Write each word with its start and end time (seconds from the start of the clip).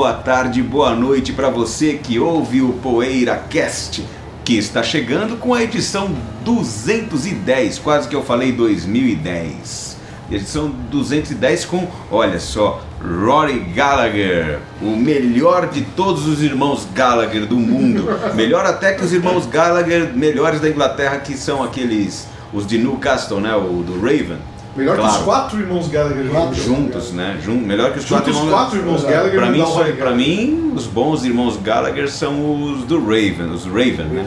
boa 0.00 0.14
tarde, 0.14 0.62
boa 0.62 0.96
noite 0.96 1.30
para 1.30 1.50
você 1.50 2.00
que 2.02 2.18
ouve 2.18 2.62
o 2.62 2.72
Poeira 2.72 3.36
Cast, 3.36 4.02
que 4.42 4.56
está 4.56 4.82
chegando 4.82 5.36
com 5.36 5.52
a 5.52 5.62
edição 5.62 6.16
210, 6.42 7.78
quase 7.80 8.08
que 8.08 8.16
eu 8.16 8.22
falei 8.22 8.50
2010. 8.50 9.98
Edição 10.30 10.70
210 10.90 11.66
com, 11.66 11.86
olha 12.10 12.40
só, 12.40 12.82
Rory 12.98 13.58
Gallagher, 13.74 14.60
o 14.80 14.96
melhor 14.96 15.68
de 15.68 15.82
todos 15.82 16.26
os 16.26 16.42
irmãos 16.42 16.88
Gallagher 16.94 17.44
do 17.44 17.56
mundo. 17.56 18.08
Melhor 18.34 18.64
até 18.64 18.94
que 18.94 19.04
os 19.04 19.12
irmãos 19.12 19.44
Gallagher 19.44 20.14
melhores 20.14 20.62
da 20.62 20.70
Inglaterra, 20.70 21.18
que 21.18 21.36
são 21.36 21.62
aqueles, 21.62 22.26
os 22.54 22.66
de 22.66 22.78
Newcastle, 22.78 23.38
né, 23.38 23.54
o 23.54 23.82
do 23.82 24.00
Raven. 24.00 24.38
Melhor 24.80 24.96
que 24.96 25.00
Claro. 25.02 25.18
os 25.18 25.24
quatro 25.24 25.60
irmãos 25.60 25.88
Gallagher 25.88 26.24
juntos. 26.26 26.56
Juntos, 26.64 27.12
né? 27.12 27.38
Jun- 27.42 27.60
melhor 27.60 27.92
que 27.92 27.98
os 28.00 28.04
quatro 28.06 28.30
irmãos. 28.30 28.50
quatro 28.50 28.78
irmãos 28.78 29.04
Gallagher 29.04 29.38
Pra 29.40 29.50
mim, 29.50 29.64
só- 29.64 29.84
pra 29.84 30.10
mim, 30.12 30.72
os 30.74 30.86
bons 30.86 31.24
irmãos 31.24 31.56
Gallagher 31.56 32.10
são 32.10 32.62
os 32.64 32.84
do 32.84 32.98
Raven, 32.98 33.50
os 33.52 33.64
Raven, 33.66 34.06
né? 34.06 34.26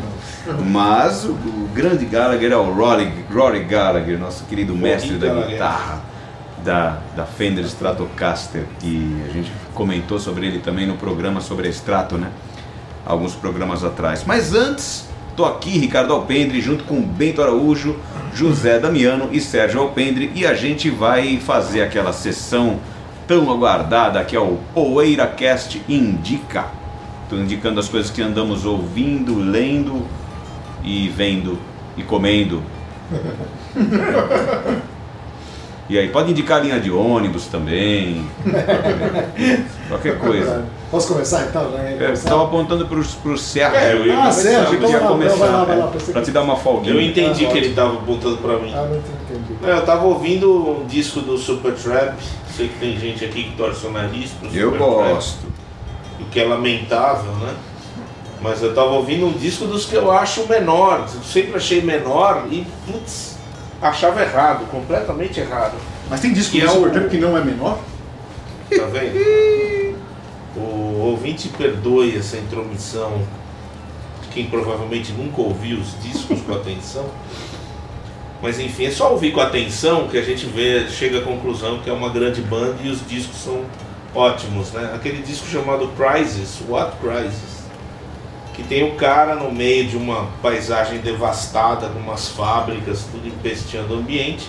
Mas 0.65 1.25
o, 1.25 1.33
grande 1.73 2.05
Gallagher 2.05 2.51
é 2.51 2.55
o 2.57 2.71
Rory, 2.73 3.11
Rory 3.33 3.63
Gallagher, 3.63 4.17
nosso 4.19 4.43
querido 4.45 4.75
mestre 4.75 5.13
da 5.17 5.33
guitarra 5.45 6.01
da, 6.63 6.97
da 7.15 7.25
Fender 7.25 7.65
Stratocaster, 7.65 8.63
que 8.79 9.15
a 9.29 9.33
gente 9.33 9.51
comentou 9.73 10.19
sobre 10.19 10.45
ele 10.47 10.59
também 10.59 10.85
no 10.87 10.95
programa 10.95 11.41
sobre 11.41 11.67
a 11.67 11.71
Strato, 11.71 12.17
né? 12.17 12.29
Alguns 13.05 13.33
programas 13.35 13.83
atrás. 13.83 14.23
Mas 14.25 14.53
antes, 14.53 15.09
tô 15.35 15.45
aqui, 15.45 15.77
Ricardo 15.77 16.13
Alpendre, 16.13 16.61
junto 16.61 16.83
com 16.83 17.01
Bento 17.01 17.41
Araújo, 17.41 17.97
José 18.33 18.79
Damiano 18.79 19.29
e 19.31 19.39
Sérgio 19.39 19.81
Alpendre, 19.81 20.31
e 20.35 20.45
a 20.45 20.53
gente 20.53 20.89
vai 20.89 21.37
fazer 21.37 21.81
aquela 21.81 22.13
sessão 22.13 22.79
tão 23.27 23.51
aguardada 23.51 24.23
que 24.23 24.35
é 24.35 24.39
o 24.39 24.57
PoeiraCast 24.73 25.81
Indica. 25.87 26.65
Estou 27.23 27.39
indicando 27.39 27.79
as 27.79 27.89
coisas 27.89 28.11
que 28.11 28.21
andamos 28.21 28.65
ouvindo, 28.65 29.39
lendo 29.39 30.05
e 30.83 31.07
vendo 31.09 31.57
e 31.97 32.03
comendo. 32.03 32.61
E 35.89 35.97
aí, 35.99 36.07
pode 36.09 36.31
indicar 36.31 36.59
a 36.59 36.61
linha 36.63 36.79
de 36.79 36.89
ônibus 36.89 37.47
também. 37.47 38.25
Qualquer 39.89 40.17
coisa. 40.17 40.65
Posso 40.89 41.07
começar 41.09 41.43
então? 41.45 41.63
Eu 41.63 41.71
começar? 41.71 42.13
estava 42.13 42.43
apontando 42.43 42.85
para 42.87 42.99
o 43.31 43.37
Sérgio. 43.37 43.77
É, 43.77 43.93
eu 43.93 44.05
ia- 44.05 44.23
Ah, 44.23 44.31
Sérgio, 44.31 44.75
então 44.75 44.89
vai 44.91 45.01
lá, 45.01 45.07
começar. 45.07 45.35
vai 45.35 45.49
lá, 45.49 45.63
vai 45.65 45.77
lá, 45.77 45.85
é, 45.85 45.91
pensei 45.91 46.13
pra 46.13 46.21
que- 46.21 46.27
te 46.27 46.31
dar 46.31 46.41
uma 46.41 46.55
folguinha. 46.55 46.93
Eu 46.95 47.01
entendi 47.01 47.45
Ah, 47.45 47.49
que 47.49 47.57
ele 47.57 47.67
estava 47.69 47.93
apontando 47.93 48.37
pra 48.37 48.57
mim. 48.59 48.71
Ah, 48.73 48.87
não 48.89 48.97
entendi. 48.97 49.53
Eu 49.61 49.85
tava 49.85 50.05
ouvindo 50.05 50.81
um 50.81 50.85
disco 50.85 51.19
do 51.19 51.37
Supertramp. 51.37 52.13
Sei 52.55 52.67
que 52.69 52.79
tem 52.79 52.97
gente 52.97 53.25
aqui 53.25 53.43
que 53.43 53.55
torce 53.57 53.85
o 53.85 53.91
nariz 53.91 54.29
pro 54.31 54.47
Eu 54.55 54.71
Supertramp, 54.71 55.09
gosto. 55.15 55.45
O 56.21 56.25
que 56.25 56.39
é 56.39 56.45
lamentável, 56.45 57.31
né? 57.33 57.53
Mas 58.41 58.61
eu 58.61 58.73
tava 58.75 58.91
ouvindo 58.91 59.25
um 59.25 59.31
disco 59.33 59.65
dos 59.65 59.85
que 59.85 59.95
eu 59.95 60.11
acho 60.11 60.47
menor. 60.47 61.05
Eu 61.13 61.23
sempre 61.23 61.55
achei 61.55 61.81
menor 61.81 62.45
e, 62.51 62.65
putz, 62.85 63.32
achava 63.83 64.21
errado, 64.21 64.65
completamente 64.71 65.39
errado. 65.39 65.73
Mas 66.09 66.19
tem 66.21 66.33
disco 66.33 66.51
Que 66.53 66.61
é 66.61 66.71
o- 66.71 67.09
que 67.09 67.17
não 67.17 67.37
é 67.37 67.43
menor? 67.43 67.79
Tá 68.69 68.85
vendo? 68.85 69.93
o 70.55 70.99
ouvinte 71.09 71.49
perdoe 71.49 72.15
essa 72.17 72.37
intromissão 72.37 73.21
de 74.21 74.27
quem 74.29 74.45
provavelmente 74.45 75.11
nunca 75.11 75.41
ouviu 75.41 75.77
os 75.79 75.99
discos 76.01 76.41
com 76.41 76.53
atenção. 76.53 77.05
Mas 78.41 78.59
enfim, 78.59 78.85
é 78.85 78.91
só 78.91 79.11
ouvir 79.11 79.31
com 79.31 79.39
atenção 79.41 80.07
que 80.07 80.17
a 80.17 80.21
gente 80.21 80.45
vê, 80.45 80.87
chega 80.89 81.19
à 81.19 81.21
conclusão 81.21 81.79
que 81.79 81.89
é 81.89 81.93
uma 81.93 82.09
grande 82.09 82.41
banda 82.41 82.75
e 82.83 82.89
os 82.89 83.05
discos 83.07 83.37
são 83.37 83.61
ótimos, 84.13 84.71
né? 84.71 84.91
Aquele 84.93 85.23
disco 85.23 85.47
chamado 85.47 85.87
Crisis, 85.97 86.59
What 86.67 86.97
Crisis? 86.97 87.52
Que 88.53 88.63
tem 88.63 88.83
o 88.83 88.95
cara 88.95 89.35
no 89.35 89.51
meio 89.51 89.87
de 89.87 89.97
uma 89.97 90.27
paisagem 90.41 90.99
devastada, 90.99 91.87
com 91.87 91.99
umas 91.99 92.29
fábricas, 92.29 93.07
tudo 93.11 93.27
empesteando 93.27 93.95
o 93.95 93.97
ambiente, 93.97 94.47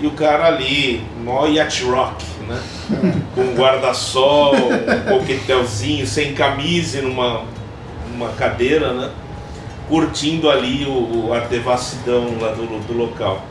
e 0.00 0.06
o 0.06 0.12
cara 0.12 0.46
ali, 0.46 1.04
mó 1.22 1.46
yacht 1.46 1.84
rock, 1.84 2.24
né? 2.48 2.60
com 3.34 3.40
um 3.42 3.54
guarda-sol, 3.54 4.54
um 4.54 5.18
coquetelzinho, 5.18 6.06
sem 6.06 6.34
camisa 6.34 6.98
e 6.98 7.02
numa 7.02 7.44
uma 8.14 8.30
cadeira, 8.30 8.92
né? 8.92 9.10
Curtindo 9.88 10.50
ali 10.50 10.86
o, 10.86 11.32
a 11.32 11.40
devassidão 11.40 12.38
lá 12.40 12.52
do, 12.52 12.66
do 12.86 12.96
local. 12.96 13.42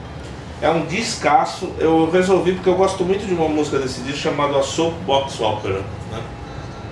É 0.62 0.69
um 0.69 0.85
descasso, 0.85 1.72
eu 1.79 2.09
resolvi 2.12 2.53
porque 2.53 2.69
eu 2.69 2.75
gosto 2.75 3.03
muito 3.03 3.25
de 3.25 3.33
uma 3.33 3.47
música 3.47 3.79
desse 3.79 4.01
disco 4.01 4.19
chamada 4.19 4.57
A 4.57 4.63
Soapbox 4.63 5.39
Opera, 5.39 5.81
né? 6.12 6.22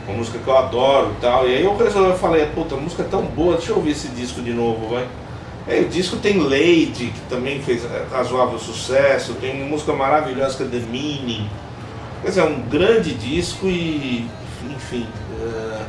Uma 0.09 0.17
música 0.17 0.39
que 0.39 0.47
eu 0.47 0.57
adoro 0.57 1.11
e 1.17 1.21
tal. 1.21 1.47
E 1.47 1.55
aí 1.55 1.63
eu 1.63 1.77
resolvi, 1.77 2.09
eu 2.09 2.17
falei, 2.17 2.45
puta, 2.47 2.73
a 2.73 2.77
música 2.77 3.03
é 3.03 3.05
tão 3.05 3.21
boa, 3.21 3.55
deixa 3.55 3.71
eu 3.71 3.75
ouvir 3.75 3.91
esse 3.91 4.07
disco 4.07 4.41
de 4.41 4.51
novo, 4.51 4.89
vai. 4.89 5.07
Aí 5.67 5.85
o 5.85 5.87
disco 5.87 6.17
tem 6.17 6.39
Lady, 6.39 7.11
que 7.13 7.21
também 7.29 7.61
fez 7.61 7.83
razoável 8.11 8.57
sucesso, 8.57 9.35
tem 9.35 9.61
uma 9.61 9.69
música 9.69 9.93
maravilhosa 9.93 10.57
que 10.57 10.63
é 10.63 10.65
The 10.65 10.85
Meaning. 10.87 11.47
Quer 12.23 12.29
dizer, 12.29 12.41
é 12.41 12.43
um 12.45 12.61
grande 12.61 13.13
disco 13.13 13.67
e, 13.67 14.27
enfim, 14.75 15.05
eh, 15.39 15.85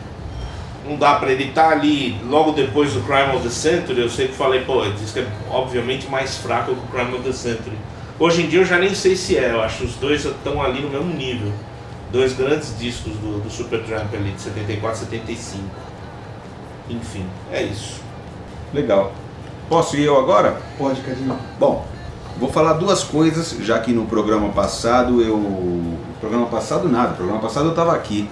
não 0.87 0.97
dá 0.97 1.15
pra 1.15 1.33
ele 1.33 1.45
estar 1.45 1.71
ali 1.71 2.21
logo 2.29 2.53
depois 2.53 2.93
do 2.93 3.01
Crime 3.01 3.35
of 3.35 3.43
the 3.43 3.49
Century. 3.49 4.01
Eu 4.01 4.11
sempre 4.11 4.35
falei, 4.35 4.61
pô, 4.61 4.85
esse 4.85 4.97
disco 4.97 5.19
é 5.21 5.27
obviamente 5.51 6.09
mais 6.09 6.37
fraco 6.37 6.75
que 6.75 6.81
o 6.81 6.89
Crime 6.89 7.15
of 7.15 7.25
the 7.25 7.33
Century. 7.33 7.79
Hoje 8.19 8.43
em 8.43 8.49
dia 8.49 8.61
eu 8.61 8.67
já 8.67 8.79
nem 8.79 8.95
sei 8.95 9.17
se 9.17 9.39
é, 9.39 9.53
eu 9.53 9.63
acho 9.63 9.79
que 9.79 9.85
os 9.87 9.95
dois 9.95 10.27
estão 10.27 10.63
ali 10.63 10.83
no 10.83 10.91
mesmo 10.91 11.15
nível. 11.15 11.51
Dois 12.13 12.33
grandes 12.33 12.77
discos 12.79 13.13
do, 13.15 13.41
do 13.41 13.51
Supertramp 13.51 14.13
ali, 14.15 14.33
de 14.33 14.41
74 14.41 15.01
75. 15.01 15.63
Enfim, 16.89 17.25
é 17.53 17.63
isso. 17.63 18.01
Legal. 18.75 19.13
Posso 19.69 19.97
ir 19.97 20.05
eu 20.05 20.19
agora? 20.19 20.57
Pode, 20.77 21.01
Cadinho. 21.01 21.39
Bom, 21.59 21.87
vou 22.39 22.51
falar 22.51 22.73
duas 22.73 23.05
coisas, 23.05 23.57
já 23.61 23.79
que 23.79 23.93
no 23.93 24.07
programa 24.07 24.49
passado 24.49 25.23
eu. 25.23 25.37
No 25.37 25.99
programa 26.19 26.47
passado 26.47 26.89
nada, 26.89 27.15
programa 27.15 27.41
passado 27.41 27.67
eu 27.67 27.71
estava 27.71 27.95
aqui. 27.95 28.29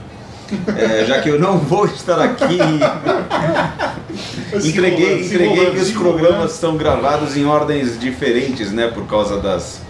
É, 0.77 1.05
já 1.05 1.21
que 1.21 1.29
eu 1.29 1.39
não 1.39 1.59
vou 1.61 1.85
estar 1.85 2.21
aqui, 2.21 2.59
entreguei, 4.55 5.27
entreguei 5.27 5.71
que 5.71 5.79
os 5.79 5.93
programas 5.93 6.55
estão 6.55 6.77
gravados 6.77 7.37
em 7.37 7.45
ordens 7.45 8.01
diferentes, 8.01 8.73
né? 8.73 8.89
Por 8.89 9.07
causa 9.07 9.39
das, 9.39 9.83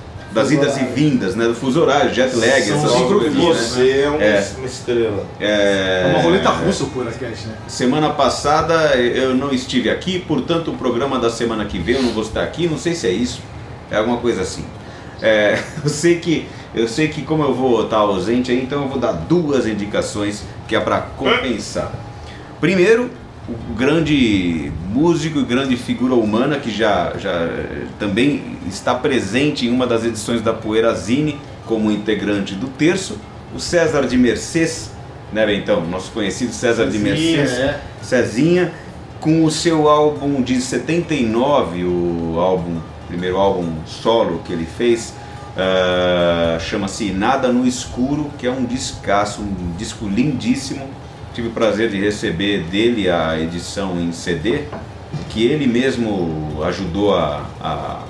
das 0.43 0.50
idas 0.50 0.76
e 0.76 0.84
vindas, 0.84 1.34
né? 1.34 1.47
Do 1.47 1.54
fuso 1.54 1.81
horário, 1.82 2.12
jet 2.15 2.34
lag, 2.34 2.49
essas 2.50 2.81
São 2.91 3.09
coisas. 3.09 3.34
Né? 3.34 3.41
Você 3.54 4.00
é, 4.03 4.10
um- 4.10 4.21
É. 4.21 4.49
uma 4.59 4.66
estrela. 4.66 5.26
É, 5.41 6.03
É 6.06 6.10
uma 6.15 6.22
roleta 6.22 6.49
russa 6.50 6.84
o 6.84 6.87
Puracast, 6.91 7.47
né? 7.47 7.54
Semana 7.66 8.10
passada 8.10 8.97
eu 8.97 9.34
não 9.34 9.53
estive 9.53 9.91
aqui, 9.91 10.19
portanto 10.21 10.71
o 10.71 10.75
programa 10.75 11.19
da 11.19 11.31
semana 11.31 11.65
que 11.65 11.78
vem 11.78 11.97
eu 11.97 12.03
não 12.03 12.10
vou 12.12 12.22
estar 12.22 12.43
aqui, 12.43 12.66
não 12.69 12.78
sei 12.78 12.94
se 12.94 13.06
é 13.06 13.10
isso, 13.12 13.41
é 13.91 13.97
alguma 13.97 14.19
coisa 14.19 14.43
assim. 14.43 14.65
É, 15.21 15.59
eu 15.82 15.88
sei 15.91 16.19
que 16.19 16.47
eu 16.75 16.87
sei 16.87 17.09
que 17.09 17.22
como 17.22 17.43
eu 17.43 17.54
vou 17.54 17.84
estar 17.84 17.97
ausente 17.97 18.50
aí, 18.53 18.62
então 18.62 18.82
eu 18.82 18.88
vou 18.88 18.98
dar 18.98 19.12
duas 19.12 19.66
indicações 19.66 20.43
que 20.69 20.77
é 20.77 20.81
para 20.81 20.98
compensar. 21.00 21.91
Primeiro, 22.60 23.10
o 23.48 23.74
grande 23.74 24.71
músico 24.92 25.39
e 25.39 25.45
grande 25.45 25.77
figura 25.77 26.15
humana 26.15 26.59
que 26.59 26.71
já, 26.71 27.15
já 27.18 27.48
também 27.98 28.59
está 28.66 28.95
presente 28.95 29.66
em 29.66 29.71
uma 29.71 29.86
das 29.86 30.04
edições 30.04 30.42
da 30.42 30.53
Poeirazine 30.53 31.39
como 31.65 31.91
integrante 31.91 32.54
do 32.54 32.68
terço, 32.68 33.18
o 33.54 33.60
César 33.60 34.06
de 34.06 34.16
Mercês, 34.16 34.91
né, 35.33 35.54
então, 35.54 35.84
nosso 35.86 36.10
conhecido 36.12 36.53
César 36.53 36.86
de 36.86 36.98
Cezinha, 36.98 37.36
Mercês, 37.36 37.59
é. 37.59 37.80
Cezinha, 38.03 38.72
com 39.21 39.45
o 39.45 39.51
seu 39.51 39.89
álbum 39.89 40.42
de 40.42 40.60
79, 40.60 41.84
o 41.84 42.39
álbum, 42.39 42.80
primeiro 43.06 43.36
álbum 43.36 43.72
solo 43.86 44.41
que 44.44 44.53
ele 44.53 44.66
fez, 44.66 45.12
ah, 45.56 46.56
chama-se 46.60 47.10
Nada 47.10 47.48
no 47.48 47.66
Escuro, 47.66 48.30
que 48.39 48.47
é 48.47 48.51
um 48.51 48.65
discaço, 48.65 49.41
um 49.42 49.74
disco 49.77 50.06
lindíssimo. 50.06 50.86
Tive 51.39 51.51
o 51.51 51.53
prazer 51.53 51.89
de 51.89 52.01
receber 52.01 52.65
dele 52.65 53.09
a 53.09 53.41
edição 53.41 53.97
em 53.97 54.11
CD, 54.11 54.63
que 55.29 55.47
ele 55.47 55.69
mesmo 55.69 56.59
ajudou 56.65 57.15
a, 57.15 57.47
a, 57.61 58.03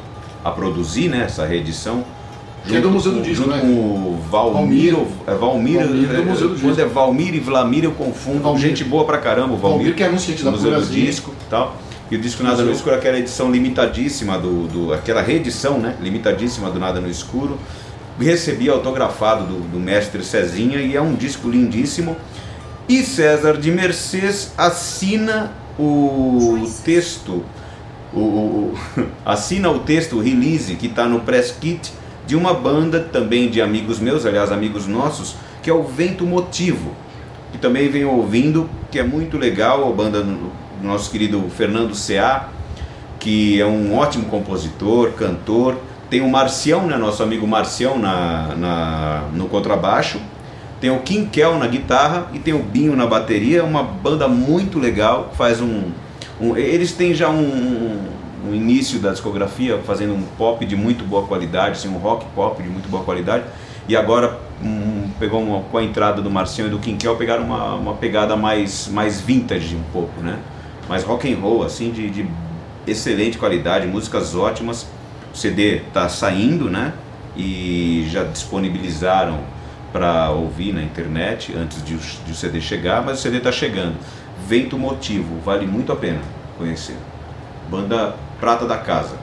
a 0.42 0.50
produzir 0.50 1.10
né, 1.10 1.24
essa 1.26 1.44
reedição, 1.44 2.02
Que 2.66 2.76
é 2.76 2.80
do 2.80 2.90
Museu 2.90 3.12
do 3.12 3.20
Disco, 3.20 3.44
junto 3.44 3.50
né? 3.54 3.60
com 3.60 3.66
o 3.66 4.18
Valmir, 4.30 4.94
é 5.26 5.34
Valmir, 5.34 5.78
Valmir 5.78 6.08
do 6.08 6.16
é, 6.16 6.20
Museu 6.22 6.48
do 6.48 6.54
quando 6.54 6.74
Disco. 6.74 6.80
é 6.80 6.84
Valmir 6.86 7.34
e 7.34 7.38
Vlamir 7.38 7.84
eu 7.84 7.92
confundo, 7.92 8.44
Valmir. 8.44 8.62
gente 8.62 8.82
boa 8.82 9.04
pra 9.04 9.18
caramba, 9.18 9.52
o 9.52 9.58
Valmir, 9.58 9.76
Valmir 9.76 9.94
que 9.94 10.02
é 10.02 10.06
anunciante 10.06 10.42
da 10.42 10.50
Museu 10.50 10.80
do. 10.80 10.86
Disco 10.86 11.34
e 11.38 11.50
tal. 11.50 11.76
E 12.10 12.16
o 12.16 12.18
disco 12.18 12.42
Nada 12.42 12.62
no. 12.62 12.72
Escuro, 12.72 12.96
aquela 12.96 13.18
edição 13.18 13.52
limitadíssima 13.52 14.38
do, 14.38 14.66
do 14.68 14.94
aquela 14.94 15.20
reedição, 15.20 15.78
né, 15.78 15.96
limitadíssima 16.00 16.70
do 16.70 16.78
Nada 16.78 16.98
no 16.98 17.10
Escuro. 17.10 17.58
Recebi 18.18 18.70
autografado 18.70 19.44
do, 19.44 19.60
do 19.68 19.78
mestre 19.78 20.24
Cezinha 20.24 20.78
e 20.78 20.96
é 20.96 21.02
um 21.02 21.14
disco 21.14 21.50
lindíssimo. 21.50 22.16
E 22.88 23.02
César 23.04 23.58
de 23.58 23.70
Mercês 23.70 24.52
assina 24.56 25.52
o 25.78 26.66
texto, 26.84 27.44
o, 28.12 28.18
o- 28.18 28.74
assina 29.24 29.70
o 29.70 29.80
texto, 29.80 30.16
o 30.16 30.20
release 30.22 30.74
que 30.76 30.86
está 30.86 31.06
no 31.06 31.20
press 31.20 31.52
kit 31.60 31.92
de 32.26 32.34
uma 32.34 32.54
banda 32.54 33.00
também 33.00 33.48
de 33.50 33.60
amigos 33.60 33.98
meus, 33.98 34.24
aliás, 34.26 34.50
amigos 34.50 34.86
nossos, 34.86 35.36
que 35.62 35.68
é 35.70 35.72
o 35.72 35.82
Vento 35.82 36.24
Motivo, 36.26 36.92
que 37.52 37.58
também 37.58 37.88
venho 37.88 38.10
ouvindo, 38.10 38.68
que 38.90 38.98
é 38.98 39.02
muito 39.02 39.36
legal, 39.38 39.86
a 39.88 39.92
banda 39.92 40.22
do 40.22 40.50
nosso 40.82 41.10
querido 41.10 41.42
Fernando 41.56 41.94
C.A., 41.94 42.48
que 43.18 43.60
é 43.60 43.66
um 43.66 43.96
ótimo 43.96 44.26
compositor, 44.26 45.10
cantor. 45.12 45.76
Tem 46.08 46.20
o 46.20 46.28
Marcião, 46.28 46.86
né, 46.86 46.96
nosso 46.96 47.22
amigo 47.22 47.46
Marcião 47.46 47.98
na, 47.98 48.54
na- 48.56 49.22
no 49.34 49.46
contrabaixo. 49.48 50.18
Tem 50.80 50.90
o 50.90 51.00
Kim 51.00 51.26
Kel 51.26 51.58
na 51.58 51.66
guitarra 51.66 52.28
e 52.32 52.38
tem 52.38 52.54
o 52.54 52.60
Binho 52.62 52.94
na 52.94 53.06
bateria. 53.06 53.64
Uma 53.64 53.82
banda 53.82 54.28
muito 54.28 54.78
legal. 54.78 55.32
Faz 55.36 55.60
um, 55.60 55.90
um- 56.40 56.56
eles 56.56 56.92
têm 56.92 57.12
já 57.14 57.28
um, 57.28 57.98
um 58.48 58.54
início 58.54 59.00
da 59.00 59.10
discografia 59.10 59.78
fazendo 59.84 60.14
um 60.14 60.22
pop 60.36 60.64
de 60.64 60.76
muito 60.76 61.04
boa 61.04 61.26
qualidade, 61.26 61.72
assim, 61.72 61.88
um 61.88 61.98
rock 61.98 62.24
pop 62.34 62.62
de 62.62 62.68
muito 62.68 62.88
boa 62.88 63.02
qualidade. 63.02 63.44
E 63.88 63.96
agora 63.96 64.38
um, 64.62 65.08
pegou 65.18 65.42
uma, 65.42 65.62
com 65.62 65.78
a 65.78 65.82
entrada 65.82 66.22
do 66.22 66.30
Marcião 66.30 66.68
e 66.68 66.70
do 66.70 66.78
Kim 66.78 66.96
Kel 66.96 67.16
pegaram 67.16 67.44
uma, 67.44 67.74
uma 67.74 67.94
pegada 67.94 68.36
mais 68.36 68.86
mais 68.88 69.20
vintage 69.20 69.74
um 69.74 69.82
pouco, 69.92 70.20
né? 70.20 70.38
Mais 70.88 71.02
rock 71.02 71.32
and 71.32 71.38
roll 71.38 71.64
assim 71.64 71.90
de, 71.90 72.08
de 72.08 72.26
excelente 72.86 73.36
qualidade, 73.36 73.86
músicas 73.86 74.34
ótimas. 74.36 74.86
O 75.34 75.36
CD 75.36 75.76
está 75.78 76.08
saindo, 76.08 76.70
né? 76.70 76.92
E 77.36 78.06
já 78.10 78.24
disponibilizaram 78.24 79.38
para 79.92 80.30
ouvir 80.30 80.72
na 80.72 80.82
internet 80.82 81.54
antes 81.56 81.82
de, 81.84 81.94
o- 81.94 81.98
de 82.26 82.32
o 82.32 82.34
CD 82.34 82.60
chegar, 82.60 83.04
mas 83.04 83.18
o 83.18 83.22
CD 83.22 83.38
está 83.38 83.50
chegando. 83.52 83.94
Vento 84.46 84.78
Motivo, 84.78 85.40
vale 85.44 85.66
muito 85.66 85.92
a 85.92 85.96
pena 85.96 86.20
conhecer. 86.56 86.96
Banda 87.70 88.14
Prata 88.40 88.66
da 88.66 88.78
Casa. 88.78 89.16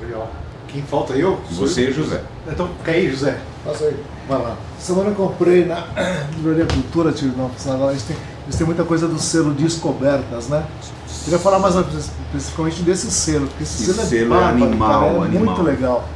Legal. 0.00 0.30
Quem 0.68 0.82
falta 0.82 1.12
eu? 1.14 1.40
E 1.50 1.54
você, 1.54 1.88
eu? 1.88 1.92
José. 1.92 2.22
Então, 2.48 2.68
quer 2.84 2.98
ir, 3.00 3.10
José? 3.10 3.38
Passa 3.64 3.84
aí. 3.84 3.96
Vai 4.28 4.38
lá. 4.42 4.56
Semana 4.78 5.10
eu 5.10 5.14
comprei 5.14 5.64
na 5.64 5.84
Livraria 6.36 6.66
Cultura, 6.66 7.12
tio, 7.12 7.32
não, 7.36 7.50
agora 7.72 7.92
eles 7.92 8.02
têm, 8.02 8.16
eles 8.44 8.56
têm 8.56 8.66
muita 8.66 8.84
coisa 8.84 9.06
do 9.06 9.18
selo 9.18 9.52
Descobertas, 9.52 10.48
né? 10.48 10.64
Queria 11.24 11.38
falar 11.38 11.58
mais 11.58 11.74
especificamente 11.76 12.82
desse 12.82 13.10
selo, 13.10 13.46
porque 13.46 13.62
esse, 13.62 13.82
Esse 13.84 13.94
selo, 13.94 14.08
selo 14.08 14.34
é 14.34 14.44
animal, 14.44 15.00
cara, 15.00 15.06
é 15.06 15.16
animal. 15.26 15.44
muito 15.44 15.62
legal. 15.62 16.08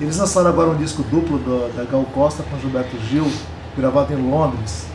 Eles 0.00 0.16
lançaram 0.16 0.48
agora 0.48 0.70
um 0.70 0.76
disco 0.76 1.02
duplo 1.02 1.38
do- 1.38 1.74
da 1.76 1.84
Gal 1.84 2.04
Costa 2.14 2.42
com 2.48 2.58
Gilberto 2.58 2.96
Gil, 3.10 3.26
gravado 3.76 4.12
em 4.12 4.30
Londres, 4.30 4.86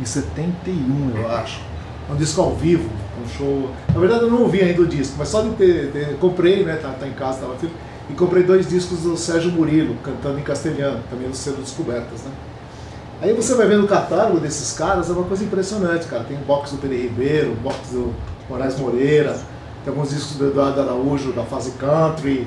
em 0.00 0.04
71, 0.04 1.12
eu 1.16 1.30
acho. 1.30 1.60
É 2.08 2.12
um 2.12 2.16
disco 2.16 2.40
ao 2.40 2.54
vivo, 2.54 2.88
um 3.24 3.28
show. 3.28 3.70
Na 3.94 4.00
verdade 4.00 4.24
eu 4.24 4.30
não 4.30 4.42
ouvi 4.42 4.60
ainda 4.60 4.82
o 4.82 4.86
disco, 4.86 5.14
mas 5.18 5.28
só 5.28 5.42
de 5.42 5.50
ter. 5.50 6.16
comprei, 6.20 6.64
né? 6.64 6.76
Tá, 6.76 6.88
tá 6.98 7.06
em 7.06 7.12
casa, 7.12 7.40
tava 7.40 7.54
filho, 7.56 7.72
e 8.08 8.14
comprei 8.14 8.42
dois 8.42 8.68
discos 8.68 9.00
do 9.02 9.16
Sérgio 9.16 9.52
Murilo, 9.52 9.94
cantando 10.02 10.38
em 10.38 10.42
castelhano, 10.42 11.00
também 11.08 11.28
do 11.28 11.36
selo 11.36 11.58
Descobertas, 11.58 12.22
né? 12.24 12.30
Aí 13.22 13.32
você 13.34 13.54
vai 13.54 13.68
vendo 13.68 13.84
o 13.84 13.86
catálogo 13.86 14.40
desses 14.40 14.76
caras, 14.76 15.08
é 15.10 15.12
uma 15.12 15.24
coisa 15.24 15.44
impressionante, 15.44 16.06
cara. 16.06 16.24
Tem 16.24 16.36
o 16.36 16.40
box 16.40 16.72
do 16.72 16.78
Peri 16.78 17.02
Ribeiro, 17.02 17.52
o 17.52 17.56
box 17.56 17.90
do 17.92 18.12
Moraes 18.48 18.80
Moreira, 18.80 19.38
tem 19.84 19.92
alguns 19.92 20.10
discos 20.10 20.36
do 20.38 20.48
Eduardo 20.48 20.80
Araújo 20.80 21.30
da 21.32 21.44
fase 21.44 21.72
country, 21.72 22.46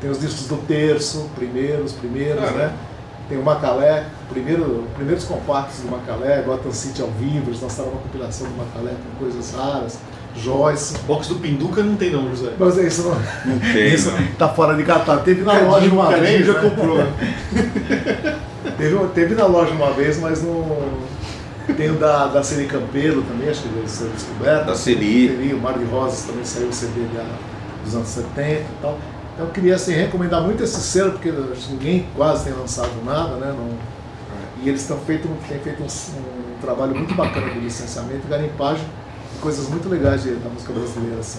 tem 0.00 0.10
os 0.10 0.20
discos 0.20 0.46
do 0.46 0.56
Terço, 0.66 1.28
primeiros, 1.36 1.92
primeiros, 1.92 2.40
Caramba. 2.40 2.58
né? 2.58 2.72
Tem 3.28 3.38
o 3.38 3.42
Macalé, 3.44 4.06
primeiro, 4.28 4.84
primeiros 4.96 5.24
compactos 5.24 5.80
do 5.80 5.90
Macalé, 5.90 6.42
Gotham 6.42 6.72
City 6.72 7.00
ao 7.00 7.08
vivo, 7.08 7.50
eles 7.50 7.60
lançaram 7.60 7.90
uma 7.90 8.00
compilação 8.00 8.48
do 8.48 8.56
Macalé 8.56 8.92
com 8.92 9.24
coisas 9.24 9.54
raras, 9.54 9.98
Joyce. 10.36 10.98
Box 11.06 11.28
do 11.28 11.36
Pinduca 11.36 11.82
não 11.82 11.96
tem 11.96 12.10
não, 12.10 12.28
José. 12.30 12.52
Mas 12.58 12.76
isso 12.78 13.02
não, 13.02 13.14
Não 13.52 13.58
tem, 13.72 13.94
isso 13.94 14.10
não. 14.10 14.26
tá 14.38 14.48
fora 14.48 14.74
de 14.74 14.82
catálogo. 14.84 15.24
Teve 15.24 15.42
na 15.42 15.58
loja 15.60 15.90
uma 15.90 16.10
vez. 16.16 16.46
já 16.46 16.54
né? 16.54 16.70
comprou. 16.70 16.98
Teve, 18.76 18.96
teve 19.14 19.34
na 19.34 19.46
loja 19.46 19.72
uma 19.72 19.90
vez, 19.92 20.18
mas 20.18 20.42
não. 20.42 20.64
Tem 21.76 21.90
o 21.90 21.94
da, 21.94 22.26
da 22.26 22.42
Celi 22.42 22.66
Campelo 22.66 23.22
também, 23.22 23.48
acho 23.48 23.62
que 23.62 23.68
deve 23.68 23.88
ser 23.88 24.08
descoberto. 24.08 24.66
Da 24.66 24.74
Celi. 24.74 25.28
Celi, 25.28 25.54
o 25.54 25.58
Mar 25.58 25.78
de 25.78 25.84
Rosas 25.84 26.22
também 26.22 26.44
saiu 26.44 26.68
o 26.68 26.72
CD 26.72 27.00
da, 27.14 27.24
dos 27.84 27.94
anos 27.94 28.08
70 28.08 28.42
e 28.42 28.64
tal. 28.80 28.98
Então 29.40 29.48
eu 29.48 29.54
queria 29.54 29.74
assim, 29.74 29.94
recomendar 29.94 30.42
muito 30.42 30.62
esse 30.62 30.78
selo, 30.82 31.12
porque 31.12 31.32
ninguém 31.70 32.06
quase 32.14 32.44
tem 32.44 32.52
lançado 32.52 32.90
nada, 33.02 33.36
né? 33.36 33.54
Não, 33.56 33.70
e 34.62 34.68
eles 34.68 34.84
têm 34.86 34.98
feito, 34.98 35.26
têm 35.48 35.58
feito 35.60 35.82
um, 35.82 35.86
um 35.86 36.60
trabalho 36.60 36.94
muito 36.94 37.14
bacana 37.14 37.48
de 37.48 37.58
licenciamento 37.58 38.28
garimpagem 38.28 38.84
coisas 39.40 39.66
muito 39.70 39.88
legais 39.88 40.22
de- 40.24 40.34
da 40.34 40.50
música 40.50 40.74
brasileira. 40.74 41.20
Assim. 41.20 41.38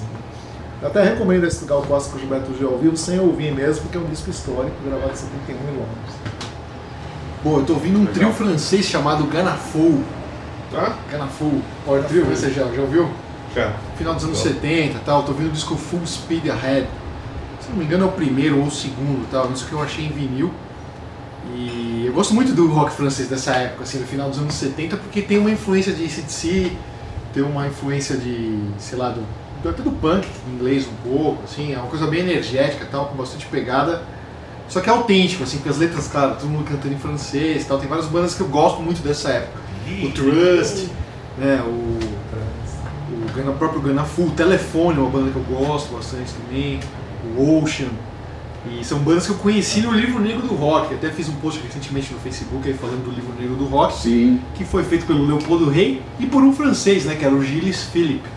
Eu 0.82 0.88
até 0.88 1.04
recomendo 1.04 1.46
esse 1.46 1.64
com 2.10 2.18
o 2.18 2.20
Gilberto 2.20 2.58
Gil 2.58 2.70
ao 2.70 2.80
vivo, 2.80 2.98
sem 2.98 3.20
ouvir 3.20 3.54
mesmo, 3.54 3.84
porque 3.84 3.98
é 4.00 4.02
um 4.02 4.06
disco 4.10 4.32
histórico, 4.32 4.76
gravado 4.84 5.12
em 5.12 5.16
71 5.16 5.54
em 5.54 5.78
Londres. 5.78 6.16
Bom, 7.44 7.60
eu 7.60 7.66
tô 7.68 7.74
ouvindo 7.74 7.98
um 7.98 8.06
Legal. 8.06 8.14
trio 8.16 8.34
francês 8.34 8.86
chamado 8.88 9.26
Ganafou. 9.26 10.02
Tá? 10.72 10.96
Ganafou. 11.12 11.62
Olha, 11.86 12.02
trio, 12.02 12.26
você 12.26 12.50
já, 12.50 12.64
já 12.64 12.82
ouviu? 12.82 13.08
Já. 13.56 13.74
Final 13.96 14.16
dos 14.16 14.24
anos 14.24 14.44
Legal. 14.44 14.60
70 14.60 14.98
e 14.98 15.02
tal, 15.02 15.22
tô 15.22 15.34
ouvindo 15.34 15.50
o 15.50 15.52
disco 15.52 15.76
Full 15.76 16.08
Speed 16.08 16.48
Ahead. 16.50 16.88
Não 17.72 17.78
me 17.78 17.86
engano 17.86 18.04
é 18.06 18.08
o 18.08 18.12
primeiro 18.12 18.60
ou 18.60 18.66
o 18.66 18.72
segundo, 18.72 19.28
tal, 19.32 19.48
disco 19.52 19.68
que 19.70 19.74
eu 19.74 19.82
achei 19.82 20.06
em 20.06 20.10
vinil. 20.10 20.52
E 21.56 22.04
eu 22.06 22.14
gosto 22.14 22.34
muito 22.34 22.54
do 22.54 22.68
rock 22.68 22.92
francês 22.92 23.28
dessa 23.28 23.52
época, 23.54 23.84
assim, 23.84 24.00
no 24.00 24.06
final 24.08 24.30
dos 24.30 24.40
anos 24.40 24.54
70, 24.54 24.98
porque 24.98 25.22
tem 25.22 25.38
uma 25.38 25.50
influência 25.50 25.92
de 25.94 26.04
ACDC, 26.06 26.72
tem 27.34 27.44
uma 27.44 27.68
influência 27.68 28.16
de, 28.18 28.60
sei 28.78 28.98
lá, 28.98 29.10
do, 29.10 29.24
do- 29.64 29.70
até 29.70 29.82
do 29.82 29.92
punk 29.92 30.28
em 30.48 30.54
inglês 30.56 30.86
um 30.88 31.10
pouco, 31.10 31.44
assim, 31.44 31.74
é 31.74 31.78
uma 31.78 31.88
coisa 31.88 32.06
bem 32.08 32.20
energética 32.22 32.86
tal, 32.92 33.08
com 33.08 33.16
bastante 33.16 33.46
pegada. 33.48 34.04
Só 34.70 34.80
que 34.80 34.90
é 34.90 34.94
autêntico, 34.94 35.44
assim, 35.44 35.58
porque 35.58 35.70
as 35.70 35.78
letras, 35.78 36.08
claro, 36.08 36.36
todo 36.36 36.48
mundo 36.50 36.64
cantando 36.66 36.94
em 36.94 36.98
francês 36.98 37.66
tal. 37.66 37.78
Tem 37.78 37.90
várias 37.90 38.08
bandas 38.08 38.36
que 38.36 38.42
eu 38.42 38.48
gosto 38.48 38.82
muito 38.82 39.02
dessa 39.02 39.30
época. 39.30 39.60
O 40.06 40.12
Trust, 40.12 40.88
né, 41.38 41.62
o, 41.66 41.70
o 41.70 43.34
Gana- 43.36 43.52
próprio 43.54 43.82
Ganafu, 43.82 44.24
o 44.24 44.32
Telefone 44.32 44.98
é 44.98 45.02
uma 45.02 45.10
banda 45.10 45.32
que 45.32 45.36
eu 45.36 45.44
gosto 45.44 45.94
bastante 45.94 46.32
também, 46.34 46.80
o 47.38 47.62
Ocean. 47.62 47.90
E 48.70 48.84
são 48.86 49.00
bandas 49.00 49.26
que 49.26 49.32
eu 49.32 49.38
conheci 49.38 49.82
no 49.82 49.92
Livro 49.92 50.20
Negro 50.20 50.48
do 50.48 50.54
Rock. 50.54 50.94
Até 50.94 51.10
fiz 51.10 51.28
um 51.28 51.34
post 51.34 51.60
recentemente 51.66 52.14
no 52.14 52.20
Facebook 52.20 52.68
aí 52.68 52.76
falando 52.76 53.04
do 53.04 53.12
Livro 53.12 53.34
Negro 53.40 53.56
do 53.56 53.66
Rock, 53.66 53.98
Sim. 53.98 54.40
que 54.54 54.64
foi 54.64 54.84
feito 54.84 55.06
pelo 55.08 55.26
Leopoldo 55.26 55.68
Rei 55.68 56.02
e 56.20 56.28
por 56.28 56.44
um 56.44 56.54
francês, 56.54 57.06
né, 57.06 57.16
que 57.16 57.26
era 57.26 57.34
o 57.34 57.44
Gilles 57.44 57.84
Philippe. 57.86 58.30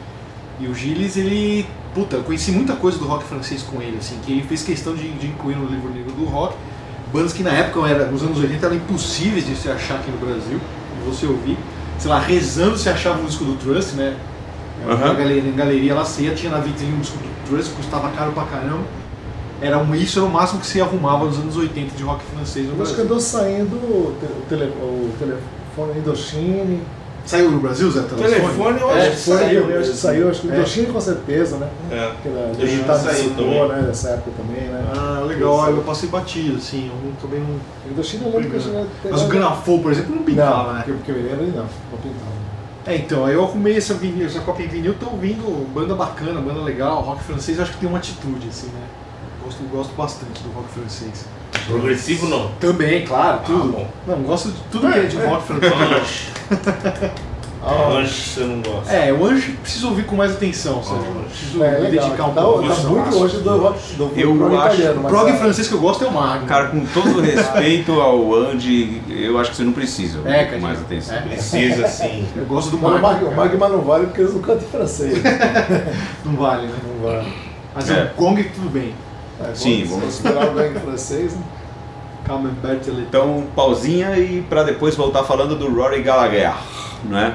E 0.58 0.66
o 0.66 0.74
Gilles, 0.74 1.16
ele. 1.16 1.66
Puta, 1.94 2.16
eu 2.16 2.22
conheci 2.22 2.50
muita 2.50 2.74
coisa 2.74 2.98
do 2.98 3.06
rock 3.06 3.24
francês 3.24 3.62
com 3.62 3.80
ele, 3.80 3.98
assim, 3.98 4.18
que 4.24 4.32
ele 4.32 4.42
fez 4.42 4.62
questão 4.62 4.94
de, 4.94 5.08
de 5.12 5.26
incluir 5.26 5.56
no 5.56 5.66
livro 5.66 5.90
negro 5.90 6.12
do 6.12 6.24
rock. 6.24 6.56
Bandas 7.12 7.32
que 7.32 7.42
na 7.42 7.50
época, 7.50 7.86
era, 7.86 8.06
nos 8.06 8.22
anos 8.22 8.38
80, 8.38 8.66
eram 8.66 8.76
impossíveis 8.76 9.46
de 9.46 9.54
se 9.54 9.68
achar 9.68 9.96
aqui 9.96 10.10
no 10.10 10.18
Brasil, 10.18 10.58
de 10.58 11.08
você 11.08 11.26
ouvir. 11.26 11.56
Sei 11.98 12.10
lá, 12.10 12.18
rezando 12.18 12.76
se 12.76 12.88
achava 12.88 13.22
um 13.22 13.26
disco 13.26 13.44
do 13.44 13.54
Trust, 13.56 13.94
né? 13.94 14.16
Aham. 14.86 14.96
Na 15.08 15.14
galeria, 15.14 15.42
na 15.50 15.56
galeria 15.56 15.94
lá 15.94 16.04
você 16.04 16.22
ia, 16.22 16.34
tinha 16.34 16.50
na 16.52 16.58
vitrine 16.58 16.92
um 16.94 17.00
disco 17.00 17.16
do 17.18 17.48
Trust, 17.48 17.72
custava 17.74 18.08
caro 18.10 18.32
pra 18.32 18.44
caramba. 18.44 18.82
Era 19.60 19.78
um, 19.78 19.94
isso 19.94 20.18
era 20.18 20.26
o 20.26 20.30
máximo 20.30 20.60
que 20.60 20.66
se 20.66 20.80
arrumava 20.80 21.24
nos 21.26 21.38
anos 21.38 21.56
80 21.56 21.94
de 21.96 22.02
rock 22.02 22.22
francês 22.34 22.66
no 22.66 22.76
Eu 22.76 22.82
acho 22.82 22.94
que 22.94 23.00
andou 23.00 23.20
saindo 23.20 23.76
o, 23.76 24.14
te- 24.20 24.26
o, 24.26 24.42
tele, 24.48 24.64
o 24.82 25.10
telefone 25.18 25.98
Indochine. 26.00 26.82
Saiu 27.24 27.50
no 27.52 27.58
Brasil, 27.60 27.90
Zé? 27.90 28.02
Telefone 28.02 28.80
eu 28.80 28.90
É, 28.90 29.00
acho 29.08 29.10
que 29.12 29.16
foi, 29.16 29.36
saiu. 29.38 29.70
eu 29.70 29.80
acho 29.80 29.90
que 29.92 29.96
saiu, 29.96 30.28
acho 30.28 30.40
que 30.42 30.46
o 30.48 30.52
É. 30.52 30.56
Indochine 30.58 30.86
com 30.88 31.00
certeza, 31.00 31.56
né? 31.56 31.68
É. 31.90 32.12
Indochine 32.28 32.66
digital 32.66 32.98
saiu 32.98 33.14
citou, 33.14 33.44
também. 33.46 33.68
né? 33.68 33.82
Dessa 33.86 34.08
época 34.10 34.30
também, 34.36 34.68
né? 34.68 34.84
Ah, 34.94 35.24
legal, 35.26 35.70
eu 35.70 35.82
passei 35.84 36.08
batido, 36.10 36.58
assim, 36.58 36.90
eu 36.92 37.12
também 37.22 37.40
não. 37.40 37.56
Indochine 37.90 38.24
eu 38.26 38.30
lembro 38.38 38.60
que 38.60 38.68
eu 38.68 38.86
Mas 39.10 39.22
o 39.22 39.28
Granafol, 39.28 39.78
por 39.80 39.92
exemplo, 39.92 40.16
não 40.16 40.22
pintava, 40.22 40.64
Não, 40.64 40.72
né? 40.74 40.82
porque, 40.84 40.92
porque 40.98 41.10
eu 41.12 41.16
me 41.16 41.22
lembro, 41.22 41.46
não, 41.46 41.62
não 41.62 41.98
pintava. 42.02 42.33
É, 42.86 42.96
então, 42.96 43.24
aí 43.24 43.34
eu 43.34 43.42
arrumei 43.42 43.76
essa, 43.76 43.94
vinil, 43.94 44.26
essa 44.26 44.40
cópia 44.40 44.64
em 44.64 44.68
vinil, 44.68 44.94
tô 44.94 45.06
ouvindo 45.06 45.66
banda 45.72 45.94
bacana, 45.94 46.40
banda 46.40 46.60
legal, 46.60 47.00
rock 47.00 47.22
francês, 47.24 47.58
acho 47.58 47.72
que 47.72 47.78
tem 47.78 47.88
uma 47.88 47.98
atitude, 47.98 48.48
assim, 48.48 48.66
né? 48.68 48.86
Gosto, 49.42 49.62
gosto 49.64 49.94
bastante 49.94 50.42
do 50.42 50.50
rock 50.52 50.68
francês. 50.68 51.26
Progressivo 51.66 52.28
não. 52.28 52.50
Também, 52.60 53.06
claro, 53.06 53.40
tudo. 53.46 53.72
bom. 53.72 53.88
não, 54.06 54.22
gosto 54.22 54.50
de 54.50 54.60
tudo 54.70 54.92
que 54.92 54.98
é 54.98 55.02
de 55.04 55.16
rock 55.16 55.46
francês. 55.46 56.32
Ah, 57.66 57.88
Anjo 57.98 58.12
você 58.12 58.40
não 58.40 58.60
gosta. 58.60 58.92
É, 58.92 59.12
o 59.12 59.24
Anjo 59.24 59.52
preciso 59.62 59.88
ouvir 59.88 60.04
com 60.04 60.16
mais 60.16 60.32
atenção, 60.32 60.82
Sérgio. 60.82 61.04
Preciso 61.28 61.64
é, 61.64 61.70
me 61.80 61.88
legal. 61.88 62.04
dedicar 62.04 62.26
um 62.26 62.34
tá, 62.34 62.42
pouco. 62.42 62.68
tá 62.68 62.74
muito 62.88 63.14
longe 63.18 63.36
do 63.38 63.56
rock 63.58 63.92
do 63.94 64.12
Eu 64.16 64.36
rock 64.38 64.54
acho- 64.56 64.64
italiano, 64.74 65.00
O 65.00 65.02
mas 65.04 65.12
prog 65.12 65.30
é- 65.30 65.36
francês 65.38 65.68
que 65.68 65.74
eu 65.74 65.80
gosto 65.80 66.04
é 66.04 66.06
o 66.08 66.12
Magno. 66.12 66.46
Cara, 66.46 66.66
com 66.68 66.84
todo 66.86 67.20
respeito 67.22 67.92
ao 68.00 68.34
Andy, 68.34 69.00
eu 69.08 69.38
acho 69.38 69.50
que 69.50 69.56
você 69.56 69.62
não 69.64 69.72
precisa 69.72 70.18
ouvir 70.18 70.30
É, 70.30 70.44
com 70.44 70.58
mais 70.60 70.78
atenção. 70.80 71.16
É. 71.16 71.20
Precisa 71.22 71.88
sim. 71.88 72.26
eu 72.36 72.44
gosto 72.44 72.70
do 72.70 72.78
Mas 72.78 72.92
o 72.96 72.98
Magno. 73.00 73.26
Mag- 73.26 73.32
o 73.32 73.36
Magma 73.36 73.68
não 73.70 73.80
vale 73.80 74.06
porque 74.08 74.20
eles 74.20 74.34
não 74.34 74.42
cantam 74.42 74.64
em 74.66 74.70
francês. 74.70 75.18
Não 76.24 76.34
vale, 76.36 76.66
né? 76.66 76.74
não 76.86 77.10
vale. 77.10 77.32
Mas 77.74 77.90
É. 77.90 78.12
o 78.14 78.20
Gong 78.20 78.42
tudo 78.54 78.70
bem. 78.70 78.94
É, 79.40 79.54
Sim, 79.54 79.84
vamos 79.88 80.14
esperar 80.14 80.46
alguém 80.48 80.70
em 80.70 80.74
francês. 80.74 81.32
Né? 81.34 81.42
Então, 83.08 83.44
pausinha 83.54 84.16
e 84.16 84.40
pra 84.48 84.62
depois 84.62 84.94
voltar 84.96 85.24
falando 85.24 85.56
do 85.56 85.68
Rory 85.74 86.02
Gallagher, 86.02 86.52
não 87.04 87.18
é? 87.18 87.34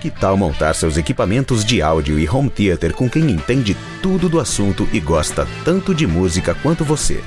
Que 0.00 0.10
tal 0.10 0.36
montar 0.36 0.74
seus 0.74 0.96
equipamentos 0.96 1.62
de 1.62 1.82
áudio 1.82 2.18
e 2.18 2.26
home 2.26 2.48
theater 2.48 2.94
com 2.94 3.06
quem 3.08 3.30
entende 3.30 3.76
tudo 4.02 4.30
do 4.30 4.40
assunto 4.40 4.88
e 4.94 4.98
gosta 4.98 5.46
tanto 5.62 5.94
de 5.94 6.06
música 6.06 6.54
quanto 6.54 6.82
você? 6.82 7.22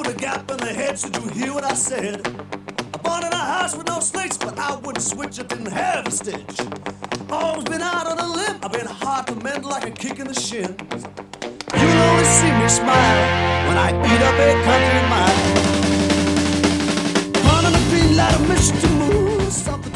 Of 0.00 0.06
a 0.06 0.14
gap 0.14 0.50
in 0.50 0.56
the 0.58 0.72
hedge. 0.72 1.02
Did 1.02 1.16
you 1.16 1.28
hear 1.30 1.54
what 1.54 1.64
I 1.64 1.74
said? 1.74 2.26
I'm 2.26 3.00
born 3.02 3.24
in 3.24 3.32
a 3.32 3.36
house 3.36 3.76
with 3.76 3.86
no 3.86 4.00
snakes, 4.00 4.36
but 4.36 4.58
I 4.58 4.76
wouldn't 4.76 5.02
switch. 5.02 5.38
I 5.40 5.44
didn't 5.44 5.72
have 5.72 6.06
a 6.06 6.10
stitch. 6.10 6.60
Always 7.30 7.64
been 7.64 7.82
out 7.82 8.06
on 8.06 8.18
a 8.18 8.26
limb. 8.26 8.58
I've 8.62 8.72
been 8.72 8.86
hard 8.86 9.26
to 9.28 9.34
mend 9.36 9.64
like 9.64 9.86
a 9.86 9.90
kick 9.90 10.18
in 10.18 10.26
the 10.26 10.34
shin. 10.34 10.76
You'll 11.78 12.02
only 12.10 12.24
see 12.24 12.52
me 12.60 12.68
smile 12.68 13.20
when 13.68 13.76
I 13.76 13.90
eat 14.10 14.22
up 14.22 14.38
a 14.38 14.50
country 14.64 15.08
mile. 15.08 15.64
I 18.16 18.54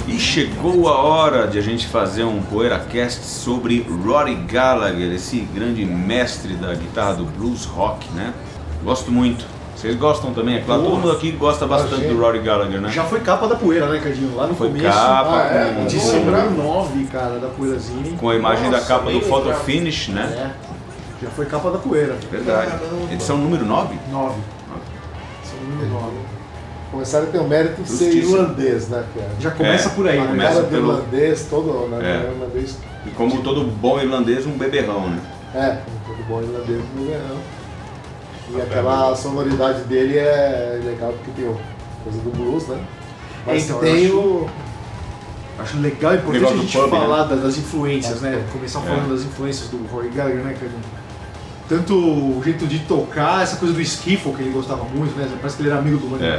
E 0.09 0.19
chegou 0.19 0.89
a 0.89 0.99
hora 0.99 1.47
de 1.47 1.59
a 1.59 1.63
gente 1.63 1.87
fazer 1.87 2.25
um 2.25 2.43
Poeira 2.43 2.81
Cast 2.81 3.25
sobre 3.25 3.87
Rory 4.05 4.35
Gallagher, 4.35 5.13
esse 5.13 5.41
grande 5.55 5.85
mestre 5.85 6.55
da 6.55 6.75
guitarra 6.75 7.15
do 7.15 7.25
blues 7.25 7.65
rock, 7.65 8.07
né? 8.11 8.35
Gosto 8.83 9.13
muito. 9.13 9.58
Vocês 9.79 9.95
gostam 9.95 10.35
também, 10.35 10.57
é 10.57 10.61
claro. 10.61 10.83
Todo 10.83 10.97
mundo 10.97 11.13
aqui 11.13 11.31
gosta 11.31 11.65
bastante 11.65 12.05
do 12.09 12.19
Rory 12.21 12.41
Gallagher, 12.41 12.81
né? 12.81 12.89
Já 12.91 13.05
foi 13.05 13.21
capa 13.21 13.47
da 13.47 13.55
poeira, 13.55 13.87
né, 13.87 14.01
Cadinho? 14.01 14.35
Lá 14.35 14.49
no 14.49 14.55
Foi 14.57 14.67
começo. 14.69 14.87
capa 14.87 15.37
Ah, 15.37 15.55
é? 15.55 15.73
com, 15.75 15.83
Edição 15.83 16.19
Bom, 16.19 16.25
número 16.25 16.51
9, 16.51 17.05
cara, 17.05 17.39
da 17.39 17.47
Poeirazine. 17.47 18.17
com 18.19 18.29
a 18.29 18.35
imagem 18.35 18.65
da 18.73 18.79
Nossa, 18.79 18.89
capa 18.89 19.11
do 19.13 19.21
Photo. 19.21 19.55
Finish, 19.55 20.09
né? 20.09 20.53
É. 20.53 20.69
Já 21.23 21.31
foi 21.31 21.47
capa 21.47 21.71
da 21.71 21.79
poeira. 21.79 22.17
Verdade. 22.29 22.73
Caramba. 22.73 23.13
Edição 23.13 23.37
número 23.39 23.65
9? 23.65 23.97
9. 24.11 24.35
Edição 25.43 25.61
número 25.71 25.91
9. 25.93 26.07
Começaram 26.91 27.29
a 27.29 27.31
ter 27.31 27.39
o 27.39 27.45
mérito 27.47 27.83
de 27.83 27.89
ser 27.91 28.13
irlandês, 28.15 28.89
né, 28.89 29.05
cara? 29.15 29.31
Já 29.39 29.51
começa 29.53 29.89
É, 29.91 29.93
por 29.93 30.09
aí, 30.09 30.19
né? 30.21 30.27
começa 30.27 30.55
cara 30.55 30.67
pelo- 30.67 30.93
irlandês, 30.93 31.47
todo 31.49 31.89
né, 31.89 31.99
É. 32.27 32.33
irlandês. 32.35 32.79
E 33.07 33.11
como 33.11 33.43
todo 33.43 33.63
bom 33.63 34.01
irlandês, 34.01 34.45
um 34.45 34.53
beberrão, 34.59 35.09
né? 35.09 35.21
É, 35.55 35.79
todo 36.07 36.17
bom 36.29 36.41
irlandês 36.43 36.83
no 36.97 37.05
verão. 37.07 37.37
E 38.51 38.61
aquela 38.61 39.15
sonoridade 39.15 39.83
dele 39.83 40.19
é 40.19 40.81
legal 40.85 41.13
porque 41.13 41.31
tem 41.33 41.45
o- 41.49 41.57
coisa 42.05 42.19
do 42.21 42.31
blues, 42.31 42.67
né? 42.69 42.79
Mas 43.47 43.65
Então, 43.65 43.79
tem 43.81 44.05
eu 44.07 44.19
o. 44.19 44.51
Acho 45.59 45.77
legal 45.81 46.15
e 46.15 46.17
importante 46.19 46.45
a 46.45 46.49
do 46.51 46.59
gente 46.63 46.79
pub, 46.79 46.89
falar 46.91 47.25
da- 47.25 47.35
das 47.35 47.59
influências, 47.59 48.21
né? 48.21 48.45
Começar 48.53 48.79
É. 48.79 48.83
falando 48.83 49.11
das 49.11 49.23
influências 49.25 49.69
do 49.69 49.85
Rory 49.93 50.09
Gallagher, 50.11 50.39
né, 50.45 50.53
Cadinho? 50.59 50.81
Tanto 51.69 51.95
o 51.95 52.41
jeito 52.43 52.67
de 52.67 52.79
tocar, 52.81 53.43
essa 53.43 53.57
coisa 53.57 53.75
do 53.75 53.81
skiffle 53.83 54.33
que 54.35 54.43
ele 54.43 54.51
gostava 54.51 54.85
muito, 54.85 55.15
né? 55.19 55.29
Parece 55.41 55.57
que 55.57 55.63
ele 55.63 55.71
era 55.71 55.79
amigo 55.81 55.99
do 55.99 56.09
Lonnie 56.09 56.27
É. 56.27 56.39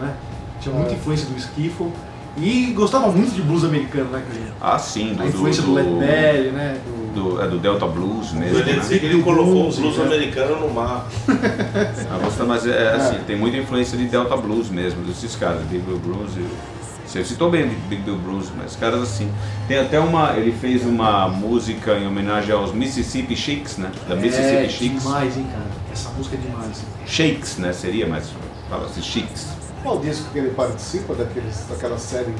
Né? 0.00 0.14
Tinha 0.60 0.74
muita 0.74 0.92
É. 0.92 0.94
influência 0.94 1.26
do 1.28 1.36
skiffle. 1.38 1.92
E 2.36 2.72
gostava 2.74 3.08
muito 3.12 3.32
de 3.32 3.42
blues 3.42 3.62
americano, 3.64 4.10
né? 4.10 4.22
Ah, 4.60 4.76
sim. 4.78 5.12
Do, 5.14 5.22
A 5.22 5.26
influência 5.26 5.62
do, 5.62 5.74
Led 5.74 5.88
Belly, 5.88 6.50
né? 6.50 6.78
Do... 6.84 7.03
do, 7.14 7.42
é 7.42 7.48
do 7.48 7.58
Delta 7.58 7.86
Blues 7.86 8.32
mesmo. 8.32 8.58
Eu 8.58 8.66
ia 8.66 8.74
né? 8.74 8.80
dizer 8.80 8.98
que 8.98 9.06
ele 9.06 9.22
colocou 9.22 9.68
o 9.68 9.72
Blues, 9.72 9.96
né? 9.96 10.04
americano 10.04 10.60
no 10.60 10.72
mar. 10.72 11.06
Ah, 12.10 12.18
gosta, 12.22 12.44
mas 12.44 12.66
é, 12.66 12.92
assim, 12.92 13.18
tem 13.26 13.36
muita 13.36 13.56
influência 13.56 13.96
de 13.96 14.06
Delta 14.06 14.36
Blues 14.36 14.68
mesmo, 14.68 15.04
desses 15.04 15.34
caras, 15.36 15.62
Big 15.64 15.82
Bill 15.82 15.98
Blues 15.98 16.32
e 16.36 16.46
Você 17.06 17.24
citou 17.24 17.50
bem 17.50 17.68
Big 17.88 18.02
Bill 18.02 18.16
Blues, 18.16 18.50
mas 18.56 18.76
caras 18.76 19.02
assim. 19.02 19.30
Tem 19.66 19.78
até 19.78 19.98
uma. 19.98 20.36
Ele 20.36 20.52
fez 20.52 20.84
uma 20.84 21.28
música 21.28 21.96
em 21.96 22.06
homenagem 22.06 22.54
aos 22.54 22.72
Mississippi 22.72 23.36
Sheiks, 23.36 23.78
né? 23.78 23.90
Da 24.08 24.16
Mississippi 24.16 24.64
é, 24.64 24.68
Sheiks. 24.68 25.02
demais, 25.02 25.36
hein, 25.36 25.46
cara? 25.50 25.66
Essa 25.92 26.10
música 26.10 26.36
é 26.36 26.40
demais. 26.40 26.84
Sheiks, 27.06 27.56
né? 27.58 27.72
Seria, 27.72 28.06
mas 28.06 28.30
fala-se 28.68 29.02
Sheiks. 29.02 29.48
Qual 29.82 29.98
disco 29.98 30.30
que 30.32 30.38
ele 30.38 30.50
participa 30.50 31.14
daqueles, 31.14 31.66
daquela 31.68 31.98
série 31.98 32.32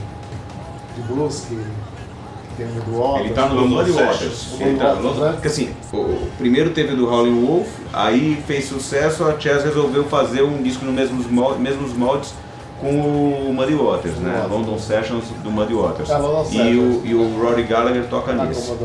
de 0.97 1.03
blues 1.03 1.47
que, 1.49 1.55
o 2.63 2.81
do 2.91 2.99
Waters? 2.99 3.25
Ele 3.27 3.35
tá 3.35 3.49
no 3.49 3.85
Sessions. 3.85 3.97
Waters. 3.97 4.61
Ele 4.61 4.79
tá 4.79 4.95
no 4.95 5.15
né? 5.15 5.33
Porque 5.33 5.49
assim, 5.49 5.71
o, 5.93 5.97
o 5.97 6.31
primeiro 6.39 6.71
teve 6.71 6.95
do 6.95 7.09
Howlin' 7.09 7.45
Wolf, 7.45 7.69
aí 7.93 8.43
fez 8.47 8.67
sucesso, 8.67 9.25
a 9.25 9.39
Chess 9.39 9.65
resolveu 9.65 10.05
fazer 10.05 10.43
um 10.43 10.63
disco 10.63 10.85
nos 10.85 10.95
mesmos 10.95 11.27
moldes, 11.27 11.61
mesmos 11.61 11.93
moldes 11.93 12.35
com 12.81 12.91
o 12.91 13.53
Muddy 13.55 13.75
Waters, 13.75 14.17
né? 14.17 14.33
Waters. 14.33 14.53
London 14.53 14.79
Sessions 14.79 15.25
do 15.43 15.51
Muddy 15.51 15.75
Waters. 15.75 16.09
London 16.09 16.47
e, 16.53 16.77
o, 16.77 17.03
e 17.05 17.15
o 17.15 17.41
Rory 17.41 17.63
Gallagher 17.63 18.05
toca 18.09 18.33
Ah, 18.33 18.45
nisso. 18.47 18.77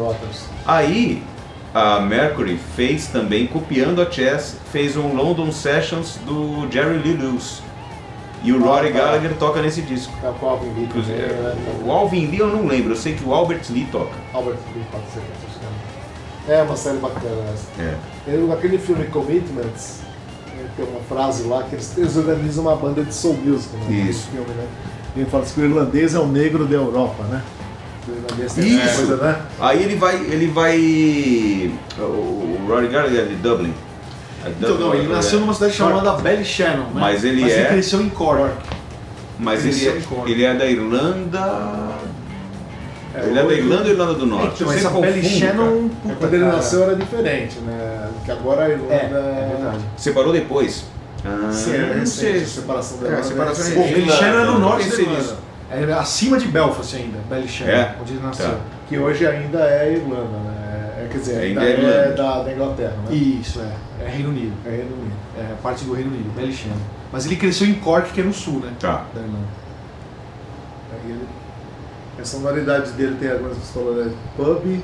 Aí 0.66 1.22
a 1.74 2.00
Mercury 2.00 2.58
fez 2.76 3.08
também, 3.08 3.46
copiando 3.48 4.02
a 4.02 4.10
Chess, 4.10 4.56
fez 4.72 4.96
um 4.98 5.14
London 5.16 5.52
Sessions 5.52 6.18
do 6.26 6.68
Jerry 6.72 6.98
Lee 6.98 7.14
Lewis. 7.14 7.62
E 8.44 8.54
o 8.54 8.64
Rory 8.64 8.92
tá. 8.92 9.00
Gallagher 9.00 9.34
toca 9.38 9.62
nesse 9.62 9.82
disco. 9.82 10.14
É 10.24 10.28
o 10.28 10.48
Alvin 10.48 10.74
Lee 10.74 10.84
Inclusive, 10.86 11.18
né? 11.18 11.56
o 11.84 11.92
Alvin 11.92 12.28
Lee 12.28 12.40
eu 12.40 12.48
não 12.48 12.66
lembro, 12.66 12.94
eu 12.94 12.96
sei 12.96 13.14
que 13.14 13.24
o 13.24 13.34
Albert 13.34 13.64
Lee 13.70 13.88
toca. 13.92 14.14
Albert 14.34 14.58
Lee 14.74 14.86
pode 14.92 15.04
ser. 15.12 15.22
É 16.48 16.64
uma 16.64 16.76
série 16.76 16.98
bacana 16.98 17.36
essa. 17.54 17.68
É. 17.80 17.96
Eu, 18.28 18.48
naquele 18.48 18.80
filme 18.80 19.06
Commitments, 19.06 20.00
eh, 20.58 20.66
tem 20.76 20.86
uma 20.86 21.02
frase 21.02 21.44
lá 21.44 21.62
que 21.64 21.76
eles, 21.76 21.96
eles 21.96 22.18
organizam 22.18 22.64
uma 22.64 22.76
banda 22.76 23.04
de 23.04 23.14
soul 23.14 23.38
music 23.38 23.76
né, 23.76 24.08
Isso. 24.10 24.30
filme, 24.30 24.48
né? 24.48 24.68
E 25.16 25.20
ele 25.20 25.30
fala 25.30 25.44
assim 25.44 25.54
que 25.54 25.62
o 25.62 25.66
irlandês 25.66 26.16
é 26.16 26.20
o 26.20 26.26
negro 26.26 26.66
da 26.66 26.76
Europa, 26.76 27.24
né? 27.26 27.44
O 28.08 28.12
irlandês 28.12 28.54
tem 28.54 28.80
essa 28.80 28.92
Isso. 28.94 29.08
coisa, 29.08 29.24
né? 29.24 29.42
Aí 29.60 29.84
ele 29.84 29.96
vai, 29.96 30.16
ele 30.16 30.48
vai, 30.48 31.72
o 32.00 32.66
Rory 32.68 32.88
Gallagher 32.88 33.20
é 33.20 33.26
de 33.26 33.36
Dublin. 33.36 33.74
É 34.46 34.50
Então, 34.50 34.70
Dublin, 34.72 34.86
não, 34.88 34.96
ele 34.96 35.06
é. 35.12 35.16
nasceu 35.16 35.40
numa 35.40 35.54
cidade 35.54 35.74
chamada 35.74 36.12
Ballyshannon, 36.14 36.84
né? 36.86 36.90
Mas 36.94 37.24
ele 37.24 37.42
Mas 37.42 37.52
é- 37.52 37.60
ele 37.60 37.68
cresceu 37.70 38.02
em 38.02 38.10
Cork. 38.10 38.52
mas 39.38 39.66
ele 39.66 39.74
cresceu 39.92 40.24
é, 40.26 40.30
ele 40.32 40.44
é 40.46 40.54
da 40.54 40.66
Irlanda. 40.66 41.90
É, 43.16 43.26
ele 43.26 43.40
é 43.40 43.44
da 43.44 43.54
Irlanda 43.54 43.84
ou 43.86 43.90
Irlanda 43.90 44.14
do 44.14 44.26
Norte? 44.26 44.62
Então, 44.64 44.72
essa 44.72 44.90
cara. 44.90 44.96
puta, 45.02 46.16
Quando 46.20 46.34
ele 46.34 46.44
cara, 46.44 46.56
nasceu 46.56 46.84
era 46.84 46.96
diferente, 46.96 47.58
né? 47.60 48.10
Que 48.24 48.32
agora 48.32 48.66
a 48.66 48.70
Irlanda 48.70 48.94
É, 48.94 48.98
é 48.98 49.56
verdade. 49.58 49.84
Separou 49.98 50.32
depois. 50.32 50.86
Ah, 51.26 51.50
Sim, 51.52 51.74
é 51.76 51.96
não 51.98 52.06
sei. 52.06 52.44
a 52.44 52.46
separação 52.46 52.98
da 53.00 53.06
É, 53.06 53.10
a 53.10 53.12
Irlanda. 53.14 53.28
separação 53.28 53.66
é 53.66 53.70
é 53.70 53.76
recente. 53.82 53.94
Bellisham 53.96 54.28
era 54.28 54.46
no 54.46 54.60
norte 54.60 54.90
da 54.90 54.96
Irlanda. 55.00 55.36
É 55.72 55.94
acima 55.94 56.38
de 56.38 56.48
Belfast 56.48 56.96
ainda, 56.96 57.18
Bellisham, 57.30 57.68
É? 57.68 57.96
onde 58.02 58.14
ele 58.14 58.22
nasceu. 58.24 58.48
Tá. 58.50 58.56
Que 58.88 58.98
hoje 58.98 59.28
ainda 59.28 59.60
é 59.60 59.92
Irlanda, 59.94 60.38
né? 60.46 60.49
É, 61.10 61.12
quer 61.12 61.18
dizer, 61.18 61.36
é 61.36 61.46
é, 61.46 61.72
Irlanda. 61.72 62.14
da, 62.16 62.44
da 62.44 62.54
Inglaterra, 62.54 62.96
né? 63.10 63.16
Isso, 63.16 63.60
é. 63.60 64.06
É 64.06 64.10
Reino 64.10 64.30
Unido. 64.30 64.54
É 64.66 64.70
Reino 64.70 64.94
Unido. 64.96 65.16
É 65.38 65.56
parte 65.62 65.84
do 65.84 65.94
Reino 65.94 66.12
Unido, 66.12 66.34
Bellisham. 66.36 66.72
Mas 67.12 67.26
ele 67.26 67.36
cresceu 67.36 67.68
em 67.68 67.74
Cork, 67.76 68.12
que 68.14 68.22
é 68.22 68.24
no 68.24 68.34
sul, 68.34 68.60
né? 68.60 68.72
Tá. 68.80 69.06
Da 69.14 69.22
Irlanda. 69.22 69.48
Aí 70.94 71.12
ele, 71.12 71.28
a 72.20 72.26
sonoridade 72.26 72.92
dele 72.92 73.16
tem 73.20 73.32
algumas 73.32 73.58
falou, 73.72 73.96
né? 73.96 74.12
pub, 74.36 74.80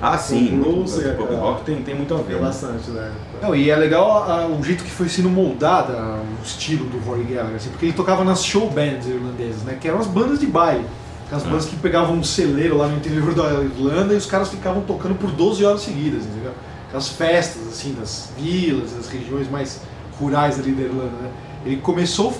Ah, 0.00 0.16
sim. 0.16 0.60
O 0.60 0.62
blues 0.62 1.04
é- 1.04 1.10
o 1.12 1.16
pop 1.16 1.34
rock 1.34 1.64
tem, 1.64 1.82
tem 1.82 1.94
muito 1.94 2.14
a 2.14 2.18
ver. 2.18 2.24
tem 2.24 2.36
né? 2.36 2.42
bastante, 2.42 2.90
né? 2.90 3.10
Não, 3.42 3.54
e 3.54 3.68
é 3.70 3.74
legal 3.76 4.24
ah, 4.28 4.46
o 4.46 4.62
jeito 4.62 4.84
que 4.84 4.90
foi 4.90 5.08
sendo 5.08 5.28
moldada 5.28 5.94
ah, 5.94 6.22
o 6.40 6.44
estilo 6.44 6.84
do 6.86 6.98
Rory 6.98 7.24
Gallagher, 7.24 7.56
assim, 7.56 7.70
porque 7.70 7.86
ele 7.86 7.92
tocava 7.94 8.22
nas 8.22 8.44
show 8.44 8.70
bands 8.70 9.06
irlandesas, 9.08 9.62
né? 9.62 9.76
Que 9.80 9.88
eram 9.88 9.98
as 9.98 10.06
bandas 10.06 10.38
de 10.38 10.46
baile. 10.46 10.84
Aquelas 11.28 11.44
bandas 11.44 11.66
que 11.66 11.76
pegavam 11.76 12.16
um 12.16 12.24
celeiro 12.24 12.78
lá 12.78 12.88
no 12.88 12.96
interior 12.96 13.34
da 13.34 13.62
Irlanda 13.62 14.14
e 14.14 14.16
os 14.16 14.24
caras 14.24 14.48
ficavam 14.48 14.80
tocando 14.80 15.14
por 15.14 15.30
12 15.30 15.62
horas 15.62 15.82
seguidas, 15.82 16.24
entendeu? 16.24 16.52
Aquelas 16.86 17.08
festas, 17.10 17.68
assim, 17.68 17.92
das 17.92 18.30
vilas, 18.38 18.92
das 18.92 19.08
regiões 19.08 19.50
mais 19.50 19.82
rurais 20.18 20.58
ali 20.58 20.72
da 20.72 20.84
Irlanda, 20.84 21.12
né? 21.20 21.30
Ele 21.66 21.76
começou, 21.76 22.32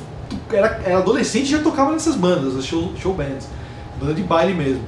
era, 0.50 0.80
era 0.82 0.98
adolescente 1.00 1.48
e 1.48 1.50
já 1.50 1.58
tocava 1.58 1.92
nessas 1.92 2.16
bandas, 2.16 2.56
as 2.56 2.64
show, 2.64 2.90
show 2.96 3.12
bands, 3.12 3.46
banda 4.00 4.14
de 4.14 4.22
baile 4.22 4.54
mesmo. 4.54 4.82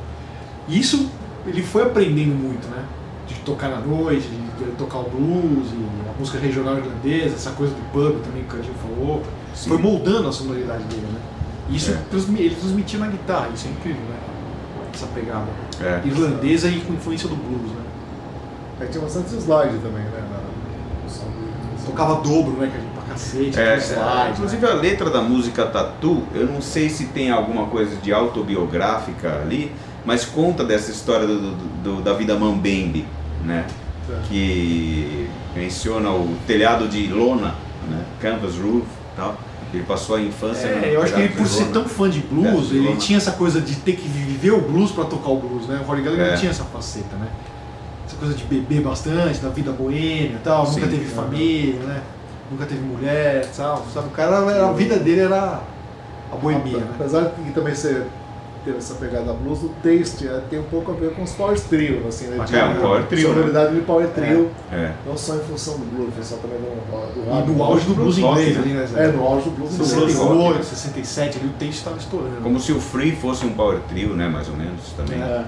E 0.66 0.80
isso 0.80 1.11
ele 1.47 1.62
foi 1.62 1.83
aprendendo 1.83 2.35
muito, 2.35 2.66
né? 2.69 2.83
De 3.28 3.35
tocar 3.40 3.69
na 3.69 3.80
noite, 3.80 4.26
de, 4.26 4.64
de 4.64 4.71
tocar 4.78 5.00
o 5.00 5.11
blues, 5.11 5.69
e 5.75 6.09
a 6.09 6.19
música 6.19 6.38
regional 6.38 6.78
irlandesa, 6.78 7.35
essa 7.35 7.50
coisa 7.50 7.75
do 7.75 7.83
pub 7.92 8.19
também 8.25 8.45
que 8.45 8.54
o 8.54 8.57
Candinho 8.57 8.75
falou. 8.76 9.23
Sim. 9.54 9.69
Foi 9.69 9.78
moldando 9.78 10.26
a 10.26 10.33
sonoridade 10.33 10.85
dele, 10.85 11.07
né? 11.12 11.20
E 11.71 11.77
isso 11.77 11.93
É. 11.93 11.99
transmi- 12.11 12.41
ele 12.41 12.55
transmitia 12.57 12.99
na 12.99 13.07
guitarra, 13.07 13.49
isso 13.55 13.69
é 13.69 13.71
incrível, 13.71 14.03
né? 14.03 14.17
Essa 14.93 15.07
pegada 15.07 15.47
É. 15.81 16.00
irlandesa 16.05 16.69
e 16.69 16.81
com 16.81 16.93
influência 16.95 17.29
do 17.29 17.37
blues, 17.37 17.71
né? 17.73 17.83
Aí 18.81 18.89
tinha 18.89 19.03
bastante 19.03 19.35
slide 19.37 19.79
também, 19.79 20.03
né? 20.03 20.23
na- 20.31 20.41
Tocava 21.87 22.17
dobro, 22.23 22.53
né? 22.53 22.69
Que 22.71 22.77
a 22.77 22.81
gente 22.81 22.93
pra 22.93 23.03
cacete, 23.03 23.59
É, 23.61 23.77
slide, 23.79 24.29
é, 24.29 24.31
inclusive 24.33 24.67
né? 24.67 24.73
a 24.73 24.75
letra 24.75 25.11
da 25.11 25.21
música 25.23 25.67
Tatu, 25.67 26.23
eu 26.35 26.47
não 26.47 26.61
sei 26.61 26.89
se 26.89 27.07
tem 27.07 27.31
alguma 27.31 27.67
coisa 27.67 27.97
de 27.97 28.12
autobiográfica 28.12 29.41
ali, 29.43 29.73
mas 30.05 30.25
conta 30.25 30.62
dessa 30.65 30.91
história 30.91 31.27
do, 31.27 31.39
do- 31.41 31.83
do- 31.97 32.03
da 32.03 32.12
vida 32.12 32.37
mambembe, 32.39 33.07
né? 33.45 33.67
Tá. 34.07 34.15
Que 34.29 35.29
menciona 35.55 36.11
o 36.11 36.37
telhado 36.47 36.87
de 36.89 37.07
lona, 37.09 37.55
né? 37.89 38.05
Canvas 38.21 38.57
roof 38.57 38.85
e 38.85 39.17
tal. 39.17 39.37
Ele 39.73 39.85
passou 39.85 40.17
a 40.17 40.21
infância 40.21 40.67
É, 40.67 40.95
eu 40.97 41.03
acho 41.03 41.15
que 41.15 41.21
ele, 41.21 41.35
por 41.35 41.47
ser 41.47 41.67
tão 41.67 41.85
fã 41.85 42.09
de 42.11 42.21
blues, 42.21 42.73
É, 42.73 42.75
ele 42.75 42.97
tinha 42.97 43.17
essa 43.19 43.33
coisa 43.33 43.61
de 43.61 43.77
ter 43.77 43.93
que 43.93 44.09
viver 44.09 44.50
o 44.50 44.61
blues 44.61 44.91
pra 44.91 45.05
tocar 45.05 45.31
o 45.31 45.37
blues, 45.37 45.67
né? 45.69 45.81
O 45.83 45.87
Rory 45.87 46.03
Gallagher 46.03 46.27
É. 46.27 46.31
não 46.33 46.37
tinha 46.39 46.50
essa 46.50 46.65
faceta, 46.65 47.17
né? 47.17 47.29
Essa 48.07 48.17
coisa 48.17 48.35
de 48.35 48.43
beber 48.45 48.83
bastante, 48.83 49.39
da 49.39 49.49
vida 49.50 49.71
boêmia 49.71 50.35
e 50.35 50.41
tal, 50.43 50.67
nunca 50.67 50.81
Sim. 50.81 50.89
teve 50.89 51.05
família, 51.05 51.81
né? 51.81 52.03
Nunca 52.50 52.67
teve 52.67 52.81
mulher 52.81 53.45
e 53.45 53.57
tal, 53.57 53.87
sabe? 53.95 54.09
O 54.09 54.11
cara, 54.11 54.39
a 54.69 54.73
vida 54.73 54.97
dele 54.97 55.21
era 55.21 55.61
a 56.33 56.37
boemia, 56.37 56.79
né? 56.79 56.91
Apesar 56.99 57.33
de 57.45 57.53
também 57.53 57.75
você 57.75 58.05
ter 58.64 58.76
essa 58.76 58.95
pegada 58.95 59.33
blues, 59.33 59.62
o 59.62 59.71
taste 59.83 60.26
é, 60.29 60.40
tem 60.50 60.59
um 60.59 60.64
pouco 60.64 60.93
a 60.93 60.95
ver 60.95 61.12
com 61.14 61.23
os 61.23 61.33
power 61.33 61.59
trio, 61.59 62.02
assim, 62.09 62.26
né? 62.26 62.37
É, 62.52 62.64
um 62.64 62.81
power 62.81 63.05
trio, 63.07 63.29
né? 63.29 63.35
Sonoridade 63.35 63.75
de 63.75 63.81
power 63.83 64.07
trio, 64.09 64.50
É. 64.73 64.93
não 65.07 65.17
só 65.17 65.37
em 65.37 65.40
função 65.40 65.75
do 65.79 65.85
blues, 65.87 66.12
só 66.23 66.37
também 66.37 66.59
do, 66.59 66.67
do 66.67 67.26
E 67.26 67.31
rádio. 67.33 67.52
no 67.55 67.64
auge 67.64 67.87
do 67.87 67.95
blues 67.95 68.19
rock, 68.19 68.40
inglês 68.40 68.57
né? 68.57 68.62
ali, 68.62 68.73
né? 68.75 69.05
É, 69.05 69.09
no 69.12 69.25
auge 69.26 69.45
do 69.45 69.50
blues. 69.57 69.75
blues 69.76 69.93
inglês. 69.93 70.17
rock. 70.19 70.64
68, 70.64 70.64
67, 70.64 71.38
ali 71.38 71.47
o 71.47 71.52
Tate 71.52 71.69
estava 71.71 71.97
estourando. 71.97 72.40
Como 72.43 72.61
se 72.61 72.73
o 72.73 72.81
Free 72.81 73.12
fosse 73.12 73.47
um 73.47 73.50
power 73.52 73.79
trio, 73.88 74.14
né? 74.14 74.29
Mais 74.29 74.49
ou 74.49 74.57
menos 74.57 74.81
também. 74.97 75.21
É. 75.21 75.45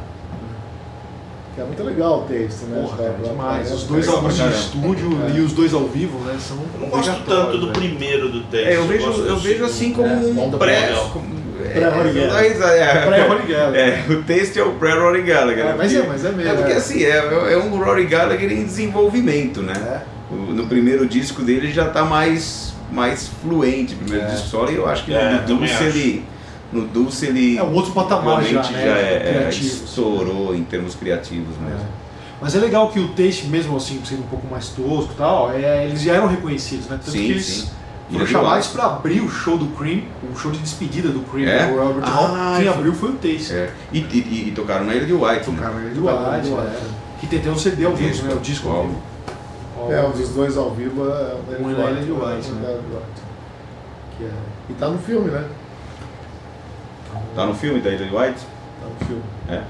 Que 1.54 1.60
é 1.60 1.64
muito 1.64 1.82
legal 1.82 2.20
o 2.20 2.22
taste, 2.22 2.64
né? 2.64 2.80
Porra, 2.80 2.96
cara, 2.96 3.16
demais. 3.22 3.70
Os 3.70 3.82
dois 3.84 4.08
álbuns 4.08 4.32
de 4.36 4.40
caramba. 4.40 4.56
estúdio 4.58 5.10
É. 5.26 5.36
e 5.36 5.40
os 5.40 5.52
dois 5.52 5.74
ao 5.74 5.86
vivo, 5.86 6.18
né? 6.20 6.38
São 6.40 6.56
Eu 6.56 6.80
não 6.80 6.88
gosto 6.88 7.12
tanto 7.26 7.58
do 7.58 7.66
né? 7.66 7.72
primeiro 7.74 8.30
do 8.30 8.40
teste. 8.44 8.68
É, 8.68 8.76
eu 8.78 8.86
vejo, 8.86 9.12
do 9.12 9.26
eu 9.26 9.36
vejo 9.36 9.62
assim 9.66 9.92
como 9.92 10.06
É, 10.08 10.16
um 10.16 10.50
pré. 10.52 10.94
como- 11.12 11.41
Pré-Rory 11.70 12.08
é, 12.08 12.12
Gallagher. 12.26 12.62
é, 12.62 13.06
Pré-Rory 13.06 13.52
Gallagher. 13.52 13.80
É, 14.08 14.12
o 14.12 14.22
texto 14.22 14.56
é 14.58 14.62
o 14.62 14.72
pré-Rory 14.72 15.22
Gallagher. 15.22 15.66
É, 15.66 15.74
mas 15.74 15.92
porque- 15.92 16.06
é, 16.06 16.08
mas 16.08 16.24
é 16.24 16.32
mesmo. 16.32 16.50
É 16.52 16.54
porque 16.54 16.72
é. 16.72 16.76
assim, 16.76 17.02
é, 17.04 17.16
é 17.52 17.56
um 17.58 17.76
Rory 17.82 18.06
Gallagher 18.06 18.52
em 18.52 18.64
desenvolvimento, 18.64 19.60
né? 19.62 19.72
É. 19.74 20.34
O- 20.34 20.52
No 20.52 20.66
primeiro 20.66 21.06
disco 21.06 21.42
dele 21.42 21.66
ele 21.66 21.72
já 21.72 21.88
tá 21.88 22.04
mais, 22.04 22.72
mais 22.90 23.28
fluente, 23.42 23.94
primeiro 23.94 24.26
É. 24.26 24.30
disco 24.30 24.48
solo, 24.48 24.70
e 24.70 24.76
eu 24.76 24.88
acho 24.88 25.04
que 25.04 25.12
É, 25.14 25.32
no 25.32 25.38
Dulce 25.58 25.84
ele. 25.84 26.24
No 26.72 26.86
Dulce 26.86 27.26
ele 27.26 27.58
É 27.58 27.62
um 27.62 27.74
outro 27.74 27.92
patamar 27.92 28.42
já, 28.42 28.62
né? 28.62 28.68
já 28.72 28.78
é, 28.98 29.14
é, 29.14 29.32
criativo. 29.40 29.66
estourou 29.84 30.54
em 30.54 30.64
termos 30.64 30.94
criativos 30.94 31.54
mesmo. 31.58 31.80
É. 31.80 32.02
Mas 32.40 32.56
é 32.56 32.58
legal 32.58 32.88
que 32.90 32.98
o 32.98 33.08
Taste, 33.08 33.46
mesmo 33.46 33.76
assim, 33.76 34.00
sendo 34.04 34.22
um 34.22 34.26
pouco 34.26 34.46
mais 34.50 34.68
tosco 34.68 35.12
e 35.12 35.16
tal, 35.16 35.52
é, 35.52 35.84
eles 35.84 36.00
já 36.02 36.14
eram 36.14 36.26
reconhecidos, 36.26 36.86
né? 36.88 36.96
Tanto 36.96 37.10
Sim, 37.12 37.24
que 37.26 37.30
eles 37.32 37.44
sim. 37.46 37.68
Foram 38.08 38.20
Ele 38.20 38.24
é 38.24 38.26
chamados 38.26 38.66
do 38.68 38.72
para 38.72 38.84
abrir 38.86 39.20
o 39.20 39.28
show 39.30 39.56
do 39.56 39.66
Cream, 39.76 40.02
o 40.32 40.36
show 40.36 40.50
de 40.50 40.58
despedida 40.58 41.08
do 41.08 41.20
Cream, 41.20 41.48
É? 41.48 41.66
né? 41.66 41.72
o 41.72 41.78
Robert 41.82 42.04
Hall. 42.10 42.26
Ah, 42.34 42.54
Quem 42.56 42.64
foi- 42.66 42.74
abriu 42.74 42.92
foi 42.94 43.10
o 43.10 43.12
Taste. 43.14 43.52
É. 43.54 43.70
E, 43.92 43.98
e- 43.98 44.48
e 44.48 44.52
tocaram 44.54 44.84
na 44.84 44.94
Ilha 44.94 45.06
de 45.06 45.12
White. 45.12 45.50
né? 45.50 45.56
Tocaram 45.56 45.80
de 45.94 46.00
White, 46.00 46.18
ele 46.34 46.40
de 46.42 46.50
né? 46.50 46.62
White. 46.62 46.94
Que 47.20 47.26
tem 47.28 47.38
até 47.38 47.50
um 47.50 47.58
CD 47.58 47.84
ao 47.84 47.94
vivo, 47.94 48.10
Disco, 48.10 48.26
né? 48.26 48.34
O 48.34 48.40
disco 48.40 48.68
ao 48.68 48.76
álbum. 48.76 48.88
vivo. 48.88 49.92
É, 49.92 50.02
um 50.06 50.10
dos 50.10 50.28
dois 50.28 50.56
ao 50.56 50.70
vivo 50.70 51.02
é 51.02 51.34
o 51.34 51.42
da 51.50 51.56
é 51.56 51.58
na 51.84 51.90
Ilha 51.90 52.02
de 52.02 52.12
White, 52.12 52.50
né? 52.50 52.62
da 52.62 52.70
Ilha 52.72 52.80
de 52.80 52.86
White. 52.94 53.22
Que 54.18 54.24
é- 54.24 54.30
E 54.70 54.72
tá 54.74 54.88
no 54.88 54.98
filme, 54.98 55.30
né? 55.30 55.44
Tá 57.34 57.46
no 57.46 57.54
filme 57.54 57.80
da 57.80 57.90
Ilha 57.90 58.06
de 58.06 58.14
White? 58.14 58.40
Tá 58.80 58.88
no 59.00 59.06
filme. 59.06 59.22
É. 59.48 59.62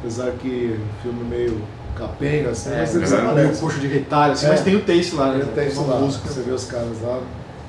Apesar 0.00 0.30
que 0.32 0.78
o 0.80 1.02
filme 1.02 1.24
meio 1.24 1.60
capenga, 1.96 2.50
assim, 2.50 2.70
É, 2.72 2.78
mas 2.78 2.94
eles 2.96 3.12
é, 3.12 3.16
aparecem. 3.20 3.56
coxo 3.60 3.78
de 3.80 3.86
retalho, 3.86 4.32
assim, 4.32 4.46
É. 4.46 4.48
mas 4.50 4.60
tem 4.62 4.76
o 4.76 4.80
Taste 4.82 5.14
lá, 5.14 5.32
né? 5.32 5.44
Tem 5.54 5.68
isso 5.68 5.80
Uma 5.82 5.94
lá, 5.94 6.00
música. 6.00 6.28
você 6.28 6.40
vê 6.42 6.50
os 6.52 6.64
caras 6.64 7.00
lá, 7.02 7.20